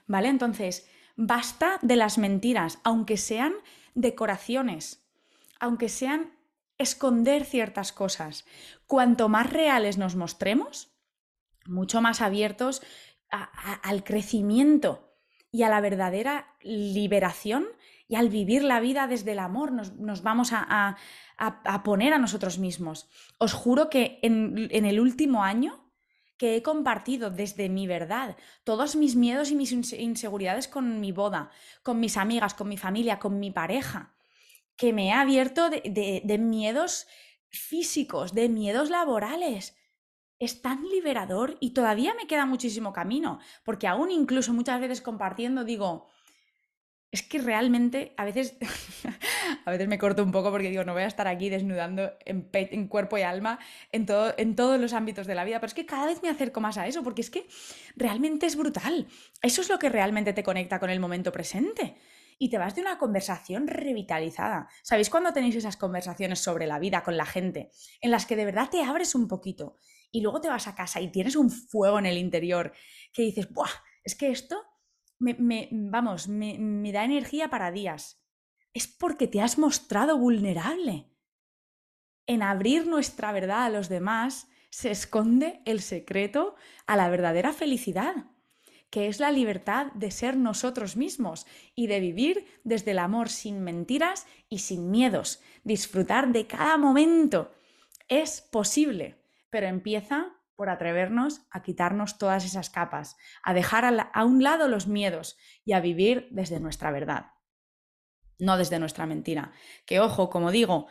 ¿Vale? 0.07 0.27
Entonces, 0.27 0.89
basta 1.15 1.77
de 1.81 1.95
las 1.95 2.17
mentiras, 2.17 2.79
aunque 2.83 3.17
sean 3.17 3.53
decoraciones, 3.93 5.07
aunque 5.59 5.87
sean 5.87 6.33
esconder 6.77 7.45
ciertas 7.45 7.93
cosas. 7.93 8.45
Cuanto 8.87 9.29
más 9.29 9.51
reales 9.51 9.97
nos 9.97 10.15
mostremos, 10.15 10.91
mucho 11.65 12.01
más 12.01 12.19
abiertos 12.19 12.81
al 13.29 14.03
crecimiento 14.03 15.15
y 15.51 15.63
a 15.63 15.69
la 15.69 15.79
verdadera 15.79 16.55
liberación 16.61 17.67
Y 18.13 18.15
al 18.15 18.29
vivir 18.29 18.63
la 18.63 18.79
vida 18.79 19.07
desde 19.07 19.31
el 19.31 19.39
amor 19.39 19.71
nos, 19.71 20.21
vamos 20.21 20.51
a, 20.53 20.97
poner 21.83 22.13
a 22.13 22.19
nosotros 22.19 22.59
mismos. 22.59 23.09
Os 23.39 23.53
juro 23.53 23.89
que 23.89 24.19
en, 24.21 24.67
en 24.69 24.85
el 24.85 24.99
último 24.99 25.43
año 25.43 25.91
que 26.37 26.55
he 26.55 26.61
compartido 26.61 27.31
desde 27.31 27.69
mi 27.69 27.87
verdad, 27.87 28.37
todos 28.63 28.95
mis 28.95 29.15
miedos 29.15 29.49
y 29.49 29.55
mis 29.55 29.71
inseguridades 29.71 30.67
con 30.67 30.99
mi 30.99 31.11
boda, 31.11 31.49
con 31.81 31.99
mis 31.99 32.15
amigas, 32.15 32.53
con 32.53 32.69
mi 32.69 32.77
familia, 32.77 33.17
con 33.17 33.39
mi 33.39 33.49
pareja, 33.49 34.13
que 34.75 34.93
me 34.93 35.07
he 35.07 35.11
abierto 35.11 35.71
de, 35.71 36.37
miedos 36.39 37.07
físicos, 37.49 38.35
de 38.35 38.47
miedos 38.47 38.91
laborales. 38.91 39.75
Es 40.37 40.61
tan 40.61 40.87
liberador 40.87 41.57
y 41.59 41.71
todavía 41.71 42.13
me 42.13 42.27
queda 42.27 42.45
muchísimo 42.45 42.93
camino, 42.93 43.39
porque 43.65 43.87
aún 43.87 44.11
incluso 44.11 44.53
muchas 44.53 44.79
veces 44.79 45.01
compartiendo 45.01 45.63
digo, 45.63 46.12
es 47.13 47.21
que 47.21 47.37
realmente 47.37 48.15
a 48.17 48.25
veces, 48.25 48.57
a 49.65 49.69
veces 49.69 49.87
me 49.87 49.99
corto 49.99 50.23
un 50.23 50.31
poco 50.31 50.49
porque 50.49 50.71
digo, 50.71 50.83
no 50.83 50.93
voy 50.93 51.03
a 51.03 51.07
estar 51.07 51.27
aquí 51.27 51.47
desnudando 51.47 52.11
en, 52.25 52.87
cuerpo 52.87 53.19
y 53.19 53.21
alma 53.21 53.59
en, 53.91 54.07
todo, 54.07 54.33
en 54.35 54.55
todos 54.55 54.81
los 54.81 54.93
ámbitos 54.93 55.27
de 55.27 55.35
la 55.35 55.43
vida, 55.43 55.59
pero 55.59 55.67
es 55.67 55.75
que 55.75 55.85
cada 55.85 56.07
vez 56.07 56.23
me 56.23 56.29
acerco 56.29 56.59
más 56.59 56.79
a 56.79 56.87
eso, 56.87 57.03
porque 57.03 57.21
es 57.21 57.29
que 57.29 57.45
realmente 57.95 58.47
es 58.47 58.55
brutal. 58.55 59.07
Eso 59.43 59.61
es 59.61 59.69
lo 59.69 59.77
que 59.77 59.89
realmente 59.89 60.33
te 60.33 60.41
conecta 60.41 60.79
con 60.79 60.89
el 60.89 60.99
momento 60.99 61.31
presente. 61.31 61.95
Y 62.39 62.49
te 62.49 62.57
vas 62.57 62.73
de 62.73 62.81
una 62.81 62.97
conversación 62.97 63.67
revitalizada. 63.67 64.67
¿Sabéis 64.81 65.11
cuando 65.11 65.31
tenéis 65.33 65.55
esas 65.55 65.77
conversaciones 65.77 66.39
sobre 66.39 66.65
la 66.65 66.79
vida 66.79 67.03
con 67.03 67.15
la 67.15 67.27
gente, 67.27 67.69
en 68.01 68.09
las 68.09 68.25
que 68.25 68.35
de 68.35 68.45
verdad 68.45 68.69
te 68.71 68.81
abres 68.81 69.13
un 69.13 69.27
poquito 69.27 69.77
y 70.11 70.21
luego 70.21 70.41
te 70.41 70.49
vas 70.49 70.67
a 70.67 70.73
casa 70.73 70.99
y 70.99 71.11
tienes 71.11 71.35
un 71.35 71.51
fuego 71.51 71.99
en 71.99 72.07
el 72.07 72.17
interior 72.17 72.73
que 73.13 73.21
dices, 73.21 73.53
¡buah! 73.53 73.69
Es 74.03 74.15
que 74.15 74.31
esto 74.31 74.63
me, 75.23 75.69
vamos, 75.71 76.27
me, 76.27 76.57
me 76.59 76.91
da 76.91 77.05
energía 77.05 77.49
para 77.49 77.71
días. 77.71 78.21
Es 78.73 78.87
porque 78.87 79.27
te 79.27 79.41
has 79.41 79.57
mostrado 79.57 80.17
vulnerable. 80.17 81.09
En 82.27 82.41
abrir 82.41 82.87
nuestra 82.87 83.31
verdad 83.31 83.65
a 83.65 83.69
los 83.69 83.89
demás 83.89 84.47
se 84.69 84.91
esconde 84.91 85.61
el 85.65 85.81
secreto 85.81 86.55
a 86.87 86.97
la 86.97 87.09
verdadera 87.09 87.53
felicidad, 87.53 88.25
que 88.89 89.07
es 89.07 89.19
la 89.19 89.31
libertad 89.31 89.91
de 89.93 90.09
ser 90.11 90.37
nosotros 90.37 90.97
mismos 90.97 91.45
y 91.75 91.87
de 91.87 91.99
vivir 91.99 92.45
desde 92.63 92.91
el 92.91 92.99
amor 92.99 93.29
sin 93.29 93.63
mentiras 93.63 94.25
y 94.49 94.59
sin 94.59 94.89
miedos, 94.89 95.41
disfrutar 95.63 96.31
de 96.31 96.47
cada 96.47 96.77
momento. 96.77 97.51
Es 98.07 98.41
posible, 98.41 99.17
pero 99.49 99.67
empieza 99.67 100.33
por 100.55 100.69
atrevernos 100.69 101.41
a 101.51 101.61
quitarnos 101.61 102.17
todas 102.17 102.45
esas 102.45 102.69
capas, 102.69 103.17
a 103.43 103.53
dejar 103.53 103.85
a, 103.85 104.25
un 104.25 104.43
lado 104.43 104.67
los 104.67 104.87
miedos 104.87 105.37
y 105.65 105.73
a 105.73 105.79
vivir 105.79 106.27
desde 106.31 106.59
nuestra 106.59 106.91
verdad, 106.91 107.31
no 108.39 108.57
desde 108.57 108.79
nuestra 108.79 109.05
mentira. 109.05 109.51
Que 109.85 109.99
ojo, 109.99 110.29
como 110.29 110.51
digo, 110.51 110.87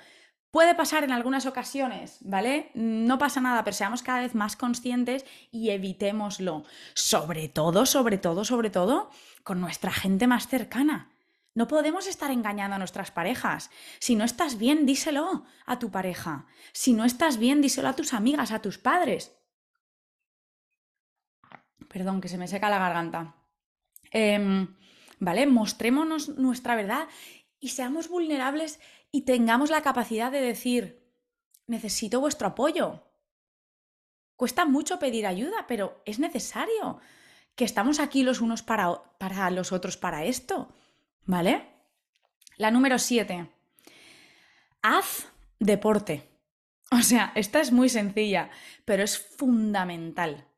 puede 0.50 0.74
pasar 0.74 1.04
en 1.04 1.12
algunas 1.12 1.46
ocasiones, 1.46 2.18
¿vale? 2.20 2.70
No 2.74 3.18
pasa 3.18 3.40
nada, 3.40 3.64
pero 3.64 3.76
seamos 3.76 4.02
cada 4.02 4.20
vez 4.20 4.34
más 4.34 4.56
conscientes 4.56 5.24
y 5.50 5.70
evitémoslo. 5.70 6.64
Sobre 6.94 7.48
todo, 7.48 7.86
sobre 7.86 8.18
todo, 8.18 8.44
sobre 8.44 8.70
todo, 8.70 9.10
con 9.42 9.60
nuestra 9.60 9.90
gente 9.90 10.26
más 10.26 10.48
cercana. 10.48 11.12
No 11.54 11.68
podemos 11.68 12.06
estar 12.06 12.30
engañando 12.30 12.76
a 12.76 12.78
nuestras 12.78 13.10
parejas. 13.10 13.70
Si 13.98 14.16
no 14.16 14.24
estás 14.24 14.56
bien, 14.56 14.86
díselo 14.86 15.44
a 15.66 15.78
tu 15.78 15.90
pareja. 15.90 16.46
Si 16.72 16.94
no 16.94 17.04
estás 17.04 17.36
bien, 17.36 17.60
díselo 17.60 17.88
a 17.88 17.96
tus 17.96 18.14
amigas, 18.14 18.52
a 18.52 18.62
tus 18.62 18.78
padres. 18.78 19.36
Perdón, 21.92 22.20
que 22.20 22.28
se 22.28 22.38
me 22.38 22.48
seca 22.48 22.70
la 22.70 22.78
garganta. 22.78 23.36
Em, 24.10 24.74
¿Vale? 25.18 25.46
Mostrémonos 25.46 26.30
nuestra 26.30 26.74
verdad 26.74 27.06
y 27.60 27.68
seamos 27.68 28.08
vulnerables 28.08 28.80
y 29.12 29.22
tengamos 29.22 29.70
la 29.70 29.82
capacidad 29.82 30.32
de 30.32 30.40
decir, 30.40 31.06
necesito 31.66 32.18
vuestro 32.18 32.48
apoyo. 32.48 33.04
Cuesta 34.36 34.64
mucho 34.64 34.98
pedir 34.98 35.26
ayuda, 35.26 35.66
pero 35.68 36.02
es 36.06 36.18
necesario 36.18 36.98
que 37.54 37.64
estamos 37.64 38.00
aquí 38.00 38.22
los 38.22 38.40
unos 38.40 38.62
para, 38.62 39.02
para 39.18 39.50
los 39.50 39.70
otros 39.70 39.96
para 39.96 40.24
esto. 40.24 40.74
¿Vale? 41.24 41.68
La 42.56 42.70
número 42.70 42.98
7. 42.98 43.48
Haz 44.82 45.28
deporte. 45.60 46.28
O 46.90 47.02
sea, 47.02 47.32
esta 47.34 47.60
es 47.60 47.70
muy 47.70 47.88
sencilla, 47.88 48.50
pero 48.84 49.02
es 49.02 49.18
fundamental. 49.18 50.48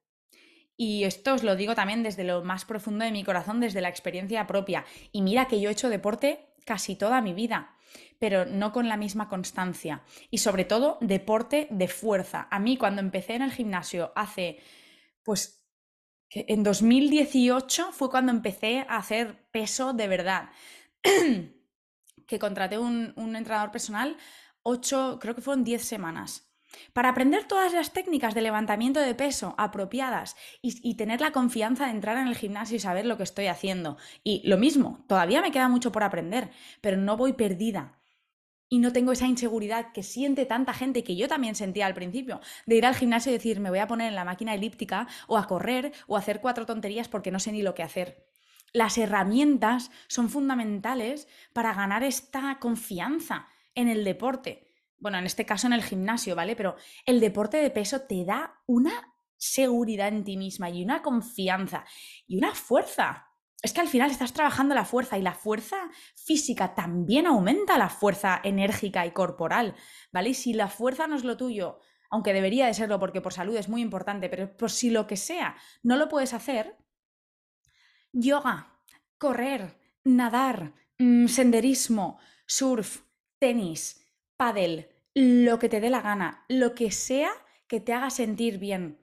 Y 0.77 1.05
esto 1.05 1.35
os 1.35 1.43
lo 1.43 1.57
digo 1.57 1.75
también 1.75 2.03
desde 2.03 2.25
lo 2.25 2.43
más 2.43 2.65
profundo 2.65 3.05
de 3.05 3.13
mi 3.13 3.25
corazón, 3.25 3.61
desde 3.61 3.81
la 3.81 3.89
experiencia 3.89 4.47
propia. 4.47 4.85
Y 5.13 5.23
mira 5.23 5.47
que 5.47 5.61
yo 5.61 5.69
he 5.69 5.73
hecho 5.73 5.89
deporte 5.89 6.55
casi 6.65 6.97
toda 6.97 7.21
mi 7.21 7.33
vida, 7.33 7.77
pero 8.19 8.45
no 8.45 8.73
con 8.73 8.89
la 8.89 8.97
misma 8.97 9.29
constancia. 9.29 10.03
Y 10.31 10.39
sobre 10.39 10.65
todo, 10.65 10.99
deporte 11.01 11.69
de 11.71 11.89
fuerza. 11.89 12.49
A 12.51 12.59
mí 12.59 12.77
cuando 12.77 13.01
empecé 13.01 13.35
en 13.35 13.43
el 13.43 13.53
gimnasio 13.53 14.13
hace, 14.17 14.59
pues, 15.23 15.65
en 16.31 16.65
2018 16.65 17.93
fue 17.93 18.11
cuando 18.11 18.33
empecé 18.33 18.81
a 18.89 18.97
hacer 18.97 19.49
peso 19.53 19.93
de 19.93 20.09
verdad. 20.09 20.51
que 22.27 22.39
contraté 22.39 22.79
un, 22.79 23.13
un 23.17 23.37
entrenador 23.37 23.71
personal, 23.71 24.17
ocho, 24.63 25.19
creo 25.21 25.35
que 25.35 25.43
fueron 25.43 25.63
10 25.63 25.85
semanas. 25.85 26.54
Para 26.93 27.11
aprender 27.11 27.45
todas 27.45 27.73
las 27.73 27.93
técnicas 27.93 28.35
de 28.35 28.43
levantamiento 28.43 29.01
de 29.01 29.15
peso 29.15 29.55
apropiadas 29.59 30.37
y, 30.63 30.95
tener 30.95 31.21
la 31.21 31.33
confianza 31.33 31.87
de 31.87 31.93
entrar 31.93 32.17
en 32.17 32.29
el 32.29 32.37
gimnasio 32.37 32.77
y 32.77 32.81
saber 32.81 33.07
lo 33.07 33.17
que 33.17 33.23
estoy 33.23 33.47
haciendo. 33.47 33.97
Y 34.23 34.47
lo 34.49 34.59
mismo, 34.59 35.05
todavía 35.09 35.43
me 35.43 35.51
queda 35.51 35.69
mucho 35.69 35.93
por 35.93 36.03
aprender, 36.03 36.51
pero 36.81 36.97
no 36.97 37.17
voy 37.17 37.33
perdida. 37.33 37.99
Y 38.69 38.79
no 38.79 38.93
tengo 38.93 39.13
esa 39.13 39.27
inseguridad 39.27 39.93
que 39.93 40.03
siente 40.03 40.47
tanta 40.47 40.73
gente 40.73 41.05
que 41.05 41.17
yo 41.17 41.29
también 41.29 41.55
sentía 41.55 41.87
al 41.87 41.95
principio, 41.95 42.41
de 42.67 42.77
ir 42.77 42.87
al 42.87 42.95
gimnasio 42.95 43.31
y 43.31 43.35
decir, 43.35 43.61
me 43.61 43.71
voy 43.71 43.79
a 43.79 43.87
poner 43.87 44.09
en 44.09 44.15
la 44.15 44.25
máquina 44.25 44.55
elíptica 44.55 45.07
o 45.27 45.37
a 45.37 45.47
correr 45.47 45.93
o 46.07 46.17
a 46.17 46.21
hacer 46.21 46.41
cuatro 46.41 46.67
tonterías 46.67 47.09
porque 47.09 47.31
no 47.31 47.41
sé 47.41 47.53
ni 47.53 47.63
lo 47.63 47.75
que 47.75 47.83
hacer. 47.83 48.27
Las 48.73 48.99
herramientas 48.99 49.91
son 50.09 50.29
fundamentales 50.29 51.29
para 51.53 51.75
ganar 51.75 52.03
esta 52.03 52.59
confianza 52.59 53.47
en 53.75 53.89
el 53.89 54.03
deporte 54.03 54.74
bueno, 54.99 55.19
en 55.19 55.27
este 55.27 55.45
caso 55.45 55.67
en 55.67 55.73
el 55.73 55.83
gimnasio, 55.83 56.35
¿vale? 56.35 56.57
Pero 56.57 56.77
el 57.07 57.21
deporte 57.21 57.59
de 57.59 57.71
peso 57.71 58.03
te 58.03 58.25
da 58.25 58.61
una 58.67 59.15
seguridad 59.37 60.09
en 60.09 60.25
ti 60.25 60.37
misma 60.37 60.71
y 60.71 60.83
una 60.83 61.03
confianza 61.03 61.85
y 62.27 62.39
una 62.39 62.55
fuerza. 62.55 63.29
Es 63.63 63.73
que 63.73 63.81
al 63.81 63.89
final 63.89 64.11
estás 64.11 64.33
trabajando 64.33 64.75
la 64.75 64.85
fuerza 64.85 65.19
y 65.19 65.23
la 65.23 65.35
fuerza 65.35 65.77
física 66.17 66.75
también 66.75 67.27
aumenta 67.27 67.79
la 67.79 67.89
fuerza 67.89 68.41
enérgica 68.45 69.07
y 69.07 69.13
corporal, 69.13 69.75
¿vale? 70.13 70.31
Y 70.31 70.35
si 70.35 70.53
la 70.53 70.69
fuerza 70.69 71.07
no 71.07 71.17
es 71.17 71.25
lo 71.25 71.37
tuyo, 71.37 71.81
aunque 72.11 72.33
debería 72.33 72.67
de 72.67 72.75
serlo 72.75 72.99
porque 73.01 73.21
por 73.21 73.33
salud 73.33 73.57
es 73.57 73.69
muy 73.69 73.81
importante, 73.81 74.29
pero 74.29 74.57
por 74.57 74.71
si 74.71 74.91
lo 74.91 75.07
que 75.07 75.17
sea 75.17 75.57
no 75.83 75.97
lo 75.97 76.09
puedes 76.09 76.35
hacer, 76.35 76.77
yoga, 78.13 78.81
correr, 79.19 79.79
nadar, 80.05 80.75
mm, 80.99 81.27
senderismo, 81.27 82.19
surf, 82.47 83.03
tenis, 83.39 84.04
pádel, 84.37 84.89
lo 85.15 85.59
que 85.59 85.69
te 85.69 85.81
dé 85.81 85.91
la 85.91 86.03
gana, 86.03 86.45
lo 86.49 86.75
que 86.75 86.91
sea 86.91 87.31
que 87.67 87.81
te 87.81 87.93
haga 87.93 88.11
sentir 88.11 88.59
bien. 88.59 88.99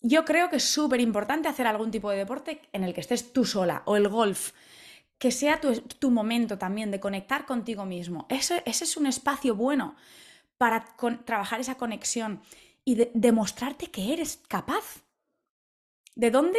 Yo 0.00 0.24
creo 0.24 0.50
que 0.50 0.56
es 0.56 0.64
súper 0.64 1.00
importante 1.00 1.48
hacer 1.48 1.66
algún 1.66 1.90
tipo 1.90 2.10
de 2.10 2.18
deporte 2.18 2.62
en 2.72 2.84
el 2.84 2.94
que 2.94 3.00
estés 3.00 3.32
tú 3.32 3.44
sola 3.44 3.82
o 3.86 3.96
el 3.96 4.08
golf, 4.08 4.52
que 5.18 5.30
sea 5.30 5.60
tu, 5.60 6.10
momento 6.10 6.58
también 6.58 6.90
de 6.90 7.00
conectar 7.00 7.46
contigo 7.46 7.84
mismo. 7.84 8.26
Ese, 8.28 8.62
es 8.64 8.96
un 8.96 9.06
espacio 9.06 9.54
bueno 9.54 9.96
para 10.58 10.84
trabajar 11.24 11.60
esa 11.60 11.76
conexión 11.76 12.42
y 12.84 13.08
demostrarte 13.14 13.90
que 13.90 14.12
eres 14.12 14.36
capaz. 14.48 15.02
¿De 16.14 16.30
dónde 16.30 16.58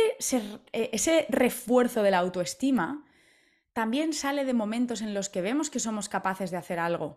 e, 0.74 0.90
ese 0.92 1.26
refuerzo 1.30 2.04
de 2.04 2.12
la 2.12 2.20
autoestima 2.20 3.07
también 3.82 4.10
sale 4.14 4.44
de 4.44 4.60
momentos 4.62 5.00
en 5.02 5.14
los 5.14 5.30
que 5.30 5.44
vemos 5.48 5.70
que 5.70 5.80
somos 5.80 6.10
capaces 6.10 6.50
de 6.52 6.58
hacer 6.58 6.80
algo? 6.80 7.10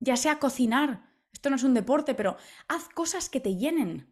ya 0.00 0.16
sea 0.16 0.38
cocinar, 0.38 1.06
esto 1.32 1.50
no 1.50 1.56
es 1.56 1.62
un 1.62 1.74
deporte, 1.74 2.14
pero 2.14 2.36
haz 2.68 2.88
cosas 2.88 3.28
que 3.28 3.40
te 3.40 3.56
llenen. 3.56 4.08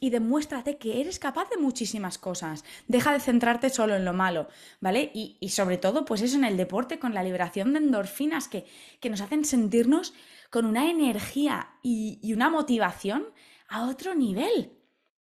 Y 0.00 0.10
demuéstrate 0.10 0.76
que 0.78 1.00
eres 1.00 1.18
capaz 1.18 1.48
de 1.50 1.56
muchísimas 1.56 2.18
cosas. 2.18 2.64
Deja 2.88 3.12
de 3.12 3.20
centrarte 3.20 3.70
solo 3.70 3.94
en 3.94 4.04
lo 4.04 4.12
malo, 4.12 4.48
¿vale? 4.80 5.10
Y, 5.14 5.48
sobre 5.50 5.78
todo, 5.78 6.04
pues 6.04 6.20
eso 6.20 6.36
en 6.36 6.44
el 6.44 6.56
deporte, 6.56 6.98
con 6.98 7.14
la 7.14 7.22
liberación 7.22 7.72
de 7.72 7.78
endorfinas 7.78 8.48
que, 8.48 8.66
que 9.00 9.10
nos 9.10 9.20
hacen 9.20 9.44
sentirnos 9.44 10.14
con 10.50 10.66
una 10.66 10.90
energía 10.90 11.78
y, 11.82 12.18
y 12.22 12.32
una 12.32 12.50
motivación 12.50 13.26
a 13.68 13.88
otro 13.88 14.14
nivel. 14.14 14.72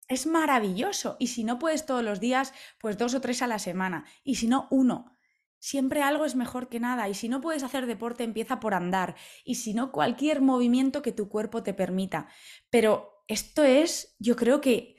Es 0.08 0.26
maravilloso. 0.26 1.16
Y 1.18 1.28
si 1.28 1.44
no 1.44 1.58
puedes 1.58 1.86
todos 1.86 2.02
los 2.02 2.20
días, 2.20 2.52
pues 2.78 2.98
dos 2.98 3.14
o 3.14 3.20
tres 3.20 3.42
a 3.42 3.46
la 3.46 3.58
semana. 3.58 4.04
Y 4.22 4.36
si 4.36 4.46
no, 4.46 4.68
uno. 4.70 5.14
Siempre 5.58 6.02
algo 6.02 6.26
es 6.26 6.34
mejor 6.34 6.68
que 6.68 6.78
nada 6.78 7.08
y 7.08 7.14
si 7.14 7.30
no 7.30 7.40
puedes 7.40 7.62
hacer 7.62 7.86
deporte 7.86 8.22
empieza 8.22 8.60
por 8.60 8.74
andar 8.74 9.16
y 9.46 9.54
si 9.54 9.72
no 9.72 9.92
cualquier 9.92 10.42
movimiento 10.42 11.00
que 11.00 11.10
tu 11.10 11.30
cuerpo 11.30 11.62
te 11.62 11.72
permita. 11.72 12.28
Pero 12.68 13.24
esto 13.28 13.64
es, 13.64 14.14
yo 14.18 14.36
creo 14.36 14.60
que 14.60 14.96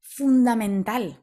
fundamental, 0.00 1.22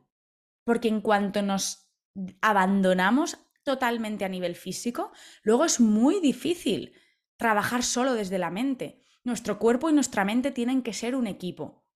porque 0.64 0.88
en 0.88 1.02
cuanto 1.02 1.42
nos 1.42 1.92
abandonamos 2.40 3.38
totalmente 3.64 4.24
a 4.24 4.30
nivel 4.30 4.56
físico, 4.56 5.12
luego 5.44 5.66
es 5.66 5.82
muy 5.82 6.22
difícil 6.22 6.94
trabajar 7.36 7.84
solo 7.84 8.14
desde 8.14 8.40
la 8.40 8.52
mente. 8.52 9.04
Nuestro 9.26 9.60
cuerpo 9.60 9.90
y 9.90 9.94
nuestra 9.94 10.24
mente 10.24 10.52
tienen 10.52 10.82
que 10.82 10.94
ser 10.94 11.18
un 11.18 11.28
equipo. 11.28 11.87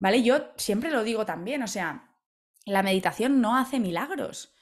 ¿Vale? 0.00 0.22
Yo 0.22 0.52
siempre 0.56 0.90
lo 0.90 1.04
digo 1.04 1.24
también, 1.24 1.62
o 1.62 1.68
sea, 1.68 2.16
la 2.64 2.82
meditación 2.82 3.40
no 3.40 3.56
hace 3.56 3.78
milagros 3.78 4.52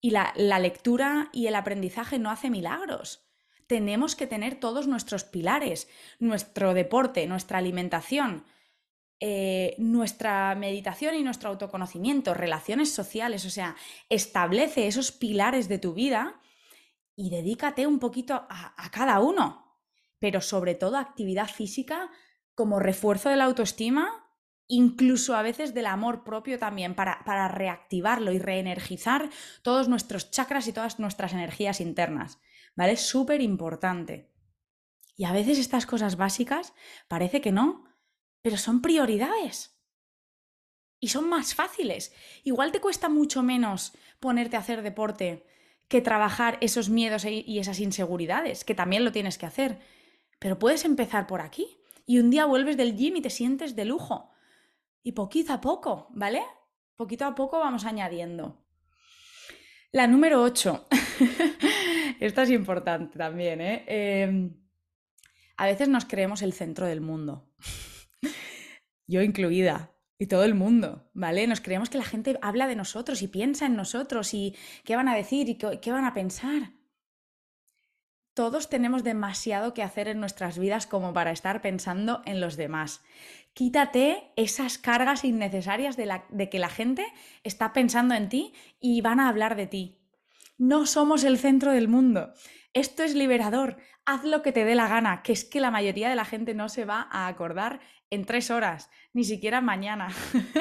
y 0.00 0.10
la, 0.10 0.34
la 0.36 0.58
lectura 0.58 1.30
y 1.32 1.46
el 1.46 1.54
aprendizaje 1.54 2.18
no 2.18 2.30
hace 2.30 2.50
milagros. 2.50 3.26
Tenemos 3.66 4.14
que 4.14 4.26
tener 4.26 4.60
todos 4.60 4.86
nuestros 4.86 5.24
pilares, 5.24 5.88
nuestro 6.18 6.74
deporte, 6.74 7.26
nuestra 7.26 7.58
alimentación, 7.58 8.44
eh, 9.20 9.74
nuestra 9.78 10.54
meditación 10.54 11.14
y 11.14 11.22
nuestro 11.22 11.48
autoconocimiento, 11.48 12.34
relaciones 12.34 12.92
sociales, 12.92 13.46
o 13.46 13.50
sea, 13.50 13.76
establece 14.10 14.86
esos 14.86 15.12
pilares 15.12 15.68
de 15.68 15.78
tu 15.78 15.94
vida 15.94 16.40
y 17.16 17.30
dedícate 17.30 17.86
un 17.86 18.00
poquito 18.00 18.34
a, 18.34 18.90
cada 18.90 19.20
uno, 19.20 19.78
pero 20.18 20.40
sobre 20.40 20.74
todo 20.74 20.98
actividad 20.98 21.48
física 21.48 22.10
como 22.54 22.80
refuerzo 22.80 23.30
de 23.30 23.36
la 23.36 23.44
autoestima, 23.44 24.23
incluso 24.66 25.36
a 25.36 25.42
veces 25.42 25.74
del 25.74 25.86
amor 25.86 26.24
propio 26.24 26.58
también, 26.58 26.94
para, 26.94 27.22
para 27.24 27.48
reactivarlo 27.48 28.32
y 28.32 28.38
reenergizar 28.38 29.30
todos 29.62 29.88
nuestros 29.88 30.30
chakras 30.30 30.66
y 30.68 30.72
todas 30.72 30.98
nuestras 30.98 31.32
energías 31.32 31.80
internas, 31.80 32.38
¿vale? 32.74 32.96
Súper 32.96 33.40
importante. 33.40 34.32
Y 35.16 35.24
a 35.24 35.32
veces 35.32 35.58
estas 35.58 35.86
cosas 35.86 36.16
básicas 36.16 36.72
parece 37.08 37.40
que 37.40 37.52
no, 37.52 37.84
pero 38.42 38.56
son 38.56 38.82
prioridades. 38.82 39.78
Y 41.00 41.08
son 41.08 41.28
más 41.28 41.54
fáciles. 41.54 42.14
Igual 42.44 42.72
te 42.72 42.80
cuesta 42.80 43.08
mucho 43.08 43.42
menos 43.42 43.92
ponerte 44.20 44.56
a 44.56 44.60
hacer 44.60 44.82
deporte 44.82 45.46
que 45.88 46.00
trabajar 46.00 46.56
esos 46.60 46.88
miedos 46.88 47.24
e, 47.24 47.44
y 47.46 47.58
esas 47.58 47.78
inseguridades, 47.78 48.64
que 48.64 48.74
también 48.74 49.04
lo 49.04 49.12
tienes 49.12 49.38
que 49.38 49.46
hacer. 49.46 49.80
Pero 50.38 50.58
puedes 50.58 50.84
empezar 50.84 51.26
por 51.26 51.42
aquí. 51.42 51.78
Y 52.06 52.18
un 52.18 52.30
día 52.30 52.46
vuelves 52.46 52.76
del 52.76 52.96
gym 52.96 53.16
y 53.16 53.22
te 53.22 53.30
sientes 53.30 53.76
de 53.76 53.84
lujo. 53.84 54.33
Y 55.04 55.12
poquito 55.12 55.52
a 55.52 55.60
poco, 55.60 56.08
¿vale? 56.10 56.42
Poquito 56.96 57.24
a 57.24 57.36
poco 57.36 57.60
vamos 57.60 57.84
añadiendo. 57.84 58.66
La 59.92 60.08
número 60.08 60.42
8. 60.42 60.88
Esta 62.20 62.42
es 62.42 62.50
importante 62.50 63.16
también, 63.16 63.60
¿eh? 63.60 63.84
¿eh? 63.86 64.50
A 65.56 65.66
veces 65.66 65.88
nos 65.88 66.04
creemos 66.04 66.42
el 66.42 66.52
centro 66.52 66.86
del 66.86 67.00
mundo 67.00 67.48
yo 69.06 69.22
incluida, 69.22 69.94
y 70.18 70.26
todo 70.26 70.44
el 70.44 70.54
mundo, 70.54 71.10
¿vale? 71.12 71.46
Nos 71.46 71.60
creemos 71.60 71.90
que 71.90 71.98
la 71.98 72.04
gente 72.04 72.38
habla 72.40 72.66
de 72.66 72.76
nosotros 72.76 73.22
y 73.22 73.28
piensa 73.28 73.66
en 73.66 73.76
nosotros 73.76 74.32
y 74.32 74.54
qué 74.84 74.96
van 74.96 75.08
a 75.08 75.14
decir 75.14 75.48
y 75.48 75.56
qué, 75.56 75.92
van 75.92 76.04
a 76.04 76.14
pensar. 76.14 76.72
Todos 78.32 78.68
tenemos 78.68 79.04
demasiado 79.04 79.74
que 79.74 79.82
hacer 79.82 80.08
en 80.08 80.20
nuestras 80.20 80.58
vidas 80.58 80.86
como 80.86 81.12
para 81.12 81.30
estar 81.30 81.60
pensando 81.60 82.22
en 82.24 82.40
los 82.40 82.56
demás. 82.56 83.02
Quítate 83.54 84.32
esas 84.36 84.78
cargas 84.78 85.24
innecesarias 85.24 85.96
de, 85.96 86.20
de 86.28 86.50
que 86.50 86.58
la 86.58 86.68
gente 86.68 87.06
está 87.42 87.72
pensando 87.72 88.14
en 88.14 88.28
ti 88.28 88.52
y 88.80 89.00
van 89.00 89.20
a 89.20 89.28
hablar 89.28 89.56
de 89.56 89.66
ti. 89.66 89.98
No 90.58 90.86
somos 90.86 91.24
el 91.24 91.38
centro 91.38 91.72
del 91.72 91.88
mundo. 91.88 92.32
Esto 92.72 93.04
es 93.04 93.14
liberador. 93.14 93.76
Haz 94.04 94.24
lo 94.24 94.42
que 94.42 94.52
te 94.52 94.64
dé 94.64 94.74
la 94.74 94.88
gana, 94.88 95.22
que 95.22 95.32
es 95.32 95.44
que 95.44 95.60
la 95.60 95.70
mayoría 95.70 96.08
de 96.08 96.16
la 96.16 96.24
gente 96.24 96.54
no 96.54 96.68
se 96.68 96.84
va 96.84 97.08
a 97.10 97.28
acordar 97.28 97.80
en 98.10 98.24
tres 98.24 98.50
horas, 98.50 98.90
ni 99.12 99.24
siquiera 99.24 99.60
mañana. 99.60 100.08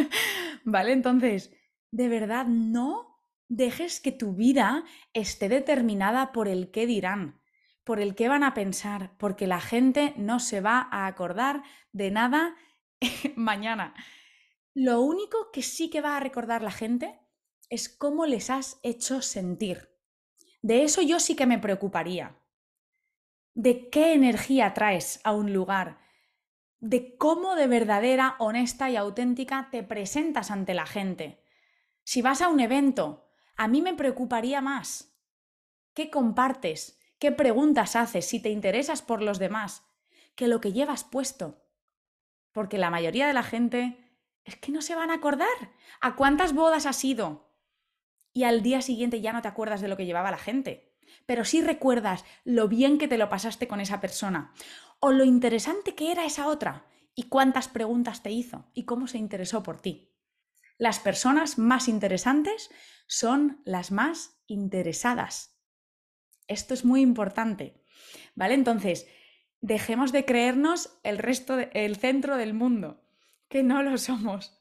¿Vale? 0.64 0.94
Entonces, 0.94 1.52
de 1.92 2.08
verdad, 2.10 2.46
no 2.46 3.20
dejes 3.50 4.00
que 4.00 4.12
tu 4.12 4.34
vida 4.34 4.84
esté 5.14 5.50
determinada 5.50 6.32
por 6.32 6.48
el 6.48 6.72
qué 6.72 6.86
dirán, 6.86 7.42
por 7.84 8.00
el 8.00 8.16
qué 8.16 8.30
van 8.30 8.44
a 8.44 8.54
pensar, 8.54 9.12
porque 9.18 9.48
la 9.48 9.60
gente 9.60 10.14
no 10.18 10.40
se 10.40 10.62
va 10.62 10.88
a 10.92 11.08
acordar 11.08 11.64
de 11.92 12.12
nada 12.12 12.56
mañana. 13.36 13.94
Lo 14.74 15.02
único 15.02 15.52
que 15.52 15.62
sí 15.62 15.90
que 15.90 16.02
va 16.02 16.18
a 16.18 16.20
recordar 16.20 16.62
la 16.62 16.72
gente 16.72 17.20
es 17.70 17.90
cómo 17.90 18.26
les 18.26 18.50
has 18.50 18.80
hecho 18.84 19.22
sentir. 19.22 19.90
De 20.62 20.84
eso 20.84 21.02
yo 21.02 21.20
sí 21.20 21.36
que 21.36 21.46
me 21.46 21.60
preocuparía. 21.60 22.38
De 23.54 23.90
qué 23.90 24.14
energía 24.14 24.74
traes 24.74 25.20
a 25.24 25.34
un 25.34 25.54
lugar, 25.54 26.00
de 26.80 27.18
cómo 27.18 27.56
de 27.56 27.68
verdadera, 27.68 28.36
honesta 28.40 28.90
y 28.90 28.96
auténtica 28.96 29.70
te 29.72 29.84
presentas 29.84 30.52
ante 30.52 30.74
la 30.74 30.86
gente. 30.86 31.44
Si 32.04 32.22
vas 32.22 32.42
a 32.42 32.50
un 32.50 32.60
evento, 32.60 33.30
a 33.56 33.68
mí 33.68 33.82
me 33.82 33.94
preocuparía 33.94 34.60
más. 34.60 35.18
¿Qué 35.94 36.10
compartes? 36.10 37.00
¿Qué 37.20 37.32
preguntas 37.32 37.96
haces 37.96 38.26
si 38.26 38.42
te 38.42 38.50
interesas 38.50 39.02
por 39.02 39.22
los 39.22 39.40
demás? 39.40 39.86
Que 40.36 40.48
lo 40.48 40.60
que 40.60 40.74
llevas 40.74 41.04
puesto. 41.04 41.63
Porque 42.54 42.78
la 42.78 42.90
mayoría 42.90 43.28
de 43.28 43.34
la 43.34 43.44
gente 43.44 43.98
es 44.46 44.56
que 44.56 44.72
no 44.72 44.82
se 44.82 44.96
van 44.96 45.12
a 45.12 45.16
acordar. 45.16 45.48
¿A 46.00 46.16
cuántas 46.16 46.54
bodas 46.54 46.86
has 46.86 47.04
ido? 47.04 47.52
Y 48.32 48.46
al 48.46 48.64
día 48.64 48.82
siguiente 48.82 49.20
ya 49.20 49.34
no 49.34 49.42
te 49.42 49.50
acuerdas 49.50 49.82
de 49.82 49.90
lo 49.90 49.98
que 49.98 50.06
llevaba 50.06 50.32
la 50.32 50.38
gente 50.38 50.94
pero 51.26 51.46
sí 51.46 51.62
recuerdas 51.62 52.26
lo 52.44 52.68
bien 52.68 52.98
que 52.98 53.08
te 53.08 53.18
lo 53.18 53.30
pasaste 53.30 53.68
con 53.68 53.80
esa 53.80 54.02
persona 54.02 54.54
o 55.00 55.12
lo 55.12 55.24
interesante 55.24 55.96
que 55.96 56.12
era 56.12 56.26
esa 56.26 56.48
otra 56.48 56.86
y 57.16 57.24
cuántas 57.24 57.68
preguntas 57.68 58.24
te 58.24 58.32
hizo 58.32 58.70
y 58.74 58.86
cómo 58.86 59.08
se 59.08 59.18
interesó 59.18 59.64
por 59.64 59.82
ti. 59.82 60.12
Las 60.78 61.00
personas 61.00 61.58
más 61.58 61.88
interesantes 61.88 62.70
son 63.06 63.62
las 63.66 63.92
más 63.92 64.42
interesadas. 64.48 65.60
Esto 66.48 66.74
es 66.74 66.84
muy 66.84 67.02
importante. 67.02 67.84
¿Vale? 68.36 68.56
Entonces, 68.56 69.08
dejemos 69.64 70.12
de 70.12 70.26
creernos 70.26 71.00
el 71.04 71.18
resto 71.18 71.58
el 71.58 71.96
centro 71.96 72.36
del 72.36 72.54
mundo, 72.54 73.02
que 73.48 73.64
no 73.64 73.82
lo 73.82 73.98
somos. 73.98 74.60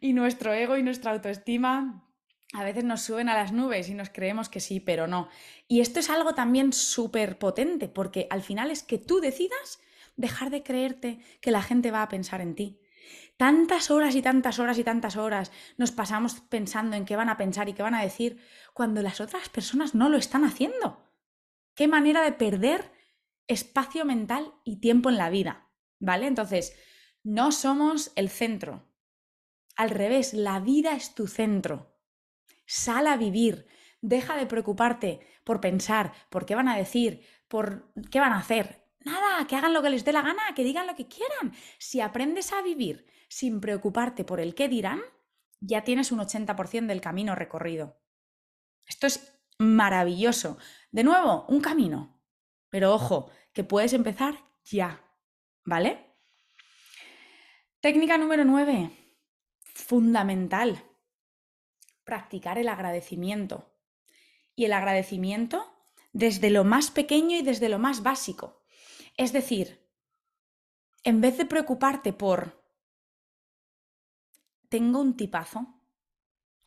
Y 0.00 0.14
nuestro 0.14 0.52
ego 0.52 0.76
y 0.78 0.82
nuestra 0.82 1.10
autoestima 1.10 2.08
a 2.54 2.64
veces 2.64 2.84
nos 2.84 3.02
suben 3.02 3.28
a 3.28 3.34
las 3.34 3.52
nubes 3.52 3.88
y 3.88 3.94
nos 3.94 4.10
creemos 4.10 4.48
que 4.48 4.60
sí, 4.60 4.78
pero 4.78 5.08
no. 5.08 5.28
Y 5.66 5.80
esto 5.80 5.98
es 5.98 6.08
algo 6.08 6.34
también 6.34 6.72
súper 6.72 7.38
potente, 7.38 7.88
porque 7.88 8.28
al 8.30 8.42
final 8.42 8.70
es 8.70 8.84
que 8.84 8.98
tú 8.98 9.20
decidas 9.20 9.80
dejar 10.16 10.50
de 10.50 10.62
creerte 10.62 11.18
que 11.40 11.50
la 11.50 11.62
gente 11.62 11.90
va 11.90 12.02
a 12.02 12.08
pensar 12.08 12.40
en 12.40 12.54
ti. 12.54 12.80
Tantas 13.36 13.90
horas 13.90 14.14
y 14.14 14.22
tantas 14.22 14.60
horas 14.60 14.78
y 14.78 14.84
tantas 14.84 15.16
horas 15.16 15.50
nos 15.78 15.90
pasamos 15.90 16.40
pensando 16.48 16.96
en 16.96 17.06
qué 17.06 17.16
van 17.16 17.28
a 17.28 17.36
pensar 17.36 17.68
y 17.68 17.72
qué 17.72 17.82
van 17.82 17.96
a 17.96 18.02
decir 18.02 18.38
cuando 18.72 19.02
las 19.02 19.20
otras 19.20 19.48
personas 19.48 19.96
no 19.96 20.08
lo 20.08 20.16
están 20.16 20.44
haciendo. 20.44 21.02
Qué 21.74 21.88
manera 21.88 22.22
de 22.22 22.32
perder 22.32 23.01
espacio 23.48 24.04
mental 24.04 24.54
y 24.64 24.80
tiempo 24.80 25.10
en 25.10 25.18
la 25.18 25.30
vida, 25.30 25.70
¿vale? 25.98 26.26
Entonces, 26.26 26.74
no 27.22 27.52
somos 27.52 28.12
el 28.16 28.28
centro. 28.28 28.88
Al 29.76 29.90
revés, 29.90 30.34
la 30.34 30.60
vida 30.60 30.94
es 30.94 31.14
tu 31.14 31.26
centro. 31.26 31.96
Sal 32.66 33.06
a 33.06 33.16
vivir. 33.16 33.66
Deja 34.00 34.36
de 34.36 34.46
preocuparte 34.46 35.20
por 35.44 35.60
pensar, 35.60 36.12
por 36.28 36.44
qué 36.44 36.54
van 36.54 36.68
a 36.68 36.76
decir, 36.76 37.24
por 37.48 37.92
qué 38.10 38.18
van 38.18 38.32
a 38.32 38.38
hacer. 38.38 38.82
Nada, 39.04 39.46
que 39.46 39.56
hagan 39.56 39.72
lo 39.72 39.82
que 39.82 39.90
les 39.90 40.04
dé 40.04 40.12
la 40.12 40.22
gana, 40.22 40.42
que 40.54 40.64
digan 40.64 40.86
lo 40.86 40.96
que 40.96 41.06
quieran. 41.06 41.54
Si 41.78 42.00
aprendes 42.00 42.52
a 42.52 42.62
vivir 42.62 43.06
sin 43.28 43.60
preocuparte 43.60 44.24
por 44.24 44.40
el 44.40 44.54
qué 44.54 44.68
dirán, 44.68 45.00
ya 45.60 45.84
tienes 45.84 46.10
un 46.12 46.18
80% 46.18 46.86
del 46.86 47.00
camino 47.00 47.34
recorrido. 47.34 48.00
Esto 48.86 49.06
es 49.06 49.40
maravilloso. 49.58 50.58
De 50.90 51.04
nuevo, 51.04 51.46
un 51.48 51.60
camino. 51.60 52.11
Pero 52.72 52.94
ojo, 52.94 53.30
que 53.52 53.64
puedes 53.64 53.92
empezar 53.92 54.34
ya. 54.64 55.04
¿Vale? 55.62 56.16
Técnica 57.80 58.16
número 58.16 58.46
9. 58.46 58.90
Fundamental 59.62 60.82
practicar 62.02 62.56
el 62.56 62.70
agradecimiento. 62.70 63.76
Y 64.54 64.64
el 64.64 64.72
agradecimiento 64.72 65.70
desde 66.14 66.48
lo 66.48 66.64
más 66.64 66.90
pequeño 66.90 67.36
y 67.36 67.42
desde 67.42 67.68
lo 67.68 67.78
más 67.78 68.02
básico. 68.02 68.64
Es 69.18 69.34
decir, 69.34 69.86
en 71.04 71.20
vez 71.20 71.36
de 71.36 71.44
preocuparte 71.44 72.14
por, 72.14 72.64
tengo 74.70 74.98
un 74.98 75.14
tipazo, 75.14 75.66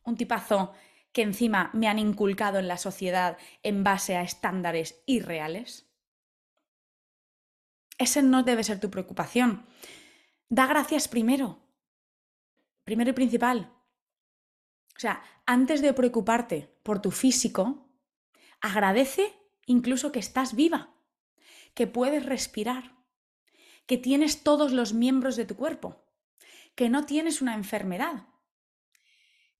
un 0.04 0.16
tipazo 0.16 0.72
que 1.10 1.22
encima 1.22 1.70
me 1.72 1.88
han 1.88 1.98
inculcado 1.98 2.60
en 2.60 2.68
la 2.68 2.76
sociedad 2.76 3.38
en 3.64 3.82
base 3.82 4.14
a 4.14 4.22
estándares 4.22 5.02
irreales. 5.06 5.85
Ese 7.98 8.22
no 8.22 8.42
debe 8.42 8.64
ser 8.64 8.80
tu 8.80 8.90
preocupación. 8.90 9.66
Da 10.48 10.66
gracias 10.66 11.08
primero. 11.08 11.58
Primero 12.84 13.10
y 13.10 13.14
principal. 13.14 13.72
O 14.96 14.98
sea, 14.98 15.22
antes 15.44 15.82
de 15.82 15.92
preocuparte 15.92 16.78
por 16.82 17.02
tu 17.02 17.10
físico, 17.10 17.90
agradece 18.60 19.34
incluso 19.66 20.12
que 20.12 20.18
estás 20.18 20.54
viva, 20.54 20.94
que 21.74 21.86
puedes 21.86 22.24
respirar, 22.24 22.96
que 23.86 23.98
tienes 23.98 24.42
todos 24.42 24.72
los 24.72 24.94
miembros 24.94 25.36
de 25.36 25.44
tu 25.44 25.56
cuerpo, 25.56 26.04
que 26.74 26.88
no 26.88 27.04
tienes 27.04 27.42
una 27.42 27.54
enfermedad, 27.54 28.28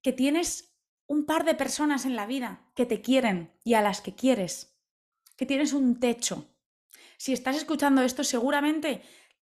que 0.03 0.13
tienes 0.13 0.77
un 1.07 1.27
par 1.27 1.45
de 1.45 1.55
personas 1.55 2.05
en 2.05 2.17
la 2.17 2.27
vida 2.27 2.71
que 2.75 2.87
te 2.87 3.01
quieren 3.01 3.53
y 3.65 3.75
a 3.75 3.83
las 3.83 4.01
que 4.01 4.15
quieres, 4.15 4.79
que 5.37 5.47
tienes 5.47 5.73
un 5.73 6.01
techo. 6.01 6.56
Si 7.17 7.33
estás 7.33 7.57
escuchando 7.57 8.03
esto, 8.03 8.25
seguramente 8.25 9.03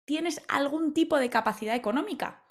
tienes 0.04 0.42
algún 0.48 0.92
tipo 0.94 1.18
de 1.18 1.30
capacidad 1.30 1.74
económica, 1.74 2.44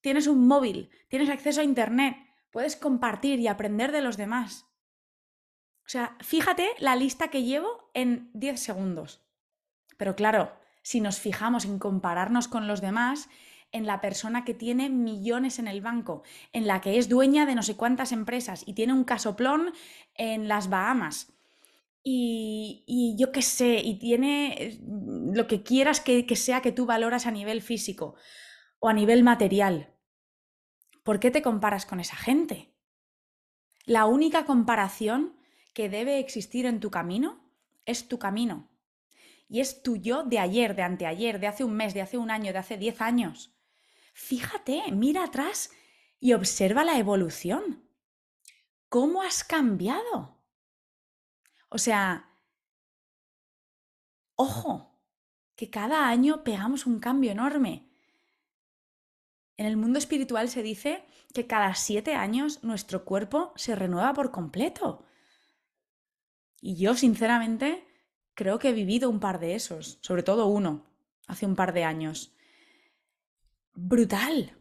tienes 0.00 0.26
un 0.26 0.46
móvil, 0.46 0.90
tienes 1.08 1.30
acceso 1.30 1.60
a 1.60 1.64
Internet, 1.64 2.16
puedes 2.50 2.76
compartir 2.76 3.38
y 3.40 3.48
aprender 3.48 3.92
de 3.92 4.02
los 4.02 4.16
demás. 4.16 4.66
O 5.84 5.88
sea, 5.88 6.16
fíjate 6.20 6.68
la 6.78 6.96
lista 6.96 7.28
que 7.28 7.44
llevo 7.44 7.90
en 7.94 8.30
10 8.34 8.58
segundos. 8.58 9.24
Pero 9.96 10.16
claro, 10.16 10.52
si 10.82 11.00
nos 11.00 11.20
fijamos 11.20 11.64
en 11.64 11.78
compararnos 11.78 12.48
con 12.48 12.66
los 12.66 12.80
demás, 12.80 13.28
en 13.72 13.86
la 13.86 14.00
persona 14.00 14.44
que 14.44 14.54
tiene 14.54 14.88
millones 14.88 15.58
en 15.58 15.68
el 15.68 15.80
banco, 15.80 16.22
en 16.52 16.66
la 16.66 16.80
que 16.80 16.98
es 16.98 17.08
dueña 17.08 17.46
de 17.46 17.54
no 17.54 17.62
sé 17.62 17.76
cuántas 17.76 18.12
empresas 18.12 18.62
y 18.66 18.74
tiene 18.74 18.92
un 18.92 19.04
casoplón 19.04 19.72
en 20.14 20.48
las 20.48 20.68
Bahamas. 20.70 21.35
Y, 22.08 23.16
yo 23.18 23.32
qué 23.32 23.42
sé, 23.42 23.80
y 23.82 23.98
tiene 23.98 24.78
lo 24.80 25.48
que 25.48 25.64
quieras 25.64 26.00
que, 26.00 26.24
que 26.24 26.36
sea 26.36 26.62
que 26.62 26.70
tú 26.70 26.86
valoras 26.86 27.26
a 27.26 27.32
nivel 27.32 27.62
físico 27.62 28.14
o 28.78 28.88
a 28.88 28.92
nivel 28.92 29.24
material. 29.24 29.92
¿Por 31.02 31.18
qué 31.18 31.32
te 31.32 31.42
comparas 31.42 31.84
con 31.84 31.98
esa 31.98 32.14
gente? 32.14 32.72
La 33.86 34.06
única 34.06 34.44
comparación 34.44 35.36
que 35.74 35.88
debe 35.88 36.20
existir 36.20 36.64
en 36.66 36.78
tu 36.78 36.92
camino 36.92 37.50
es 37.86 38.06
tu 38.06 38.20
camino. 38.20 38.70
Y 39.48 39.58
es 39.60 39.82
tu 39.82 39.96
yo 39.96 40.22
de 40.22 40.38
ayer, 40.38 40.76
de 40.76 40.82
anteayer, 40.82 41.40
de 41.40 41.48
hace 41.48 41.64
un 41.64 41.74
mes, 41.74 41.92
de 41.92 42.02
hace 42.02 42.18
un 42.18 42.30
año, 42.30 42.52
de 42.52 42.58
hace 42.58 42.76
diez 42.76 43.00
años. 43.00 43.52
Fíjate, 44.14 44.92
mira 44.92 45.24
atrás 45.24 45.72
y 46.20 46.34
observa 46.34 46.84
la 46.84 46.98
evolución. 46.98 47.90
¿Cómo 48.88 49.22
has 49.22 49.42
cambiado? 49.42 50.35
O 51.68 51.78
sea, 51.78 52.30
ojo, 54.36 54.96
que 55.56 55.70
cada 55.70 56.08
año 56.08 56.44
pegamos 56.44 56.86
un 56.86 57.00
cambio 57.00 57.32
enorme. 57.32 57.88
En 59.56 59.66
el 59.66 59.76
mundo 59.76 59.98
espiritual 59.98 60.48
se 60.48 60.62
dice 60.62 61.04
que 61.32 61.46
cada 61.46 61.74
siete 61.74 62.14
años 62.14 62.62
nuestro 62.62 63.04
cuerpo 63.04 63.52
se 63.56 63.74
renueva 63.74 64.12
por 64.12 64.30
completo. 64.30 65.04
Y 66.60 66.76
yo, 66.76 66.94
sinceramente, 66.94 67.86
creo 68.34 68.58
que 68.58 68.68
he 68.68 68.72
vivido 68.72 69.08
un 69.08 69.20
par 69.20 69.40
de 69.40 69.54
esos, 69.54 69.98
sobre 70.02 70.22
todo 70.22 70.46
uno, 70.46 70.86
hace 71.26 71.46
un 71.46 71.56
par 71.56 71.72
de 71.72 71.84
años 71.84 72.36
brutal. 73.76 74.56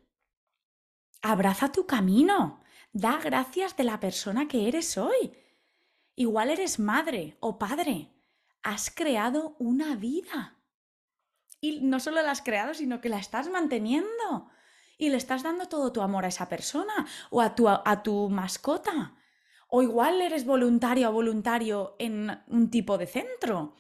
Abraza 1.21 1.71
tu 1.71 1.85
camino. 1.85 2.61
Da 2.93 3.17
gracias 3.17 3.75
de 3.75 3.83
la 3.83 3.99
persona 3.99 4.47
que 4.47 4.67
eres 4.67 4.97
hoy. 4.97 5.33
Igual 6.15 6.49
eres 6.49 6.79
madre 6.79 7.37
o 7.39 7.59
padre. 7.59 8.11
Has 8.63 8.89
creado 8.89 9.55
una 9.59 9.95
vida. 9.95 10.57
Y 11.61 11.81
no 11.81 11.99
solo 11.99 12.21
la 12.21 12.31
has 12.31 12.41
creado, 12.41 12.73
sino 12.73 13.01
que 13.01 13.09
la 13.09 13.19
estás 13.19 13.49
manteniendo. 13.49 14.49
Y 14.97 15.09
le 15.09 15.17
estás 15.17 15.43
dando 15.43 15.67
todo 15.67 15.91
tu 15.91 16.01
amor 16.01 16.25
a 16.25 16.29
esa 16.29 16.47
persona 16.47 17.05
o 17.29 17.41
a 17.41 17.53
tu, 17.53 17.67
a 17.67 18.03
tu 18.03 18.29
mascota. 18.29 19.17
O 19.67 19.81
igual 19.81 20.21
eres 20.21 20.45
voluntario 20.45 21.09
o 21.09 21.13
voluntario 21.13 21.95
en 21.99 22.31
un 22.47 22.69
tipo 22.69 22.97
de 22.97 23.07
centro. 23.07 23.75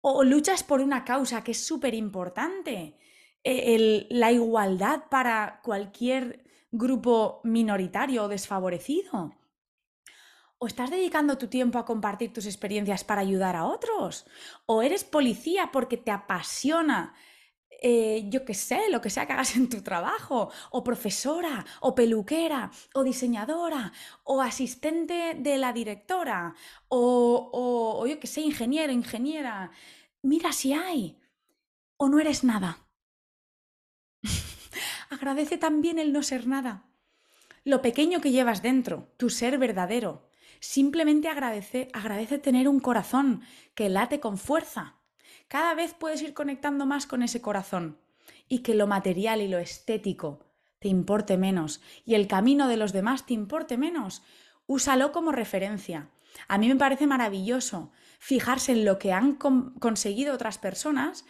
O 0.00 0.24
luchas 0.24 0.62
por 0.62 0.80
una 0.80 1.04
causa 1.04 1.44
que 1.44 1.50
es 1.50 1.66
súper 1.66 1.94
importante 1.94 2.98
e, 3.44 4.06
la 4.10 4.32
igualdad 4.32 5.04
para 5.10 5.60
cualquier 5.62 6.44
grupo 6.70 7.40
minoritario 7.44 8.24
o 8.24 8.28
desfavorecido? 8.28 9.37
¿O 10.62 10.66
estás 10.66 10.90
dedicando 10.90 11.38
tu 11.38 11.46
tiempo 11.56 11.76
a 11.78 11.84
compartir 11.90 12.32
tus 12.32 12.46
experiencias 12.52 13.04
para 13.04 13.20
ayudar 13.26 13.54
a 13.56 13.64
otros? 13.76 14.26
¿O 14.66 14.82
eres 14.82 15.04
policía 15.04 15.70
porque 15.72 15.96
te 15.96 16.10
apasiona, 16.10 17.14
eh, 17.82 18.26
yo 18.32 18.44
qué 18.44 18.54
sé, 18.54 18.88
lo 18.90 19.00
que 19.00 19.10
sea 19.10 19.26
que 19.26 19.34
hagas 19.34 19.54
en 19.56 19.68
tu 19.68 19.82
trabajo? 19.82 20.50
¿O 20.70 20.82
profesora? 20.82 21.64
¿O 21.80 21.94
peluquera? 21.94 22.70
¿O 22.94 23.04
diseñadora? 23.04 23.92
¿O 24.24 24.42
asistente 24.42 25.34
de 25.38 25.58
la 25.58 25.72
directora? 25.72 26.54
¿O, 26.88 27.50
o, 27.52 28.02
o 28.02 28.06
yo 28.06 28.18
qué 28.20 28.26
sé, 28.26 28.40
ingeniero, 28.42 28.92
ingeniera? 28.92 29.70
Mira 30.22 30.52
si 30.52 30.72
hay. 30.72 31.20
¿O 31.98 32.08
no 32.08 32.20
eres 32.20 32.44
nada? 32.44 32.88
Agradece 35.10 35.58
también 35.58 35.98
el 35.98 36.12
no 36.12 36.22
ser 36.22 36.46
nada. 36.46 36.84
Lo 37.64 37.82
pequeño 37.82 38.20
que 38.20 38.32
llevas 38.32 38.62
dentro, 38.62 39.12
tu 39.16 39.30
ser 39.30 39.58
verdadero. 39.58 40.27
Simplemente 40.60 41.28
agradece, 41.28 41.88
agradece 41.92 42.38
tener 42.38 42.68
un 42.68 42.80
corazón 42.80 43.42
que 43.74 43.88
late 43.88 44.20
con 44.20 44.38
fuerza. 44.38 44.96
Cada 45.48 45.74
vez 45.74 45.94
puedes 45.94 46.22
ir 46.22 46.34
conectando 46.34 46.86
más 46.86 47.06
con 47.06 47.22
ese 47.22 47.40
corazón 47.40 47.98
y 48.48 48.60
que 48.60 48.74
lo 48.74 48.86
material 48.86 49.40
y 49.40 49.48
lo 49.48 49.58
estético 49.58 50.48
te 50.78 50.88
importe 50.88 51.36
menos 51.36 51.80
y 52.04 52.14
el 52.14 52.28
camino 52.28 52.68
de 52.68 52.76
los 52.76 52.92
demás 52.92 53.26
te 53.26 53.34
importe 53.34 53.76
menos. 53.76 54.22
Úsalo 54.66 55.12
como 55.12 55.32
referencia. 55.32 56.10
A 56.46 56.58
mí 56.58 56.68
me 56.68 56.76
parece 56.76 57.06
maravilloso 57.06 57.90
fijarse 58.18 58.72
en 58.72 58.84
lo 58.84 58.98
que 58.98 59.12
han 59.12 59.34
conseguido 59.34 60.34
otras 60.34 60.58
personas 60.58 61.24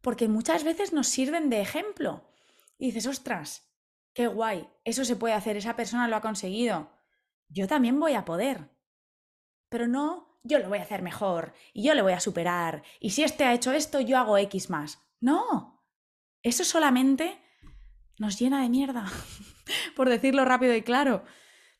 porque 0.00 0.28
muchas 0.28 0.64
veces 0.64 0.92
nos 0.92 1.08
sirven 1.08 1.48
de 1.48 1.60
ejemplo. 1.60 2.30
Y 2.78 2.86
dices, 2.86 3.06
ostras, 3.06 3.70
qué 4.12 4.26
guay, 4.26 4.68
eso 4.84 5.04
se 5.04 5.16
puede 5.16 5.34
hacer, 5.34 5.56
esa 5.56 5.76
persona 5.76 6.08
lo 6.08 6.16
ha 6.16 6.20
conseguido. 6.20 6.90
Yo 7.48 7.66
también 7.66 7.98
voy 7.98 8.14
a 8.14 8.24
poder. 8.24 8.70
Pero 9.68 9.86
no, 9.88 10.40
yo 10.42 10.58
lo 10.58 10.68
voy 10.68 10.78
a 10.78 10.82
hacer 10.82 11.02
mejor 11.02 11.52
y 11.72 11.82
yo 11.82 11.94
le 11.94 12.02
voy 12.02 12.12
a 12.12 12.20
superar. 12.20 12.82
Y 13.00 13.10
si 13.10 13.22
este 13.22 13.44
ha 13.44 13.54
hecho 13.54 13.72
esto, 13.72 14.00
yo 14.00 14.18
hago 14.18 14.38
X 14.38 14.70
más. 14.70 15.00
No, 15.20 15.84
eso 16.42 16.64
solamente 16.64 17.40
nos 18.18 18.38
llena 18.38 18.62
de 18.62 18.68
mierda, 18.68 19.06
por 19.96 20.08
decirlo 20.08 20.44
rápido 20.44 20.74
y 20.74 20.82
claro. 20.82 21.24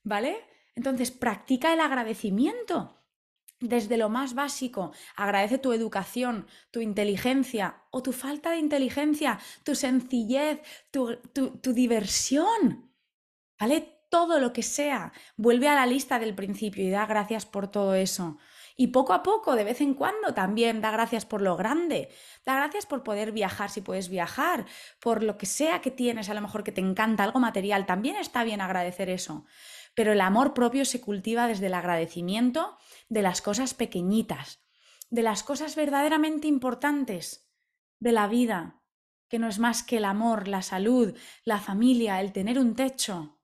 ¿Vale? 0.02 0.44
Entonces, 0.74 1.10
practica 1.10 1.72
el 1.72 1.80
agradecimiento 1.80 2.96
desde 3.60 3.96
lo 3.96 4.08
más 4.08 4.34
básico. 4.34 4.92
Agradece 5.16 5.58
tu 5.58 5.72
educación, 5.72 6.46
tu 6.70 6.80
inteligencia 6.80 7.82
o 7.90 8.02
tu 8.02 8.12
falta 8.12 8.50
de 8.50 8.58
inteligencia, 8.58 9.38
tu 9.64 9.74
sencillez, 9.74 10.60
tu, 10.90 11.18
diversión. 11.72 12.92
¿Vale? 13.58 13.95
Todo 14.08 14.38
lo 14.38 14.52
que 14.52 14.62
sea. 14.62 15.12
Vuelve 15.36 15.68
a 15.68 15.74
la 15.74 15.86
lista 15.86 16.18
del 16.18 16.34
principio 16.34 16.84
y 16.84 16.90
da 16.90 17.06
gracias 17.06 17.44
por 17.46 17.68
todo 17.68 17.94
eso. 17.94 18.38
Y 18.78 18.88
poco 18.88 19.14
a 19.14 19.22
poco, 19.22 19.56
de 19.56 19.64
vez 19.64 19.80
en 19.80 19.94
cuando, 19.94 20.34
también 20.34 20.82
da 20.82 20.90
gracias 20.90 21.24
por 21.24 21.40
lo 21.40 21.56
grande. 21.56 22.10
Da 22.44 22.56
gracias 22.56 22.84
por 22.84 23.02
poder 23.02 23.32
viajar 23.32 23.70
si 23.70 23.80
puedes 23.80 24.10
viajar, 24.10 24.66
por 25.00 25.22
lo 25.22 25.38
que 25.38 25.46
sea 25.46 25.80
que 25.80 25.90
tienes, 25.90 26.28
a 26.28 26.34
lo 26.34 26.42
mejor 26.42 26.62
que 26.62 26.72
te 26.72 26.82
encanta, 26.82 27.24
algo 27.24 27.40
material. 27.40 27.86
También 27.86 28.16
está 28.16 28.44
bien 28.44 28.60
agradecer 28.60 29.08
eso. 29.08 29.46
Pero 29.94 30.12
el 30.12 30.20
amor 30.20 30.52
propio 30.52 30.84
se 30.84 31.00
cultiva 31.00 31.48
desde 31.48 31.66
el 31.66 31.74
agradecimiento 31.74 32.76
de 33.08 33.22
las 33.22 33.40
cosas 33.40 33.72
pequeñitas, 33.72 34.60
de 35.08 35.22
las 35.22 35.42
cosas 35.42 35.74
verdaderamente 35.74 36.46
importantes 36.46 37.50
de 37.98 38.12
la 38.12 38.28
vida, 38.28 38.82
que 39.28 39.38
no 39.38 39.48
es 39.48 39.58
más 39.58 39.82
que 39.82 39.96
el 39.96 40.04
amor, 40.04 40.48
la 40.48 40.60
salud, 40.60 41.16
la 41.44 41.60
familia, 41.60 42.20
el 42.20 42.32
tener 42.32 42.58
un 42.58 42.74
techo 42.74 43.35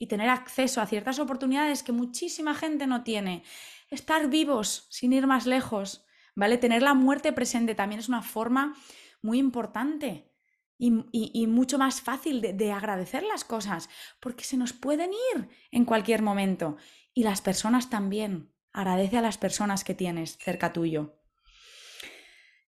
y 0.00 0.06
tener 0.06 0.30
acceso 0.30 0.80
a 0.80 0.86
ciertas 0.86 1.18
oportunidades 1.18 1.82
que 1.82 1.92
muchísima 1.92 2.54
gente 2.54 2.86
no 2.86 3.04
tiene. 3.04 3.44
Estar 3.90 4.30
vivos 4.30 4.86
sin 4.88 5.12
ir 5.12 5.26
más 5.26 5.44
lejos, 5.44 6.06
¿vale? 6.34 6.56
Tener 6.56 6.82
la 6.82 6.94
muerte 6.94 7.34
presente 7.34 7.74
también 7.74 8.00
es 8.00 8.08
una 8.08 8.22
forma 8.22 8.74
muy 9.20 9.38
importante 9.38 10.32
y, 10.78 11.46
mucho 11.46 11.76
más 11.76 12.00
fácil 12.00 12.40
de, 12.40 12.54
de 12.54 12.72
agradecer 12.72 13.22
las 13.24 13.44
cosas, 13.44 13.90
porque 14.20 14.44
se 14.44 14.56
nos 14.56 14.72
pueden 14.72 15.10
ir 15.34 15.50
en 15.70 15.84
cualquier 15.84 16.22
momento. 16.22 16.78
Y 17.12 17.22
las 17.22 17.42
personas 17.42 17.90
también. 17.90 18.54
Agradece 18.72 19.18
a 19.18 19.22
las 19.22 19.36
personas 19.36 19.84
que 19.84 19.94
tienes 19.94 20.38
cerca 20.38 20.72
tuyo. 20.72 21.20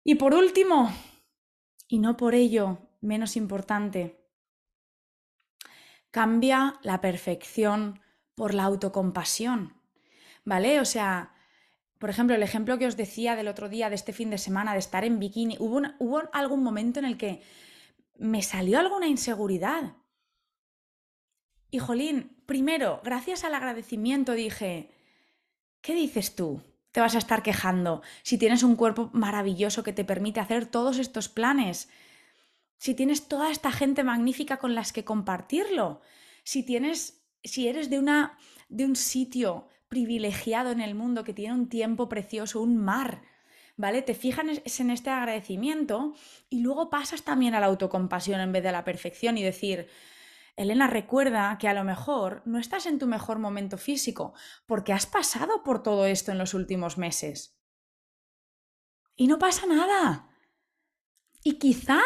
Y 0.03 0.15
por 0.15 0.33
último, 0.33 0.91
y 1.89 1.99
no 1.99 2.17
por 2.17 2.35
ello 2.35 2.79
menos 3.03 3.37
importante, 3.37 4.18
cambia 6.19 6.75
la 6.83 7.01
perfección 7.01 8.01
por 8.35 8.53
la 8.53 8.65
autocompasión. 8.65 9.75
¿Vale? 10.45 10.81
O 10.81 10.85
sea, 10.85 11.33
por 11.99 12.11
ejemplo, 12.11 12.35
el 12.35 12.43
ejemplo 12.43 12.77
que 12.77 12.89
os 12.89 12.97
decía 12.97 13.37
del 13.37 13.47
otro 13.47 13.69
día, 13.69 13.89
de 13.89 13.95
este 13.95 14.13
fin 14.13 14.29
de 14.29 14.39
semana, 14.39 14.73
de 14.73 14.81
estar 14.81 15.05
en 15.05 15.21
bikini, 15.21 15.57
hubo, 15.61 15.81
hubo 16.01 16.23
algún 16.33 16.65
momento 16.65 16.99
en 16.99 17.05
el 17.05 17.17
que 17.17 17.41
me 18.17 18.43
salió 18.43 18.81
alguna 18.81 19.07
inseguridad. 19.07 19.95
Y 21.71 21.79
jolín, 21.79 22.37
primero, 22.47 23.01
gracias 23.05 23.45
al 23.45 23.55
agradecimiento 23.55 24.33
dije, 24.33 24.91
¿Qué 25.81 25.95
dices 25.95 26.35
tú? 26.35 26.61
Te 26.91 27.01
vas 27.01 27.15
a 27.15 27.19
estar 27.19 27.45
quejando 27.45 28.03
si 28.25 28.39
tienes 28.39 28.65
un 28.65 28.75
cuerpo 28.75 29.11
maravilloso 29.13 29.85
que 29.85 29.93
te 29.93 30.05
permite 30.05 30.41
hacer 30.41 30.67
todos 30.67 30.99
estos 30.99 31.29
planes, 31.29 31.89
si 32.79 32.95
tienes 32.95 33.29
toda 33.29 33.51
esta 33.51 33.71
gente 33.71 34.03
magnífica 34.03 34.57
con 34.57 34.75
las 34.75 34.93
que 34.93 35.05
compartirlo, 35.05 36.01
si 36.45 36.63
tienes 36.63 37.19
si 37.45 37.69
eres 37.69 37.91
de, 37.91 37.99
una, 37.99 38.39
de 38.69 38.85
un 38.85 38.97
sitio 38.97 39.69
privilegiado 39.89 40.71
en 40.71 40.81
el 40.81 40.95
mundo 40.95 41.25
que 41.25 41.35
tiene 41.35 41.55
un 41.55 41.69
tiempo 41.69 42.09
precioso, 42.09 42.61
un 42.61 42.77
mar, 42.77 43.23
¿vale? 43.77 44.03
Te 44.03 44.15
fijas 44.15 44.45
en 44.81 44.91
este 44.91 45.11
agradecimiento 45.11 46.15
y 46.49 46.61
luego 46.61 46.91
pasas 46.91 47.23
también 47.23 47.55
a 47.55 47.61
la 47.61 47.67
autocompasión 47.67 48.41
en 48.41 48.53
vez 48.53 48.63
de 48.63 48.69
a 48.69 48.73
la 48.73 48.85
perfección 48.85 49.39
y 49.39 49.43
decir, 49.43 49.89
Elena, 50.57 50.89
recuerda 50.89 51.57
que 51.59 51.69
a 51.69 51.75
lo 51.75 51.85
mejor 51.85 52.43
no 52.45 52.59
estás 52.59 52.87
en 52.87 52.99
tu 52.99 53.07
mejor 53.07 53.39
momento 53.39 53.79
físico 53.79 54.35
porque 54.67 54.93
has 54.93 55.07
pasado 55.07 55.63
por 55.63 55.83
todo 55.83 56.07
esto 56.07 56.33
en 56.33 56.39
los 56.39 56.53
últimos 56.53 56.99
meses. 56.99 57.57
Y 59.17 59.27
no 59.27 59.39
pasa 59.39 59.67
nada. 59.67 60.29
Y 61.43 61.55
quizá 61.55 62.01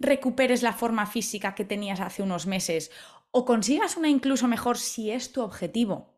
recuperes 0.00 0.62
la 0.62 0.72
forma 0.72 1.06
física 1.06 1.54
que 1.54 1.64
tenías 1.64 2.00
hace 2.00 2.22
unos 2.22 2.46
meses 2.46 2.90
o 3.30 3.44
consigas 3.44 3.96
una 3.96 4.08
incluso 4.08 4.48
mejor 4.48 4.78
si 4.78 5.10
es 5.10 5.30
tu 5.30 5.42
objetivo. 5.42 6.14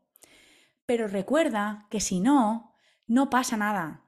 Pero 0.86 1.08
recuerda 1.08 1.86
que 1.90 2.00
si 2.00 2.20
no, 2.20 2.74
no 3.06 3.28
pasa 3.28 3.56
nada. 3.56 4.04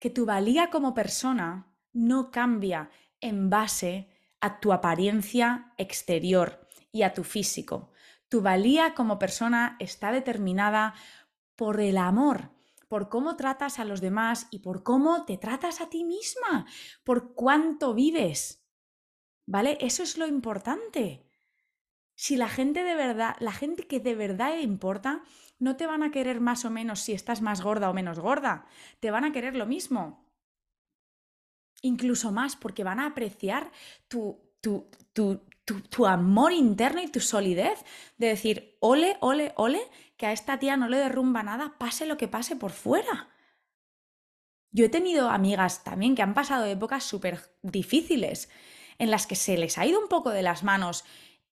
Que 0.00 0.10
tu 0.10 0.26
valía 0.26 0.70
como 0.70 0.94
persona 0.94 1.68
no 1.92 2.30
cambia 2.30 2.90
en 3.20 3.50
base 3.50 4.08
a 4.40 4.58
tu 4.58 4.72
apariencia 4.72 5.72
exterior 5.78 6.68
y 6.90 7.02
a 7.02 7.14
tu 7.14 7.24
físico. 7.24 7.92
Tu 8.28 8.40
valía 8.42 8.94
como 8.94 9.18
persona 9.18 9.76
está 9.78 10.12
determinada 10.12 10.94
por 11.56 11.80
el 11.80 11.98
amor, 11.98 12.50
por 12.88 13.08
cómo 13.08 13.36
tratas 13.36 13.78
a 13.78 13.84
los 13.84 14.00
demás 14.00 14.48
y 14.50 14.58
por 14.58 14.82
cómo 14.82 15.24
te 15.24 15.38
tratas 15.38 15.80
a 15.80 15.88
ti 15.88 16.04
misma, 16.04 16.66
por 17.04 17.34
cuánto 17.34 17.94
vives. 17.94 18.63
¿Vale? 19.46 19.78
Eso 19.80 20.02
es 20.02 20.16
lo 20.16 20.26
importante. 20.26 21.24
Si 22.14 22.36
la 22.36 22.48
gente 22.48 22.84
de 22.84 22.94
verdad, 22.94 23.36
la 23.40 23.52
gente 23.52 23.86
que 23.86 24.00
de 24.00 24.14
verdad 24.14 24.58
importa, 24.58 25.22
no 25.58 25.76
te 25.76 25.86
van 25.86 26.02
a 26.02 26.10
querer 26.10 26.40
más 26.40 26.64
o 26.64 26.70
menos 26.70 27.00
si 27.00 27.12
estás 27.12 27.42
más 27.42 27.60
gorda 27.60 27.90
o 27.90 27.94
menos 27.94 28.18
gorda. 28.18 28.66
Te 29.00 29.10
van 29.10 29.24
a 29.24 29.32
querer 29.32 29.56
lo 29.56 29.66
mismo. 29.66 30.24
Incluso 31.82 32.32
más, 32.32 32.56
porque 32.56 32.84
van 32.84 33.00
a 33.00 33.06
apreciar 33.06 33.70
tu, 34.08 34.40
tu, 34.60 34.88
tu, 35.12 35.42
tu, 35.90 36.06
amor 36.06 36.52
interno 36.52 37.02
y 37.02 37.08
tu 37.08 37.20
solidez 37.20 37.84
de 38.16 38.28
decir, 38.28 38.76
ole, 38.80 39.16
ole, 39.20 39.52
ole, 39.56 39.80
que 40.16 40.26
a 40.26 40.32
esta 40.32 40.58
tía 40.58 40.76
no 40.76 40.88
le 40.88 40.98
derrumba 40.98 41.42
nada, 41.42 41.76
pase 41.78 42.06
lo 42.06 42.16
que 42.16 42.28
pase 42.28 42.56
por 42.56 42.70
fuera. 42.70 43.28
Yo 44.70 44.86
he 44.86 44.88
tenido 44.88 45.28
amigas 45.28 45.84
también 45.84 46.14
que 46.14 46.22
han 46.22 46.34
pasado 46.34 46.64
épocas 46.64 47.04
súper 47.04 47.40
difíciles 47.62 48.48
en 48.98 49.10
las 49.10 49.26
que 49.26 49.36
se 49.36 49.56
les 49.56 49.78
ha 49.78 49.86
ido 49.86 50.00
un 50.00 50.08
poco 50.08 50.30
de 50.30 50.42
las 50.42 50.62
manos 50.62 51.04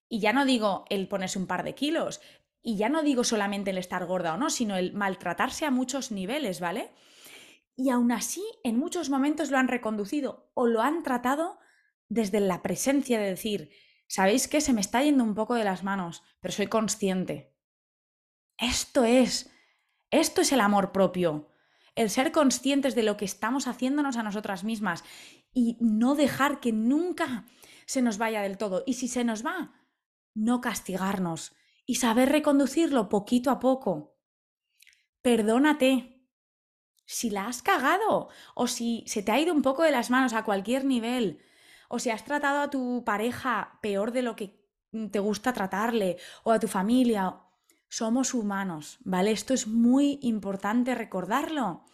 y 0.08 0.20
ya 0.20 0.32
no 0.32 0.44
digo 0.44 0.84
el 0.90 1.08
ponerse 1.08 1.38
un 1.38 1.46
par 1.46 1.64
de 1.64 1.74
kilos, 1.74 2.20
y 2.62 2.76
ya 2.76 2.88
no 2.88 3.02
digo 3.02 3.24
solamente 3.24 3.70
el 3.70 3.78
estar 3.78 4.04
gorda 4.06 4.34
o 4.34 4.36
no, 4.36 4.50
sino 4.50 4.76
el 4.76 4.92
maltratarse 4.92 5.64
a 5.64 5.70
muchos 5.70 6.12
niveles, 6.12 6.60
¿vale? 6.60 6.92
Y 7.76 7.90
aún 7.90 8.12
así, 8.12 8.44
en 8.62 8.78
muchos 8.78 9.10
momentos 9.10 9.50
lo 9.50 9.58
han 9.58 9.68
reconducido 9.68 10.50
o 10.54 10.66
lo 10.66 10.82
han 10.82 11.02
tratado 11.02 11.58
desde 12.08 12.40
la 12.40 12.62
presencia 12.62 13.18
de 13.18 13.30
decir, 13.30 13.70
¿sabéis 14.06 14.48
qué? 14.48 14.60
Se 14.60 14.74
me 14.74 14.82
está 14.82 15.02
yendo 15.02 15.24
un 15.24 15.34
poco 15.34 15.54
de 15.54 15.64
las 15.64 15.82
manos, 15.82 16.22
pero 16.40 16.52
soy 16.52 16.66
consciente. 16.66 17.56
Esto 18.58 19.04
es, 19.04 19.50
esto 20.10 20.42
es 20.42 20.52
el 20.52 20.60
amor 20.60 20.92
propio, 20.92 21.48
el 21.94 22.10
ser 22.10 22.32
conscientes 22.32 22.94
de 22.94 23.02
lo 23.02 23.16
que 23.16 23.24
estamos 23.24 23.66
haciéndonos 23.66 24.16
a 24.16 24.22
nosotras 24.22 24.62
mismas 24.62 25.04
y 25.52 25.76
no 25.80 26.14
dejar 26.14 26.60
que 26.60 26.72
nunca 26.72 27.44
se 27.86 28.02
nos 28.02 28.18
vaya 28.18 28.42
del 28.42 28.58
todo. 28.58 28.82
Y 28.86 28.94
si 28.94 29.08
se 29.08 29.24
nos 29.24 29.44
va, 29.44 29.72
no 30.34 30.60
castigarnos 30.60 31.54
y 31.86 31.96
saber 31.96 32.30
reconducirlo 32.30 33.08
poquito 33.08 33.50
a 33.50 33.60
poco. 33.60 34.16
Perdónate 35.20 36.26
si 37.04 37.30
la 37.30 37.46
has 37.46 37.62
cagado 37.62 38.28
o 38.54 38.66
si 38.66 39.04
se 39.06 39.22
te 39.22 39.32
ha 39.32 39.40
ido 39.40 39.52
un 39.52 39.62
poco 39.62 39.82
de 39.82 39.92
las 39.92 40.10
manos 40.10 40.32
a 40.32 40.44
cualquier 40.44 40.84
nivel 40.84 41.42
o 41.88 41.98
si 41.98 42.10
has 42.10 42.24
tratado 42.24 42.60
a 42.60 42.70
tu 42.70 43.04
pareja 43.04 43.78
peor 43.82 44.12
de 44.12 44.22
lo 44.22 44.34
que 44.34 44.62
te 45.10 45.18
gusta 45.18 45.52
tratarle 45.52 46.16
o 46.44 46.52
a 46.52 46.58
tu 46.58 46.68
familia. 46.68 47.40
Somos 47.88 48.32
humanos, 48.32 48.98
¿vale? 49.04 49.32
Esto 49.32 49.52
es 49.52 49.66
muy 49.66 50.18
importante 50.22 50.94
recordarlo 50.94 51.84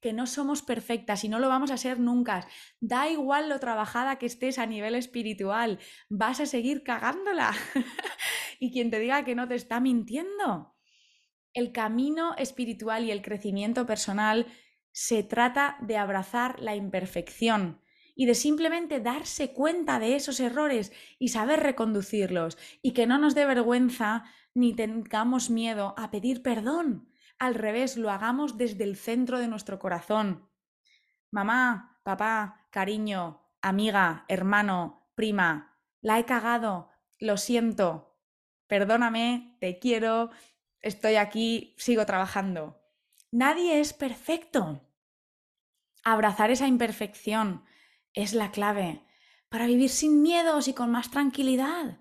que 0.00 0.12
no 0.12 0.26
somos 0.26 0.62
perfectas 0.62 1.24
y 1.24 1.28
no 1.28 1.38
lo 1.38 1.48
vamos 1.48 1.70
a 1.70 1.76
ser 1.76 2.00
nunca. 2.00 2.46
Da 2.80 3.08
igual 3.08 3.48
lo 3.48 3.60
trabajada 3.60 4.16
que 4.16 4.26
estés 4.26 4.58
a 4.58 4.66
nivel 4.66 4.94
espiritual, 4.94 5.78
vas 6.08 6.40
a 6.40 6.46
seguir 6.46 6.82
cagándola. 6.82 7.52
y 8.58 8.72
quien 8.72 8.90
te 8.90 8.98
diga 8.98 9.24
que 9.24 9.34
no 9.34 9.46
te 9.46 9.54
está 9.54 9.80
mintiendo. 9.80 10.74
El 11.52 11.72
camino 11.72 12.34
espiritual 12.36 13.04
y 13.04 13.10
el 13.10 13.22
crecimiento 13.22 13.86
personal 13.86 14.46
se 14.92 15.22
trata 15.22 15.76
de 15.80 15.96
abrazar 15.96 16.60
la 16.60 16.76
imperfección 16.76 17.80
y 18.14 18.26
de 18.26 18.34
simplemente 18.34 19.00
darse 19.00 19.52
cuenta 19.52 19.98
de 19.98 20.16
esos 20.16 20.40
errores 20.40 20.92
y 21.18 21.28
saber 21.28 21.60
reconducirlos 21.60 22.58
y 22.82 22.92
que 22.92 23.06
no 23.06 23.18
nos 23.18 23.34
dé 23.34 23.46
vergüenza 23.46 24.24
ni 24.54 24.74
tengamos 24.74 25.48
miedo 25.50 25.94
a 25.96 26.10
pedir 26.10 26.42
perdón 26.42 27.09
al 27.40 27.54
revés, 27.54 27.96
lo 27.96 28.10
hagamos 28.10 28.58
desde 28.58 28.84
el 28.84 28.96
centro 28.96 29.38
de 29.38 29.48
nuestro 29.48 29.78
corazón. 29.78 30.48
Mamá, 31.32 31.98
papá, 32.04 32.68
cariño, 32.70 33.40
amiga, 33.62 34.26
hermano, 34.28 35.10
prima, 35.14 35.78
la 36.02 36.18
he 36.18 36.26
cagado, 36.26 36.90
lo 37.18 37.38
siento, 37.38 38.18
perdóname, 38.66 39.56
te 39.58 39.78
quiero, 39.78 40.30
estoy 40.80 41.16
aquí, 41.16 41.74
sigo 41.78 42.04
trabajando. 42.04 42.80
Nadie 43.32 43.80
es 43.80 43.94
perfecto. 43.94 44.86
Abrazar 46.04 46.50
esa 46.50 46.66
imperfección 46.66 47.64
es 48.12 48.34
la 48.34 48.50
clave 48.50 49.02
para 49.48 49.66
vivir 49.66 49.88
sin 49.88 50.20
miedos 50.20 50.68
y 50.68 50.74
con 50.74 50.90
más 50.90 51.10
tranquilidad. 51.10 52.00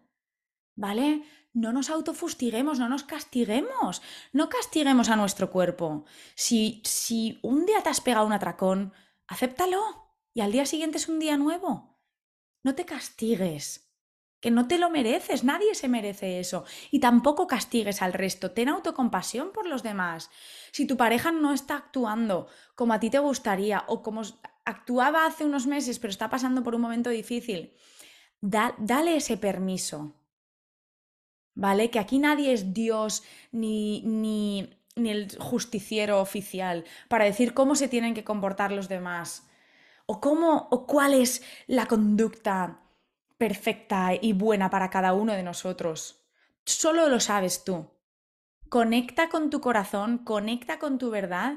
¿Vale? 0.76 1.24
No 1.60 1.74
nos 1.74 1.90
autofustiguemos, 1.90 2.80
no 2.80 2.88
nos 2.88 3.04
castiguemos, 3.04 4.02
no 4.32 4.50
castiguemos 4.50 5.10
a 5.10 5.16
nuestro 5.16 5.52
cuerpo. 5.52 6.06
Si, 6.36 6.82
si 6.86 7.40
un 7.42 7.66
día 7.66 7.82
te 7.84 7.90
has 7.90 8.02
pegado 8.02 8.26
un 8.26 8.34
atracón, 8.34 8.94
acéptalo 9.28 9.82
y 10.34 10.42
al 10.42 10.52
día 10.52 10.66
siguiente 10.66 10.98
es 10.98 11.10
un 11.10 11.20
día 11.20 11.38
nuevo. 11.38 12.00
No 12.64 12.76
te 12.76 12.86
castigues, 12.86 13.90
que 14.40 14.52
no 14.52 14.68
te 14.68 14.78
lo 14.78 14.90
mereces, 14.90 15.44
nadie 15.44 15.76
se 15.76 15.90
merece 15.90 16.40
eso. 16.40 16.64
Y 16.92 17.00
tampoco 17.00 17.48
castigues 17.48 18.02
al 18.02 18.14
resto, 18.14 18.52
ten 18.52 18.70
autocompasión 18.70 19.52
por 19.52 19.66
los 19.66 19.84
demás. 19.84 20.30
Si 20.72 20.88
tu 20.88 20.96
pareja 20.96 21.32
no 21.32 21.54
está 21.54 21.76
actuando 21.76 22.48
como 22.76 22.94
a 22.94 23.00
ti 23.00 23.10
te 23.10 23.20
gustaría 23.20 23.84
o 23.88 24.02
como 24.02 24.22
actuaba 24.64 25.26
hace 25.26 25.44
unos 25.44 25.68
meses 25.68 26.00
pero 26.00 26.12
está 26.12 26.30
pasando 26.30 26.64
por 26.64 26.76
un 26.76 26.82
momento 26.82 27.10
difícil, 27.10 27.76
dale 28.42 29.18
ese 29.18 29.36
permiso 29.36 30.19
¿vale? 31.60 31.92
Que 31.92 32.00
aquí 32.00 32.20
nadie 32.20 32.54
es 32.54 32.74
Dios 32.74 33.24
ni, 33.52 34.02
ni, 34.04 34.70
ni 34.96 35.12
el 35.12 35.38
justiciero 35.38 36.22
oficial 36.22 36.86
para 37.10 37.26
decir 37.26 37.54
cómo 37.54 37.76
se 37.76 37.90
tienen 37.90 38.14
que 38.14 38.24
comportar 38.24 38.72
los 38.72 38.88
demás 38.88 39.46
o 40.06 40.22
cómo 40.22 40.70
o 40.72 40.88
cuál 40.88 41.14
es 41.14 41.44
la 41.68 41.86
conducta 41.86 42.80
perfecta 43.38 44.12
y 44.20 44.32
buena 44.34 44.70
para 44.70 44.90
cada 44.90 45.14
uno 45.14 45.34
de 45.34 45.44
nosotros. 45.44 46.26
Solo 46.66 47.10
lo 47.10 47.20
sabes 47.20 47.66
tú. 47.66 47.92
Conecta 48.70 49.28
con 49.30 49.50
tu 49.50 49.60
corazón, 49.60 50.20
conecta 50.20 50.80
con 50.80 50.98
tu 50.98 51.10
verdad 51.10 51.56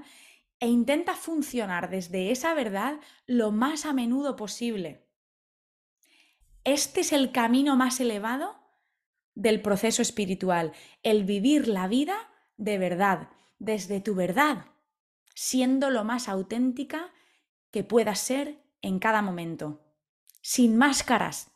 e 0.58 0.66
intenta 0.66 1.14
funcionar 1.14 1.90
desde 1.90 2.32
esa 2.32 2.54
verdad 2.54 2.98
lo 3.26 3.52
más 3.52 3.84
a 3.84 3.92
menudo 3.92 4.34
posible. 4.34 5.06
Este 6.64 7.02
es 7.02 7.12
el 7.12 7.30
camino 7.30 7.76
más 7.76 8.00
elevado 8.00 8.61
del 9.34 9.62
proceso 9.62 10.02
espiritual, 10.02 10.72
el 11.02 11.24
vivir 11.24 11.68
la 11.68 11.88
vida 11.88 12.30
de 12.56 12.78
verdad, 12.78 13.30
desde 13.58 14.00
tu 14.00 14.14
verdad, 14.14 14.66
siendo 15.34 15.90
lo 15.90 16.04
más 16.04 16.28
auténtica 16.28 17.12
que 17.70 17.84
puedas 17.84 18.20
ser 18.20 18.62
en 18.82 18.98
cada 18.98 19.22
momento, 19.22 19.80
sin 20.40 20.76
máscaras, 20.76 21.50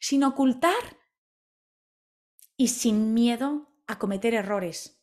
sin 0.00 0.24
ocultar 0.24 0.98
y 2.56 2.68
sin 2.68 3.14
miedo 3.14 3.68
a 3.86 3.98
cometer 3.98 4.34
errores. 4.34 5.00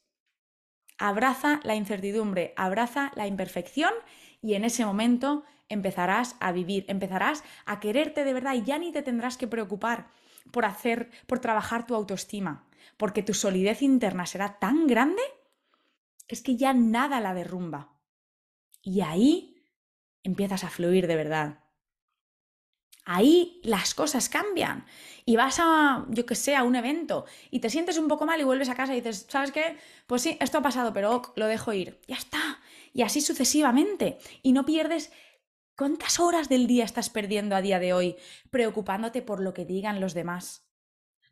Abraza 0.98 1.60
la 1.64 1.76
incertidumbre, 1.76 2.54
abraza 2.58 3.12
la 3.16 3.28
imperfección 3.28 3.94
y 4.42 4.56
en 4.56 4.66
ese 4.66 4.86
momento 4.86 5.44
empezarás 5.70 6.36
a 6.40 6.52
vivir, 6.52 6.86
empezarás 6.88 7.44
a 7.66 7.80
quererte 7.80 8.24
de 8.24 8.34
verdad 8.34 8.56
y 8.56 8.64
ya 8.64 8.80
ni 8.80 8.92
te 8.92 9.04
tendrás 9.04 9.38
que 9.38 9.48
preocupar 9.48 10.10
por 10.52 10.66
hacer, 10.66 11.10
por 11.28 11.40
trabajar 11.40 11.86
tu 11.86 11.96
autoestima, 11.96 12.68
porque 12.98 13.24
tu 13.24 13.34
solidez 13.34 13.82
interna 13.82 14.26
será 14.26 14.60
tan 14.60 14.88
grande 14.88 15.22
que 16.28 16.36
es 16.36 16.42
que 16.42 16.58
ya 16.58 16.74
nada 16.74 17.20
la 17.20 17.34
derrumba. 17.34 18.00
Y 18.82 19.02
ahí 19.02 19.64
empiezas 20.24 20.64
a 20.64 20.70
fluir 20.70 21.08
de 21.08 21.16
verdad. 21.16 21.64
Ahí 23.06 23.60
las 23.64 23.96
cosas 23.96 24.30
cambian. 24.30 24.86
Y 25.26 25.36
vas 25.36 25.58
a, 25.60 26.06
yo 26.10 26.26
que 26.28 26.36
sé, 26.36 26.56
a 26.56 26.64
un 26.64 26.76
evento 26.76 27.26
y 27.50 27.60
te 27.60 27.70
sientes 27.72 27.98
un 27.98 28.08
poco 28.08 28.26
mal 28.28 28.40
y 28.40 28.44
vuelves 28.44 28.70
a 28.70 28.76
casa 28.76 28.94
y 28.94 28.98
dices, 29.02 29.26
¿sabes 29.28 29.52
qué? 29.52 29.78
Pues 30.06 30.22
sí, 30.22 30.38
esto 30.40 30.60
ha 30.60 30.62
pasado, 30.62 30.94
pero 30.94 31.22
lo 31.36 31.48
dejo 31.48 31.74
ir. 31.74 32.00
Ya 32.08 32.18
está. 32.18 32.60
Y 32.94 33.02
así 33.02 33.22
sucesivamente. 33.22 34.20
Y 34.44 34.52
no 34.52 34.66
pierdes 34.66 35.12
¿Cuántas 35.80 36.20
horas 36.20 36.50
del 36.50 36.68
día 36.68 36.84
estás 36.84 37.10
perdiendo 37.10 37.56
a 37.56 37.62
día 37.62 37.80
de 37.80 37.94
hoy 37.94 38.18
preocupándote 38.50 39.22
por 39.22 39.40
lo 39.40 39.54
que 39.54 39.64
digan 39.64 40.02
los 40.02 40.14
demás? 40.14 40.70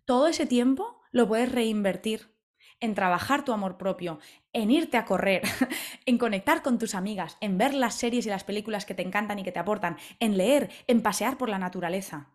Todo 0.06 0.28
ese 0.28 0.46
tiempo 0.46 1.02
lo 1.12 1.28
puedes 1.28 1.52
reinvertir 1.52 2.34
en 2.80 2.96
trabajar 2.96 3.44
tu 3.44 3.52
amor 3.52 3.78
propio, 3.78 4.20
en 4.54 4.72
irte 4.72 4.96
a 4.96 5.04
correr, 5.04 5.42
en 6.06 6.18
conectar 6.18 6.64
con 6.64 6.80
tus 6.80 6.96
amigas, 6.96 7.36
en 7.42 7.58
ver 7.58 7.74
las 7.74 7.96
series 7.96 8.26
y 8.26 8.30
las 8.30 8.46
películas 8.46 8.86
que 8.86 8.94
te 8.94 9.02
encantan 9.02 9.38
y 9.38 9.44
que 9.44 9.52
te 9.52 9.60
aportan, 9.60 9.98
en 10.22 10.38
leer, 10.38 10.72
en 10.88 11.02
pasear 11.02 11.38
por 11.38 11.50
la 11.50 11.60
naturaleza. 11.60 12.30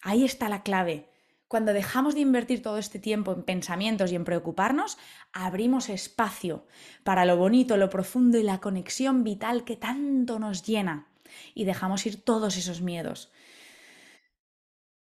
Ahí 0.00 0.24
está 0.24 0.48
la 0.48 0.62
clave. 0.62 1.11
Cuando 1.52 1.74
dejamos 1.74 2.14
de 2.14 2.22
invertir 2.22 2.62
todo 2.62 2.78
este 2.78 2.98
tiempo 2.98 3.30
en 3.34 3.42
pensamientos 3.42 4.10
y 4.10 4.14
en 4.14 4.24
preocuparnos, 4.24 4.96
abrimos 5.34 5.90
espacio 5.90 6.66
para 7.04 7.26
lo 7.26 7.36
bonito, 7.36 7.76
lo 7.76 7.90
profundo 7.90 8.38
y 8.38 8.42
la 8.42 8.58
conexión 8.58 9.22
vital 9.22 9.62
que 9.64 9.76
tanto 9.76 10.38
nos 10.38 10.62
llena. 10.62 11.08
Y 11.54 11.66
dejamos 11.66 12.06
ir 12.06 12.24
todos 12.24 12.56
esos 12.56 12.80
miedos. 12.80 13.30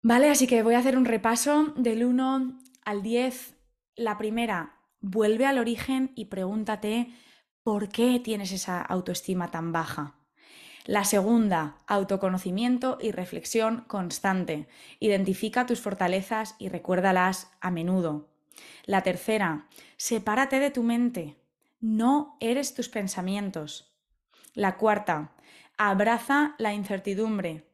Vale, 0.02 0.28
así 0.28 0.48
que 0.48 0.64
voy 0.64 0.74
a 0.74 0.80
hacer 0.80 0.98
un 0.98 1.04
repaso 1.04 1.72
del 1.76 2.04
1 2.04 2.58
al 2.84 3.02
10. 3.04 3.54
La 3.94 4.18
primera, 4.18 4.74
vuelve 4.98 5.46
al 5.46 5.56
origen 5.56 6.10
y 6.16 6.24
pregúntate 6.24 7.14
por 7.62 7.90
qué 7.90 8.18
tienes 8.18 8.50
esa 8.50 8.82
autoestima 8.82 9.52
tan 9.52 9.70
baja. 9.70 10.19
La 10.86 11.04
segunda, 11.04 11.76
autoconocimiento 11.86 12.98
y 13.00 13.12
reflexión 13.12 13.84
constante. 13.86 14.66
Identifica 14.98 15.66
tus 15.66 15.80
fortalezas 15.80 16.56
y 16.58 16.68
recuérdalas 16.68 17.50
a 17.60 17.70
menudo. 17.70 18.28
La 18.86 19.02
tercera, 19.02 19.66
sepárate 19.96 20.58
de 20.58 20.70
tu 20.70 20.82
mente. 20.82 21.36
No 21.80 22.36
eres 22.40 22.74
tus 22.74 22.88
pensamientos. 22.88 23.94
La 24.54 24.76
cuarta, 24.76 25.32
abraza 25.76 26.54
la 26.58 26.72
incertidumbre. 26.72 27.66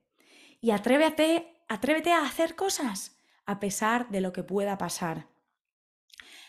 Y 0.60 0.72
atrévete, 0.72 1.62
atrévete 1.68 2.12
a 2.12 2.22
hacer 2.22 2.54
cosas 2.54 3.16
a 3.46 3.60
pesar 3.60 4.08
de 4.10 4.20
lo 4.20 4.32
que 4.32 4.42
pueda 4.42 4.76
pasar. 4.76 5.28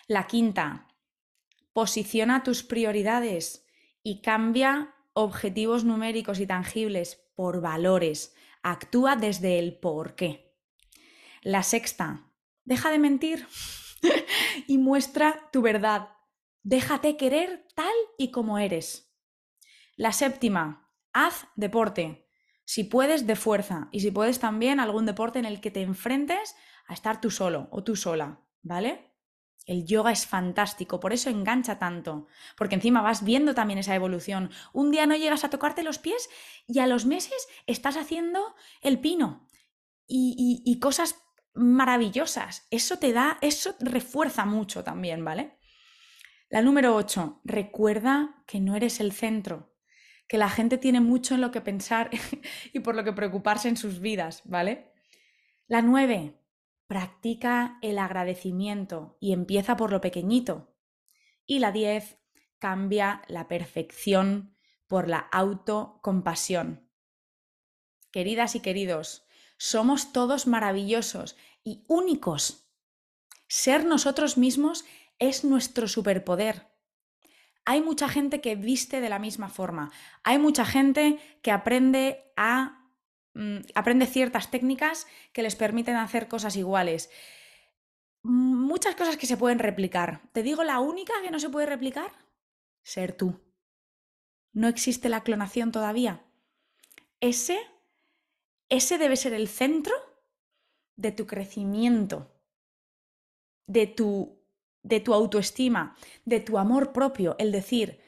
La 0.08 0.26
quinta, 0.26 0.88
posiciona 1.74 2.44
tus 2.44 2.64
prioridades 2.64 3.66
y 4.02 4.22
cambia 4.22 4.96
objetivos 5.18 5.84
numéricos 5.84 6.40
y 6.40 6.46
tangibles 6.46 7.28
por 7.36 7.60
valores. 7.60 8.36
Actúa 8.62 9.16
desde 9.16 9.58
el 9.58 9.80
por 9.80 10.14
qué. 10.14 10.56
La 11.42 11.64
sexta, 11.64 12.32
deja 12.66 12.92
de 12.92 13.00
mentir 13.00 13.48
y 14.68 14.78
muestra 14.78 15.50
tu 15.52 15.64
verdad. 15.64 16.10
Déjate 16.62 17.18
querer 17.18 17.66
tal 17.74 17.94
y 18.20 18.30
como 18.30 18.60
eres. 18.60 19.12
La 19.96 20.12
séptima, 20.12 20.92
haz 21.14 21.48
deporte. 21.56 22.30
Si 22.64 22.84
puedes, 22.84 23.26
de 23.26 23.36
fuerza. 23.36 23.90
Y 23.92 24.02
si 24.02 24.12
puedes 24.12 24.40
también 24.40 24.80
algún 24.80 25.08
deporte 25.08 25.40
en 25.40 25.46
el 25.46 25.62
que 25.62 25.72
te 25.72 25.82
enfrentes 25.82 26.56
a 26.88 26.94
estar 26.94 27.20
tú 27.22 27.32
solo 27.32 27.70
o 27.72 27.84
tú 27.84 27.96
sola. 27.96 28.44
¿Vale? 28.62 29.07
El 29.68 29.86
yoga 29.86 30.14
es 30.14 30.26
fantástico, 30.26 31.02
por 31.02 31.12
eso 31.12 31.30
engancha 31.30 31.78
tanto, 31.78 32.28
porque 32.56 32.76
encima 32.76 33.02
vas 33.02 33.26
viendo 33.26 33.54
también 33.54 33.80
esa 33.80 33.94
evolución. 33.94 34.50
Un 34.72 34.92
día 34.92 35.06
no 35.06 35.16
llegas 35.16 35.44
a 35.44 35.50
tocarte 35.50 35.84
los 35.84 36.00
pies 36.00 36.30
y 36.66 36.80
a 36.80 36.88
los 36.88 37.06
meses 37.06 37.50
estás 37.68 37.98
haciendo 37.98 38.56
el 38.82 39.00
pino 39.00 39.46
y, 40.08 40.80
cosas 40.80 41.16
maravillosas. 41.54 42.66
Eso 42.72 42.98
te 42.98 43.12
da, 43.12 43.40
eso 43.42 43.76
refuerza 43.82 44.46
mucho 44.46 44.86
también, 44.86 45.26
¿vale? 45.26 45.58
La 46.50 46.62
número 46.62 46.96
8, 46.96 47.42
recuerda 47.44 48.42
que 48.48 48.62
no 48.62 48.78
eres 48.78 49.02
el 49.02 49.12
centro, 49.12 49.76
que 50.30 50.38
la 50.38 50.50
gente 50.50 50.78
tiene 50.78 51.02
mucho 51.02 51.36
en 51.36 51.42
lo 51.42 51.52
que 51.52 51.60
pensar 51.60 52.10
y 52.74 52.80
por 52.80 52.96
lo 52.96 53.04
que 53.04 53.12
preocuparse 53.12 53.68
en 53.68 53.76
sus 53.76 54.00
vidas, 54.00 54.44
¿vale? 54.46 54.94
La 55.68 55.82
9, 55.82 56.40
Practica 56.88 57.78
el 57.82 58.00
agradecimiento 58.00 59.18
y 59.20 59.34
empieza 59.34 59.76
por 59.76 59.92
lo 59.92 60.00
pequeñito. 60.00 60.74
Y 61.46 61.60
la 61.60 61.72
10, 61.72 62.18
cambia 62.60 63.22
la 63.28 63.48
perfección 63.48 64.58
por 64.88 65.10
la 65.10 65.20
autocompasión. 65.20 66.90
Queridas 68.12 68.56
y 68.56 68.62
queridos, 68.62 69.28
somos 69.58 70.14
todos 70.14 70.48
maravillosos 70.48 71.36
y 71.64 71.84
únicos. 71.88 72.72
Ser 73.48 73.86
nosotros 73.86 74.38
mismos 74.38 74.86
es 75.20 75.44
nuestro 75.44 75.88
superpoder. 75.88 76.68
Hay 77.66 77.82
mucha 77.82 78.08
gente 78.08 78.40
que 78.40 78.56
viste 78.56 79.02
de 79.02 79.10
la 79.10 79.20
misma 79.20 79.50
forma. 79.50 79.92
Hay 80.24 80.40
mucha 80.40 80.64
gente 80.64 81.20
que 81.42 81.52
aprende 81.52 82.32
a 82.38 82.87
Mm, 83.38 83.60
aprende 83.76 84.08
ciertas 84.08 84.50
técnicas 84.50 85.06
que 85.32 85.44
les 85.44 85.56
permiten 85.56 85.96
hacer 85.96 86.28
cosas 86.28 86.56
iguales. 86.56 87.12
Muchas 88.24 88.96
cosas 88.96 89.16
que 89.16 89.28
se 89.28 89.38
pueden 89.38 89.60
replicar. 89.60 90.22
Te 90.32 90.42
digo 90.42 90.64
la 90.64 90.80
única 90.80 91.14
que 91.22 91.30
no 91.30 91.40
se 91.40 91.52
puede 91.52 91.68
replicar, 91.68 92.12
ser 92.82 93.16
tú. 93.16 93.40
No 94.54 94.68
existe 94.68 95.08
la 95.08 95.22
clonación 95.22 95.72
todavía. 95.72 96.26
Ese, 97.20 97.60
ese 98.70 98.98
debe 98.98 99.16
ser 99.16 99.34
el 99.34 99.48
centro 99.48 99.94
de 100.96 101.12
tu 101.12 101.28
crecimiento, 101.28 102.42
de 103.68 103.86
tu, 103.86 104.42
de 104.82 105.00
tu 105.00 105.14
autoestima, 105.14 105.96
de 106.26 106.40
tu 106.40 106.58
amor 106.58 106.92
propio. 106.92 107.36
El 107.38 107.52
decir, 107.52 108.02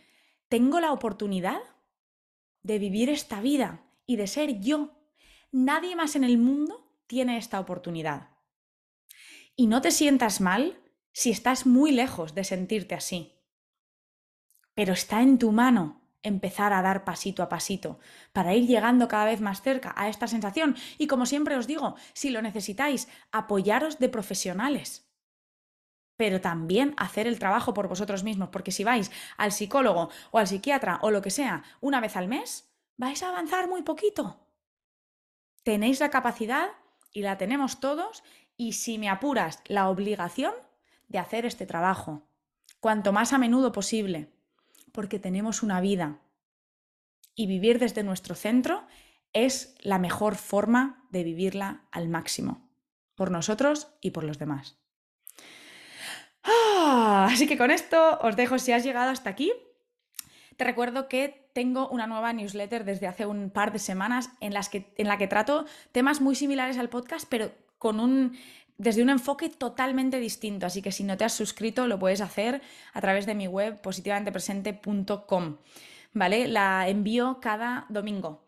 tengo 0.48 0.80
la 0.80 0.92
oportunidad 0.92 1.62
de 2.64 2.80
vivir 2.80 3.12
esta 3.12 3.42
vida 3.42 3.86
y 4.08 4.16
de 4.16 4.26
ser 4.26 4.60
yo 4.60 4.99
Nadie 5.52 5.96
más 5.96 6.16
en 6.16 6.24
el 6.24 6.38
mundo 6.38 6.94
tiene 7.08 7.38
esta 7.38 7.60
oportunidad. 7.60 8.30
Y 9.56 9.66
no 9.66 9.82
te 9.82 9.90
sientas 9.90 10.42
mal 10.42 10.80
si 11.12 11.32
estás 11.32 11.66
muy 11.66 11.92
lejos 11.92 12.36
de 12.36 12.44
sentirte 12.44 12.94
así. 12.94 13.34
Pero 14.76 14.94
está 14.94 15.24
en 15.24 15.40
tu 15.40 15.52
mano 15.52 16.02
empezar 16.22 16.72
a 16.72 16.84
dar 16.84 17.04
pasito 17.04 17.42
a 17.42 17.50
pasito 17.50 18.00
para 18.32 18.54
ir 18.54 18.68
llegando 18.68 19.08
cada 19.08 19.26
vez 19.26 19.42
más 19.42 19.64
cerca 19.64 19.94
a 19.98 20.08
esta 20.08 20.28
sensación. 20.28 20.76
Y 21.00 21.08
como 21.08 21.26
siempre 21.26 21.56
os 21.56 21.66
digo, 21.66 21.96
si 22.14 22.30
lo 22.30 22.44
necesitáis, 22.44 23.08
apoyaros 23.32 23.98
de 23.98 24.10
profesionales 24.10 25.10
pero 26.16 26.42
también 26.42 26.96
hacer 26.98 27.28
el 27.28 27.40
trabajo 27.40 27.74
por 27.74 27.88
vosotros 27.88 28.26
mismos, 28.26 28.50
porque 28.50 28.74
si 28.74 28.84
vais 28.84 29.10
al 29.38 29.54
psicólogo 29.54 30.10
o 30.32 30.38
al 30.38 30.48
psiquiatra 30.48 31.00
o 31.02 31.12
lo 31.12 31.22
que 31.22 31.32
sea 31.32 31.64
una 31.80 32.02
vez 32.02 32.18
al 32.18 32.28
mes, 32.28 32.70
vais 32.98 33.24
a 33.24 33.30
avanzar 33.30 33.70
muy 33.70 33.84
poquito 33.84 34.49
tenéis 35.64 36.00
la 36.00 36.10
capacidad 36.10 36.70
y 37.12 37.22
la 37.22 37.38
tenemos 37.38 37.80
todos 37.80 38.24
y 38.58 38.74
si 38.74 38.98
me 38.98 39.10
apuras, 39.10 39.62
la 39.66 39.90
obligación 39.90 40.54
de 41.08 41.20
hacer 41.20 41.46
este 41.46 41.66
trabajo, 41.66 42.28
cuanto 42.80 43.12
más 43.12 43.34
a 43.34 43.38
menudo 43.38 43.72
posible, 43.72 44.32
porque 44.92 45.20
tenemos 45.20 45.64
una 45.64 45.82
vida 45.82 46.20
y 47.36 47.48
vivir 47.48 47.80
desde 47.80 48.04
nuestro 48.04 48.36
centro 48.36 48.86
es 49.34 49.76
la 49.80 50.00
mejor 50.00 50.36
forma 50.36 51.08
de 51.10 51.24
vivirla 51.24 51.88
al 51.92 52.10
máximo, 52.10 52.70
por 53.16 53.32
nosotros 53.32 53.88
y 54.02 54.12
por 54.12 54.24
los 54.24 54.40
demás. 54.40 54.78
Ah, 56.44 57.28
así 57.32 57.48
que 57.48 57.58
con 57.58 57.72
esto 57.72 58.20
os 58.22 58.36
dejo 58.36 58.60
si 58.60 58.72
has 58.72 58.84
llegado 58.84 59.12
hasta 59.12 59.30
aquí. 59.30 59.52
Te 60.58 60.64
recuerdo 60.64 61.08
que 61.08 61.49
tengo 61.60 61.90
una 61.90 62.08
nueva 62.08 62.32
newsletter 62.32 62.86
desde 62.86 63.06
hace 63.06 63.26
un 63.26 63.50
par 63.50 63.74
de 63.74 63.80
semanas 63.80 64.30
en, 64.40 64.54
las 64.54 64.70
que, 64.70 64.94
en 64.96 65.10
la 65.10 65.18
que 65.18 65.28
trato 65.28 65.66
temas 65.92 66.22
muy 66.22 66.34
similares 66.34 66.78
al 66.78 66.88
podcast, 66.88 67.28
pero 67.28 67.52
con 67.78 68.00
un, 68.00 68.38
desde 68.78 69.04
un 69.04 69.10
enfoque 69.10 69.50
totalmente 69.50 70.22
distinto. 70.22 70.66
Así 70.66 70.82
que 70.82 70.94
si 70.94 71.04
no 71.04 71.18
te 71.18 71.26
has 71.26 71.34
suscrito, 71.34 71.86
lo 71.86 72.00
puedes 72.00 72.22
hacer 72.22 72.62
a 72.94 73.02
través 73.02 73.26
de 73.26 73.36
mi 73.36 73.46
web 73.48 73.82
positivantepresente.com. 73.82 75.58
¿Vale? 76.14 76.48
La 76.48 76.88
envío 76.88 77.40
cada 77.42 77.86
domingo. 77.90 78.42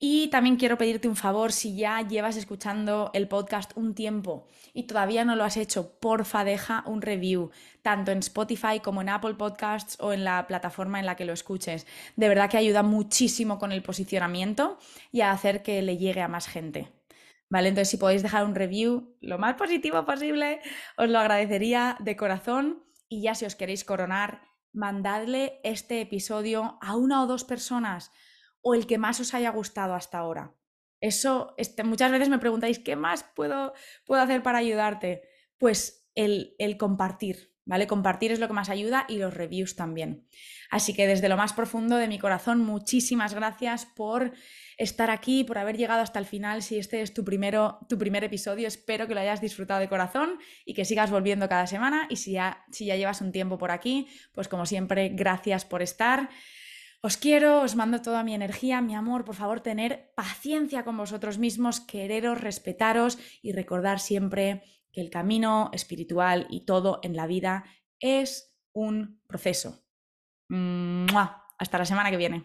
Y 0.00 0.28
también 0.28 0.56
quiero 0.56 0.78
pedirte 0.78 1.08
un 1.08 1.16
favor, 1.16 1.50
si 1.50 1.74
ya 1.74 2.06
llevas 2.06 2.36
escuchando 2.36 3.10
el 3.14 3.26
podcast 3.26 3.72
un 3.74 3.96
tiempo 3.96 4.46
y 4.72 4.84
todavía 4.84 5.24
no 5.24 5.34
lo 5.34 5.42
has 5.42 5.56
hecho, 5.56 5.98
porfa 5.98 6.44
deja 6.44 6.84
un 6.86 7.02
review, 7.02 7.50
tanto 7.82 8.12
en 8.12 8.18
Spotify 8.18 8.78
como 8.80 9.00
en 9.00 9.08
Apple 9.08 9.34
Podcasts 9.34 9.96
o 9.98 10.12
en 10.12 10.22
la 10.22 10.46
plataforma 10.46 11.00
en 11.00 11.06
la 11.06 11.16
que 11.16 11.24
lo 11.24 11.32
escuches. 11.32 11.84
De 12.14 12.28
verdad 12.28 12.48
que 12.48 12.58
ayuda 12.58 12.84
muchísimo 12.84 13.58
con 13.58 13.72
el 13.72 13.82
posicionamiento 13.82 14.78
y 15.10 15.22
a 15.22 15.32
hacer 15.32 15.64
que 15.64 15.82
le 15.82 15.96
llegue 15.96 16.22
a 16.22 16.28
más 16.28 16.46
gente. 16.46 16.92
¿Vale? 17.50 17.70
Entonces, 17.70 17.90
si 17.90 17.96
podéis 17.96 18.22
dejar 18.22 18.44
un 18.44 18.54
review 18.54 19.16
lo 19.20 19.38
más 19.38 19.56
positivo 19.56 20.04
posible, 20.04 20.60
os 20.96 21.08
lo 21.08 21.18
agradecería 21.18 21.96
de 21.98 22.14
corazón. 22.14 22.84
Y 23.08 23.22
ya 23.22 23.34
si 23.34 23.46
os 23.46 23.56
queréis 23.56 23.84
coronar, 23.84 24.42
mandadle 24.72 25.58
este 25.64 26.02
episodio 26.02 26.78
a 26.82 26.94
una 26.94 27.22
o 27.22 27.26
dos 27.26 27.44
personas 27.44 28.12
o 28.62 28.74
el 28.74 28.86
que 28.86 28.98
más 28.98 29.20
os 29.20 29.34
haya 29.34 29.50
gustado 29.50 29.94
hasta 29.94 30.18
ahora. 30.18 30.54
Eso, 31.00 31.54
este, 31.56 31.84
muchas 31.84 32.10
veces 32.10 32.28
me 32.28 32.38
preguntáis, 32.38 32.78
¿qué 32.78 32.96
más 32.96 33.24
puedo, 33.34 33.72
puedo 34.04 34.20
hacer 34.20 34.42
para 34.42 34.58
ayudarte? 34.58 35.22
Pues 35.56 36.08
el, 36.14 36.56
el 36.58 36.76
compartir, 36.76 37.54
¿vale? 37.64 37.86
Compartir 37.86 38.32
es 38.32 38.40
lo 38.40 38.48
que 38.48 38.54
más 38.54 38.68
ayuda 38.68 39.06
y 39.08 39.18
los 39.18 39.32
reviews 39.32 39.76
también. 39.76 40.26
Así 40.70 40.94
que 40.94 41.06
desde 41.06 41.28
lo 41.28 41.36
más 41.36 41.52
profundo 41.52 41.96
de 41.96 42.08
mi 42.08 42.18
corazón, 42.18 42.60
muchísimas 42.60 43.34
gracias 43.34 43.86
por 43.86 44.32
estar 44.76 45.10
aquí, 45.10 45.44
por 45.44 45.58
haber 45.58 45.76
llegado 45.76 46.02
hasta 46.02 46.18
el 46.18 46.24
final. 46.24 46.62
Si 46.62 46.78
este 46.78 47.00
es 47.00 47.14
tu, 47.14 47.24
primero, 47.24 47.78
tu 47.88 47.96
primer 47.96 48.24
episodio, 48.24 48.66
espero 48.66 49.06
que 49.06 49.14
lo 49.14 49.20
hayas 49.20 49.40
disfrutado 49.40 49.80
de 49.80 49.88
corazón 49.88 50.38
y 50.64 50.74
que 50.74 50.84
sigas 50.84 51.10
volviendo 51.10 51.48
cada 51.48 51.66
semana. 51.66 52.06
Y 52.10 52.16
si 52.16 52.32
ya, 52.32 52.64
si 52.72 52.86
ya 52.86 52.96
llevas 52.96 53.20
un 53.20 53.32
tiempo 53.32 53.58
por 53.58 53.70
aquí, 53.70 54.08
pues 54.32 54.48
como 54.48 54.66
siempre, 54.66 55.10
gracias 55.10 55.64
por 55.64 55.82
estar. 55.82 56.28
Os 57.00 57.16
quiero, 57.16 57.62
os 57.62 57.76
mando 57.76 58.02
toda 58.02 58.24
mi 58.24 58.34
energía, 58.34 58.80
mi 58.80 58.94
amor, 58.94 59.24
por 59.24 59.36
favor, 59.36 59.60
tener 59.60 60.12
paciencia 60.16 60.84
con 60.84 60.96
vosotros 60.96 61.38
mismos, 61.38 61.80
quereros, 61.80 62.40
respetaros 62.40 63.18
y 63.40 63.52
recordar 63.52 64.00
siempre 64.00 64.62
que 64.92 65.00
el 65.00 65.08
camino 65.08 65.70
espiritual 65.72 66.48
y 66.50 66.64
todo 66.64 66.98
en 67.04 67.14
la 67.14 67.28
vida 67.28 67.64
es 68.00 68.52
un 68.72 69.20
proceso. 69.28 69.84
Hasta 71.58 71.78
la 71.78 71.84
semana 71.84 72.10
que 72.10 72.16
viene. 72.16 72.44